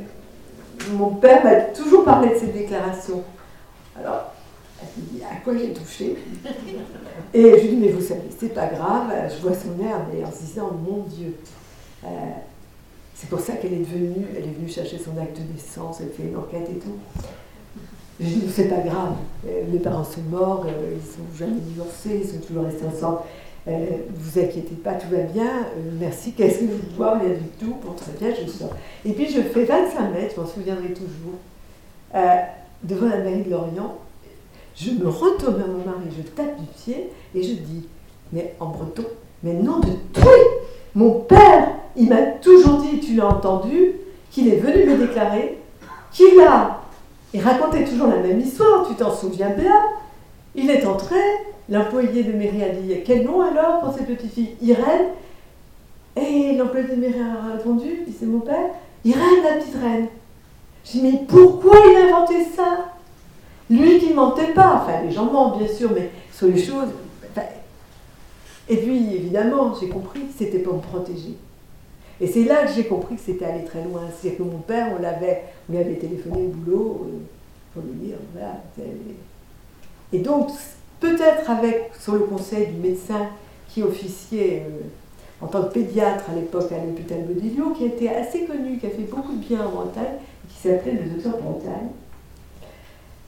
mon 0.92 1.10
père 1.16 1.44
m'a 1.44 1.56
toujours 1.74 2.04
parlé 2.04 2.30
de 2.30 2.34
cette 2.36 2.54
déclaration. 2.54 3.22
Alors, 3.98 4.32
à 5.30 5.36
quoi 5.44 5.56
j'ai 5.56 5.72
touché 5.72 6.16
Et 7.34 7.42
je 7.42 7.62
lui 7.62 7.68
dis, 7.68 7.76
mais 7.76 7.88
vous 7.88 8.00
savez, 8.00 8.28
c'est 8.38 8.54
pas 8.54 8.66
grave, 8.66 9.12
je 9.34 9.42
vois 9.42 9.54
son 9.54 9.82
air, 9.84 10.06
mais 10.12 10.24
en 10.24 10.32
se 10.32 10.38
disant, 10.38 10.70
mon 10.72 11.02
Dieu, 11.04 11.34
euh, 12.04 12.08
c'est 13.14 13.30
pour 13.30 13.40
ça 13.40 13.54
qu'elle 13.54 13.72
est 13.72 13.88
venue, 13.88 14.26
elle 14.36 14.44
est 14.44 14.54
venue 14.54 14.68
chercher 14.68 14.98
son 14.98 15.16
acte 15.20 15.38
de 15.38 15.52
naissance, 15.52 16.00
elle 16.00 16.10
fait 16.10 16.28
une 16.28 16.36
enquête 16.36 16.68
et 16.70 16.78
tout. 16.78 16.98
Je 18.20 18.26
dis, 18.26 18.44
c'est 18.50 18.68
pas 18.68 18.80
grave, 18.80 19.14
euh, 19.46 19.62
mes 19.70 19.78
parents 19.78 20.04
sont 20.04 20.22
morts, 20.30 20.64
euh, 20.66 20.94
ils 20.94 21.06
sont 21.06 21.36
jamais 21.38 21.60
divorcés, 21.60 22.22
ils 22.22 22.28
sont 22.28 22.38
toujours 22.46 22.64
restés 22.64 22.86
ensemble. 22.86 23.18
Euh, 23.68 23.86
vous 24.14 24.38
inquiétez 24.38 24.76
pas, 24.76 24.94
tout 24.94 25.08
va 25.10 25.22
bien, 25.22 25.66
merci, 25.98 26.32
qu'est-ce 26.32 26.60
que 26.60 26.64
vous 26.64 26.96
boire 26.96 27.20
Rien 27.20 27.34
du 27.34 27.48
tout, 27.58 27.76
bon, 27.82 27.92
très 27.92 28.12
bien, 28.12 28.34
je 28.34 28.50
sors. 28.50 28.74
Et 29.04 29.12
puis 29.12 29.28
je 29.28 29.40
fais 29.40 29.64
25 29.64 30.12
mètres, 30.12 30.34
je 30.36 30.40
m'en 30.40 30.46
souviendrai 30.46 30.92
toujours, 30.92 31.38
devant 32.84 33.08
la 33.08 33.18
mairie 33.18 33.42
de 33.42 33.50
Lorient, 33.50 33.98
je 34.76 34.90
me 34.90 35.08
retourne 35.08 35.56
vers 35.56 35.68
mon 35.68 35.84
mari, 35.84 36.06
je 36.16 36.22
tape 36.22 36.58
du 36.58 36.66
pied 36.66 37.10
et 37.34 37.42
je 37.42 37.54
dis, 37.54 37.88
mais 38.32 38.54
en 38.60 38.66
breton, 38.66 39.04
mais 39.42 39.54
non 39.54 39.80
de 39.80 39.88
tout 40.12 40.28
Mon 40.94 41.20
père, 41.20 41.68
il 41.96 42.08
m'a 42.08 42.22
toujours 42.22 42.78
dit, 42.78 43.00
tu 43.00 43.14
l'as 43.14 43.28
entendu, 43.28 43.92
qu'il 44.30 44.48
est 44.48 44.56
venu 44.56 44.84
me 44.84 44.98
déclarer, 44.98 45.58
qu'il 46.12 46.38
a, 46.40 46.82
il 47.32 47.40
racontait 47.40 47.84
toujours 47.84 48.08
la 48.08 48.18
même 48.18 48.40
histoire, 48.40 48.86
tu 48.86 48.94
t'en 48.94 49.14
souviens 49.14 49.50
bien, 49.50 49.80
il 50.54 50.70
est 50.70 50.84
entré, 50.86 51.16
l'employé 51.70 52.22
de 52.22 52.32
mairie 52.32 52.64
a 52.64 52.68
dit, 52.68 52.94
quel 53.04 53.24
nom 53.24 53.40
alors 53.40 53.80
pour 53.80 53.94
cette 53.94 54.06
petite 54.06 54.32
fille? 54.32 54.56
Irène. 54.62 55.08
Et 56.16 56.56
l'employé 56.56 56.86
de 56.88 56.96
mairie 56.96 57.20
a 57.20 57.56
répondu, 57.56 58.06
c'est 58.18 58.26
mon 58.26 58.40
père, 58.40 58.70
Irène 59.04 59.42
la 59.44 59.56
petite 59.56 59.74
reine. 59.74 60.08
J'ai 60.84 61.00
dit, 61.00 61.02
mais 61.02 61.22
pourquoi 61.28 61.76
il 61.86 61.96
a 61.96 62.16
inventé 62.16 62.44
ça? 62.44 62.95
Lui 63.70 63.98
qui 63.98 64.12
mentait 64.12 64.52
pas, 64.52 64.82
enfin 64.82 65.02
les 65.02 65.10
gens 65.10 65.30
mentent 65.30 65.58
bien 65.58 65.68
sûr, 65.68 65.90
mais 65.94 66.10
sur 66.32 66.48
les 66.48 66.62
choses. 66.62 66.88
et 68.68 68.76
puis 68.76 69.14
évidemment, 69.14 69.74
j'ai 69.80 69.88
compris 69.88 70.20
que 70.20 70.32
c'était 70.38 70.58
pour 70.58 70.74
me 70.74 70.80
protéger. 70.80 71.36
Et 72.20 72.26
c'est 72.26 72.44
là 72.44 72.64
que 72.64 72.72
j'ai 72.72 72.84
compris 72.84 73.16
que 73.16 73.20
c'était 73.20 73.44
allé 73.44 73.64
très 73.64 73.84
loin. 73.84 74.02
C'est-à-dire 74.10 74.38
que 74.38 74.42
mon 74.44 74.58
père, 74.58 74.92
on 74.98 75.02
l'avait, 75.02 75.44
on 75.68 75.72
lui 75.72 75.80
avait 75.80 75.96
téléphoné 75.96 76.46
au 76.46 76.48
boulot 76.48 77.06
euh, 77.06 77.18
pour 77.74 77.82
lui 77.82 77.92
dire, 78.06 78.16
voilà. 78.32 78.54
Et 80.12 80.18
donc, 80.20 80.50
peut-être 80.98 81.50
avec, 81.50 81.90
sur 82.00 82.14
le 82.14 82.20
conseil 82.20 82.68
du 82.68 82.80
médecin 82.80 83.28
qui 83.68 83.82
officiait 83.82 84.62
euh, 84.66 84.84
en 85.42 85.48
tant 85.48 85.64
que 85.64 85.74
pédiatre 85.74 86.24
à 86.30 86.34
l'époque 86.34 86.72
à 86.72 86.82
l'hôpital 86.82 87.24
Bodilio, 87.24 87.70
qui 87.72 87.84
était 87.84 88.08
assez 88.08 88.44
connu, 88.46 88.78
qui 88.78 88.86
a 88.86 88.90
fait 88.90 89.02
beaucoup 89.02 89.34
de 89.34 89.44
bien 89.44 89.66
en 89.66 89.70
Bretagne, 89.70 90.16
qui 90.48 90.56
s'appelait 90.56 90.92
le 90.92 91.10
docteur 91.10 91.36
Bretagne, 91.38 91.88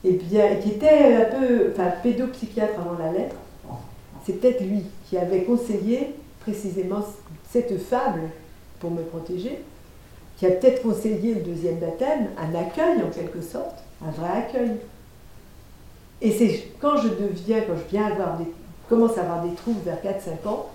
et 0.03 0.13
bien, 0.13 0.55
qui 0.55 0.69
était 0.69 1.15
un 1.15 1.25
peu, 1.25 1.71
enfin, 1.71 1.91
pédopsychiatre 2.01 2.79
avant 2.79 2.97
la 2.97 3.11
lettre, 3.11 3.35
c'est 4.25 4.33
peut-être 4.33 4.61
lui 4.61 4.83
qui 5.09 5.17
avait 5.17 5.43
conseillé 5.43 6.15
précisément 6.39 7.03
cette 7.49 7.77
fable 7.81 8.29
pour 8.79 8.91
me 8.91 9.01
protéger, 9.01 9.61
qui 10.37 10.45
a 10.45 10.51
peut-être 10.51 10.83
conseillé 10.83 11.35
le 11.35 11.41
deuxième 11.41 11.79
baptême, 11.79 12.29
un 12.37 12.55
accueil 12.55 13.03
en 13.03 13.09
quelque 13.09 13.41
sorte, 13.41 13.83
un 14.05 14.11
vrai 14.11 14.37
accueil. 14.37 14.77
Et 16.21 16.31
c'est 16.31 16.71
quand 16.79 16.97
je 16.97 17.09
deviens, 17.09 17.61
quand 17.61 17.75
je 17.75 17.89
viens 17.89 18.05
avoir 18.05 18.37
commence 18.87 19.17
à 19.17 19.21
avoir 19.21 19.43
des 19.43 19.53
troubles 19.53 19.81
vers 19.85 20.01
4-5 20.01 20.47
ans, 20.47 20.67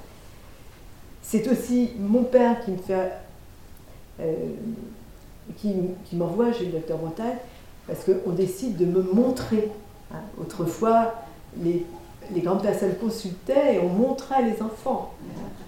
c'est 1.22 1.48
aussi 1.48 1.92
mon 1.98 2.22
père 2.22 2.64
qui 2.64 2.72
me 2.72 2.76
fait, 2.76 3.12
euh, 4.20 4.34
qui, 5.56 5.72
qui 6.04 6.16
m'envoie 6.16 6.52
chez 6.52 6.66
le 6.66 6.72
docteur 6.72 6.98
Bretagne, 6.98 7.38
parce 7.87 8.01
qu'on 8.05 8.30
décide 8.30 8.76
de 8.76 8.87
me 8.87 9.03
montrer. 9.03 9.70
Hein. 10.12 10.18
Autrefois, 10.41 11.14
les, 11.62 11.85
grandes 12.37 12.62
personnes 12.62 12.95
consultaient 13.01 13.76
et 13.76 13.78
on 13.78 13.89
montrait 13.89 14.43
les 14.43 14.62
enfants. 14.62 15.12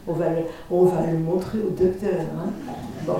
On 0.08 0.12
va 0.12 0.26
le, 0.30 1.18
montrer 1.18 1.58
au 1.58 1.70
docteur. 1.70 2.20
Hein. 2.20 2.50
Bon. 3.06 3.16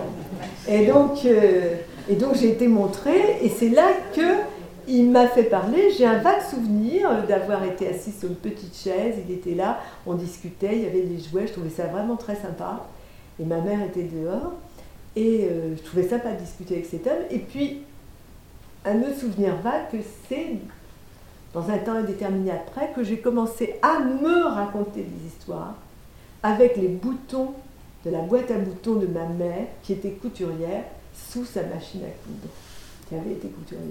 Et 0.68 0.86
donc, 0.86 1.24
euh, 1.24 1.74
et 2.08 2.14
donc 2.14 2.36
j'ai 2.36 2.50
été 2.50 2.68
montrée 2.68 3.38
et 3.42 3.48
c'est 3.48 3.68
là 3.68 3.88
que 4.14 4.20
il 4.88 5.10
m'a 5.10 5.26
fait 5.26 5.44
parler. 5.44 5.90
J'ai 5.96 6.06
un 6.06 6.18
vague 6.18 6.42
souvenir 6.42 7.26
d'avoir 7.26 7.64
été 7.64 7.88
assis 7.88 8.12
sur 8.12 8.28
une 8.28 8.36
petite 8.36 8.76
chaise. 8.76 9.16
Il 9.28 9.34
était 9.34 9.54
là, 9.54 9.80
on 10.06 10.14
discutait, 10.14 10.76
il 10.76 10.82
y 10.82 10.86
avait 10.86 11.02
des 11.02 11.18
jouets. 11.18 11.46
Je 11.46 11.52
trouvais 11.52 11.70
ça 11.70 11.86
vraiment 11.86 12.16
très 12.16 12.36
sympa. 12.36 12.86
Et 13.40 13.44
ma 13.44 13.60
mère 13.60 13.82
était 13.82 14.04
dehors. 14.04 14.52
Et 15.16 15.48
euh, 15.50 15.74
je 15.76 15.82
trouvais 15.82 16.06
sympa 16.08 16.32
de 16.32 16.38
discuter 16.38 16.74
avec 16.74 16.86
cet 16.86 17.06
homme. 17.06 17.24
Et 17.30 17.38
puis, 17.38 17.82
un 18.86 19.00
autre 19.02 19.18
souvenir 19.18 19.56
vague 19.56 19.90
que 19.90 19.98
c'est, 20.28 20.56
dans 21.52 21.68
un 21.68 21.78
temps 21.78 21.92
indéterminé 21.92 22.52
après, 22.52 22.92
que 22.94 23.02
j'ai 23.02 23.18
commencé 23.18 23.76
à 23.82 24.00
me 24.00 24.44
raconter 24.44 25.02
des 25.02 25.26
histoires 25.26 25.74
avec 26.42 26.76
les 26.76 26.88
boutons 26.88 27.54
de 28.04 28.10
la 28.10 28.20
boîte 28.20 28.50
à 28.50 28.58
boutons 28.58 28.94
de 28.94 29.06
ma 29.06 29.26
mère, 29.26 29.66
qui 29.82 29.94
était 29.94 30.10
couturière, 30.10 30.84
sous 31.12 31.44
sa 31.44 31.62
machine 31.64 32.02
à 32.02 32.12
coudre, 32.24 32.52
qui 33.08 33.14
avait 33.16 33.32
été 33.32 33.48
couturière. 33.48 33.84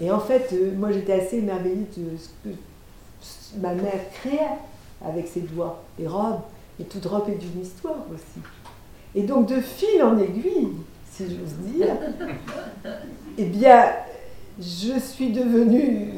Et 0.00 0.10
en 0.10 0.18
fait, 0.18 0.48
euh, 0.52 0.72
moi 0.76 0.90
j'étais 0.90 1.12
assez 1.12 1.36
émerveillée 1.38 1.86
de 1.96 2.16
ce 2.16 2.28
que 2.42 2.54
ma 3.60 3.74
mère 3.74 4.10
créait 4.14 4.58
avec 5.04 5.28
ses 5.28 5.42
doigts, 5.42 5.82
des 5.98 6.08
robes, 6.08 6.40
et 6.80 6.84
toute 6.84 7.04
robe 7.04 7.28
est 7.28 7.34
d'une 7.34 7.62
histoire 7.62 8.04
aussi. 8.12 8.44
Et 9.14 9.22
donc 9.22 9.46
de 9.46 9.60
fil 9.60 10.02
en 10.02 10.18
aiguille, 10.18 10.72
si 11.10 11.24
j'ose 11.24 11.72
dire, 11.72 11.94
eh 13.38 13.44
bien, 13.44 13.84
je 14.60 14.98
suis 14.98 15.30
devenue 15.30 16.08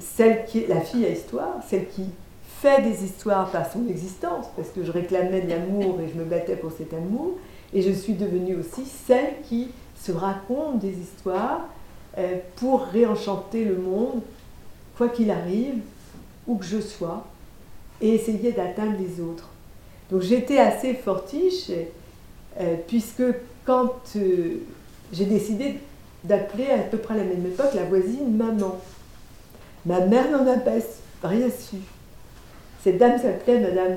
celle 0.00 0.44
qui 0.44 0.60
est 0.60 0.68
la 0.68 0.80
fille 0.80 1.04
à 1.06 1.10
histoire, 1.10 1.60
celle 1.68 1.88
qui 1.88 2.04
fait 2.60 2.82
des 2.82 3.04
histoires 3.04 3.50
par 3.50 3.70
son 3.70 3.86
existence, 3.88 4.46
parce 4.56 4.68
que 4.70 4.84
je 4.84 4.90
réclamais 4.90 5.42
de 5.42 5.48
l'amour 5.48 6.00
et 6.00 6.08
je 6.08 6.18
me 6.18 6.24
battais 6.24 6.56
pour 6.56 6.72
cet 6.72 6.92
amour, 6.94 7.32
et 7.72 7.82
je 7.82 7.90
suis 7.90 8.14
devenue 8.14 8.56
aussi 8.56 8.84
celle 9.06 9.34
qui 9.48 9.68
se 10.00 10.12
raconte 10.12 10.78
des 10.78 10.92
histoires 10.98 11.66
euh, 12.18 12.36
pour 12.56 12.82
réenchanter 12.84 13.64
le 13.64 13.76
monde, 13.76 14.22
quoi 14.96 15.08
qu'il 15.08 15.30
arrive, 15.30 15.80
où 16.46 16.56
que 16.56 16.64
je 16.64 16.80
sois, 16.80 17.26
et 18.00 18.14
essayer 18.14 18.52
d'atteindre 18.52 18.96
les 18.98 19.20
autres. 19.20 19.50
Donc 20.10 20.22
j'étais 20.22 20.58
assez 20.58 20.94
fortiche, 20.94 21.70
euh, 22.60 22.76
puisque 22.86 23.24
quand 23.64 23.94
euh, 24.16 24.62
j'ai 25.12 25.26
décidé 25.26 25.78
d'appeler 26.26 26.66
à 26.70 26.78
peu 26.78 26.98
près 26.98 27.14
à 27.14 27.18
la 27.18 27.24
même 27.24 27.46
époque 27.46 27.74
la 27.74 27.84
voisine 27.84 28.36
maman. 28.36 28.76
Ma 29.84 30.00
mère 30.00 30.30
n'en 30.30 30.46
a 30.50 30.56
pas 30.56 30.72
rien 31.22 31.48
su. 31.48 31.76
Cette 32.82 32.98
dame 32.98 33.18
s'appelait 33.18 33.60
Madame, 33.60 33.96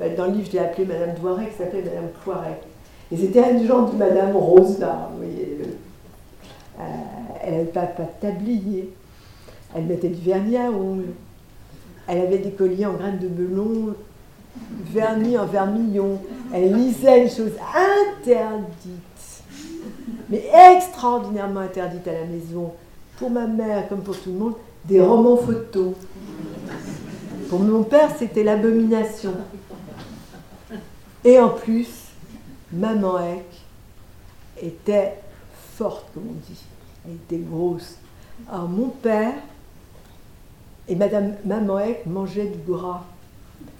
euh, 0.00 0.16
dans 0.16 0.26
le 0.26 0.32
livre 0.32 0.48
je 0.48 0.52
l'ai 0.52 0.58
appelée 0.58 0.84
Madame 0.84 1.14
Doiret, 1.20 1.48
qui 1.48 1.56
s'appelait 1.56 1.82
Madame 1.82 2.08
Poiret. 2.24 2.60
Et 3.10 3.16
c'était 3.16 3.42
un 3.42 3.66
genre 3.66 3.90
de 3.90 3.96
Madame 3.96 4.36
Rose 4.36 4.78
là, 4.78 5.10
vous 5.12 5.18
voyez. 5.18 5.58
Euh, 6.78 6.82
elle 7.42 7.52
n'avait 7.52 7.64
pas, 7.64 7.82
pas 7.82 8.02
de 8.02 8.20
tablier. 8.20 8.92
Elle 9.74 9.84
mettait 9.84 10.08
du 10.08 10.20
vernis 10.20 10.56
à 10.56 10.70
ongles. 10.70 11.12
Elle 12.06 12.20
avait 12.20 12.38
des 12.38 12.50
colliers 12.50 12.86
en 12.86 12.94
graines 12.94 13.18
de 13.18 13.28
melon 13.28 13.94
vernis 14.92 15.38
en 15.38 15.46
vermillon. 15.46 16.20
Elle 16.52 16.74
lisait 16.74 17.24
les 17.24 17.30
choses 17.30 17.52
interdites 18.20 19.07
mais 20.28 20.44
extraordinairement 20.74 21.60
interdite 21.60 22.06
à 22.08 22.12
la 22.12 22.24
maison, 22.24 22.72
pour 23.18 23.30
ma 23.30 23.46
mère 23.46 23.88
comme 23.88 24.02
pour 24.02 24.18
tout 24.18 24.30
le 24.30 24.38
monde, 24.38 24.54
des 24.84 25.00
romans 25.00 25.36
photos. 25.36 25.94
Pour 27.48 27.60
mon 27.60 27.82
père, 27.82 28.10
c'était 28.16 28.44
l'abomination. 28.44 29.34
Et 31.24 31.38
en 31.38 31.48
plus, 31.48 31.88
maman 32.72 33.18
Eck 33.18 33.44
était 34.62 35.14
forte, 35.76 36.04
comme 36.14 36.24
on 36.30 36.48
dit. 36.48 36.64
Elle 37.06 37.14
était 37.14 37.38
grosse. 37.38 37.96
Alors 38.50 38.68
mon 38.68 38.88
père 38.88 39.34
et 40.86 40.94
madame 40.94 41.34
maman 41.44 41.80
Eck 41.80 42.06
mangeaient 42.06 42.46
du 42.46 42.58
gras 42.70 43.04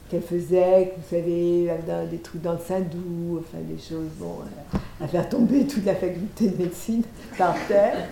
qu'elle 0.09 0.22
faisait, 0.22 0.94
vous 0.96 1.09
savez, 1.09 1.70
des 2.11 2.18
trucs 2.18 2.42
dans 2.42 2.52
le 2.52 2.59
Saint-Doux, 2.59 3.40
enfin 3.40 3.59
des 3.62 3.78
choses, 3.78 4.09
bon, 4.18 4.38
à 5.00 5.09
faire 5.09 5.28
tomber 5.28 5.66
toute 5.66 5.84
la 5.84 5.94
faculté 5.94 6.48
de 6.48 6.56
médecine 6.56 7.02
par 7.36 7.54
terre. 7.66 8.09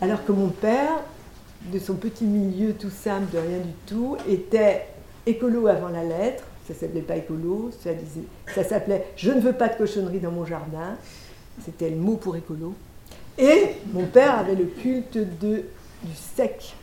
Alors 0.00 0.24
que 0.24 0.32
mon 0.32 0.48
père, 0.48 1.02
de 1.72 1.78
son 1.78 1.94
petit 1.94 2.24
milieu 2.24 2.72
tout 2.72 2.90
simple, 2.90 3.32
de 3.32 3.38
rien 3.38 3.58
du 3.58 3.72
tout, 3.86 4.16
était 4.28 4.86
écolo 5.26 5.66
avant 5.66 5.88
la 5.88 6.04
lettre. 6.04 6.44
Ça 6.66 6.74
s'appelait 6.74 7.00
pas 7.00 7.16
écolo, 7.16 7.70
ça, 7.82 7.92
disait, 7.94 8.26
ça 8.54 8.62
s'appelait 8.62 9.06
Je 9.16 9.30
ne 9.30 9.40
veux 9.40 9.54
pas 9.54 9.68
de 9.68 9.76
cochonnerie 9.76 10.20
dans 10.20 10.30
mon 10.30 10.44
jardin. 10.44 10.96
C'était 11.64 11.90
le 11.90 11.96
mot 11.96 12.16
pour 12.16 12.36
écolo. 12.36 12.74
Et 13.38 13.70
mon 13.92 14.06
père 14.06 14.38
avait 14.38 14.54
le 14.54 14.66
culte 14.66 15.18
de 15.40 15.64
du 16.02 16.14
sec, 16.14 16.74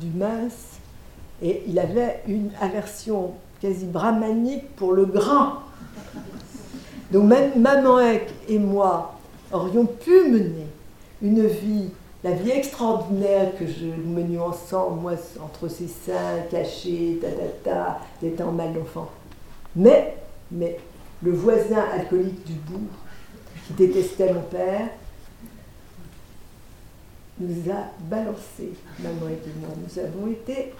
du 0.00 0.08
mince, 0.08 0.79
et 1.42 1.62
il 1.66 1.78
avait 1.78 2.22
une 2.26 2.50
aversion 2.60 3.32
quasi 3.60 3.86
brahmanique 3.86 4.74
pour 4.76 4.92
le 4.92 5.06
gras. 5.06 5.62
Donc 7.10 7.24
même 7.24 7.60
maman 7.60 8.00
et 8.48 8.58
moi 8.58 9.18
aurions 9.52 9.86
pu 9.86 10.28
mener 10.28 10.66
une 11.22 11.46
vie, 11.46 11.90
la 12.22 12.32
vie 12.32 12.50
extraordinaire 12.50 13.52
que 13.58 13.66
je, 13.66 13.86
menions 13.86 14.46
ensemble, 14.46 15.00
moi 15.00 15.12
entre 15.42 15.68
ses 15.68 15.88
seins 15.88 16.40
cachés, 16.50 17.18
ta 17.20 17.28
ta 17.28 17.70
ta, 17.70 18.26
étant 18.26 18.52
mal 18.52 18.72
d'enfant. 18.72 19.10
Mais, 19.76 20.16
mais 20.50 20.78
le 21.22 21.32
voisin 21.32 21.84
alcoolique 21.92 22.44
du 22.44 22.54
bout, 22.54 22.88
qui 23.66 23.72
détestait 23.74 24.32
mon 24.32 24.42
père, 24.42 24.88
nous 27.38 27.70
a 27.70 27.86
balancé, 28.00 28.72
maman 28.98 29.28
et 29.28 29.60
moi. 29.60 29.70
Nous 29.82 29.98
avons 29.98 30.30
été, 30.30 30.72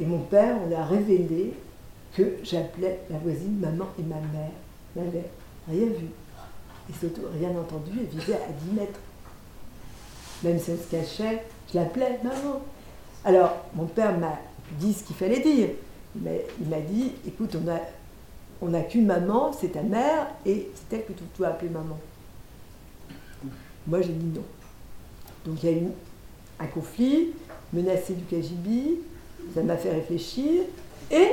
et 0.00 0.06
mon 0.06 0.20
père, 0.20 0.56
on 0.66 0.74
a 0.74 0.84
révélé 0.84 1.52
que 2.16 2.36
j'appelais 2.42 3.00
la 3.10 3.18
voisine 3.18 3.58
maman 3.60 3.86
et 3.98 4.02
ma 4.02 4.16
mère. 4.16 4.50
N'avait 4.96 5.30
rien 5.68 5.86
vu. 5.86 6.06
Et 6.88 6.92
surtout 6.98 7.22
rien 7.38 7.50
entendu, 7.50 7.90
elle 8.00 8.06
vivait 8.06 8.34
à 8.34 8.52
10 8.66 8.72
mètres. 8.72 9.00
Même 10.42 10.58
si 10.58 10.70
elle 10.70 10.78
se 10.78 10.90
cachait, 10.90 11.44
je 11.70 11.78
l'appelais 11.78 12.18
maman. 12.24 12.62
Alors, 13.24 13.66
mon 13.74 13.84
père 13.86 14.18
m'a 14.18 14.38
dit 14.78 14.94
ce 14.94 15.04
qu'il 15.04 15.16
fallait 15.16 15.40
dire. 15.40 15.68
Il 16.16 16.68
m'a 16.68 16.80
dit, 16.80 17.12
écoute, 17.26 17.54
on 17.62 17.68
a, 17.70 17.78
on 18.62 18.68
n'a 18.68 18.82
qu'une 18.82 19.06
maman, 19.06 19.52
c'est 19.52 19.72
ta 19.72 19.82
mère, 19.82 20.28
et 20.46 20.70
c'est 20.74 20.96
elle 20.96 21.04
que 21.04 21.12
tu 21.12 21.22
dois 21.36 21.48
appeler 21.48 21.70
maman. 21.70 21.98
Moi, 23.86 24.00
j'ai 24.00 24.12
dit 24.12 24.26
non. 24.34 24.42
Donc 25.44 25.62
il 25.62 25.70
y 25.70 25.72
a 25.72 25.76
eu 25.76 25.86
un 26.58 26.66
conflit, 26.66 27.28
menacé 27.72 28.14
du 28.14 28.24
KGB, 28.24 29.00
ça 29.54 29.62
m'a 29.62 29.76
fait 29.76 29.90
réfléchir, 29.90 30.62
et 31.10 31.28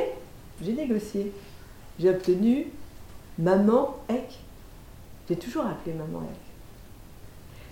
j'ai 0.63 0.73
négocié. 0.73 1.31
J'ai 1.99 2.09
obtenu 2.09 2.67
Maman 3.37 3.95
Ek. 4.09 4.39
J'ai 5.29 5.35
toujours 5.35 5.65
appelé 5.65 5.95
Maman 5.95 6.23
Ek. 6.23 6.47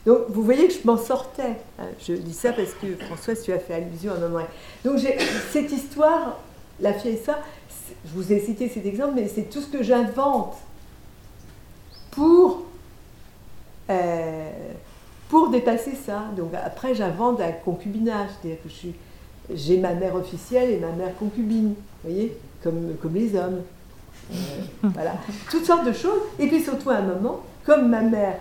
Donc 0.05 0.25
vous 0.29 0.43
voyez 0.43 0.67
que 0.67 0.73
je 0.73 0.85
m'en 0.85 0.97
sortais. 0.97 1.57
Hein. 1.79 1.87
Je 1.99 2.13
dis 2.13 2.33
ça 2.33 2.53
parce 2.53 2.73
que 2.73 2.95
François, 3.05 3.35
tu 3.35 3.51
as 3.51 3.59
fait 3.59 3.73
allusion 3.73 4.13
à 4.13 4.17
Maman 4.17 4.39
Ek. 4.41 4.47
Donc 4.83 4.99
cette 5.51 5.71
histoire, 5.71 6.39
la 6.79 6.93
fille 6.93 7.17
ça, 7.17 7.39
je 8.05 8.11
vous 8.13 8.31
ai 8.31 8.39
cité 8.39 8.69
cet 8.69 8.85
exemple, 8.85 9.13
mais 9.15 9.27
c'est 9.27 9.49
tout 9.49 9.61
ce 9.61 9.67
que 9.67 9.83
j'invente 9.83 10.55
pour, 12.11 12.65
euh, 13.89 14.51
pour 15.29 15.49
dépasser 15.49 15.95
ça. 15.95 16.25
Donc 16.35 16.53
après, 16.53 16.95
j'invente 16.95 17.41
un 17.41 17.51
concubinage, 17.51 18.29
c'est-à-dire 18.41 18.61
que 18.63 18.69
j'ai 19.53 19.77
ma 19.77 19.93
mère 19.93 20.15
officielle 20.15 20.71
et 20.71 20.77
ma 20.77 20.91
mère 20.91 21.15
concubine, 21.17 21.75
vous 22.03 22.09
voyez, 22.09 22.37
comme, 22.63 22.95
comme 23.01 23.13
les 23.13 23.35
hommes. 23.35 23.61
Euh, 24.31 24.35
voilà, 24.81 25.15
toutes 25.51 25.65
sortes 25.65 25.85
de 25.85 25.93
choses. 25.93 26.21
Et 26.39 26.47
puis 26.47 26.61
surtout 26.61 26.89
à 26.89 26.95
un 26.95 27.01
moment, 27.03 27.41
comme 27.65 27.89
ma 27.89 28.01
mère 28.01 28.37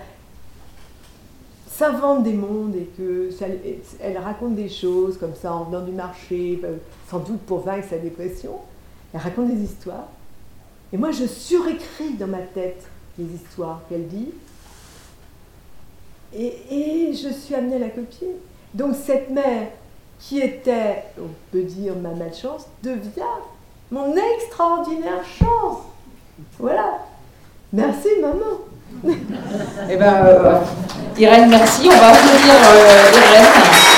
s'invente 1.69 2.23
des 2.23 2.33
mondes 2.33 2.77
et 2.77 2.89
que 2.97 3.31
elle 4.01 4.19
raconte 4.19 4.55
des 4.55 4.69
choses 4.69 5.19
comme 5.19 5.35
ça 5.35 5.53
en 5.53 5.65
venant 5.65 5.85
du 5.85 5.93
marché, 5.93 6.61
euh, 6.65 6.77
sans 7.11 7.19
doute 7.19 7.41
pour 7.41 7.61
vaincre 7.61 7.89
sa 7.91 7.99
dépression, 7.99 8.53
elle 9.13 9.21
raconte 9.21 9.49
des 9.49 9.63
histoires. 9.63 10.09
Et 10.93 10.97
moi, 10.97 11.11
je 11.11 11.27
surécris 11.27 12.15
dans 12.19 12.29
ma 12.29 12.39
tête 12.39 12.87
les 13.19 13.25
histoires 13.25 13.83
qu'elle 13.89 14.07
dit. 14.07 14.29
Et, 16.37 17.13
je 17.13 17.29
suis 17.29 17.55
amenée 17.55 17.77
à 17.77 17.81
la 17.81 17.89
copier. 17.89 18.29
Donc 18.73 18.95
cette 18.97 19.31
mère 19.31 19.69
qui 20.19 20.41
était, 20.41 21.05
on 21.19 21.29
peut 21.53 21.63
dire, 21.63 21.95
ma 21.97 22.11
malchance, 22.11 22.67
devient 22.83 23.23
mon 23.91 24.15
extraordinaire 24.37 25.23
chance. 25.39 25.79
Voilà. 26.59 26.99
Merci, 27.73 28.09
maman. 28.21 29.15
eh 29.91 29.97
bien, 29.97 30.25
euh, 30.27 30.61
Irène, 31.19 31.51
merci. 31.51 31.87
On 31.87 31.97
va 31.97 32.09
applaudir 32.09 32.55
euh, 32.55 33.11
Irène. 33.13 33.94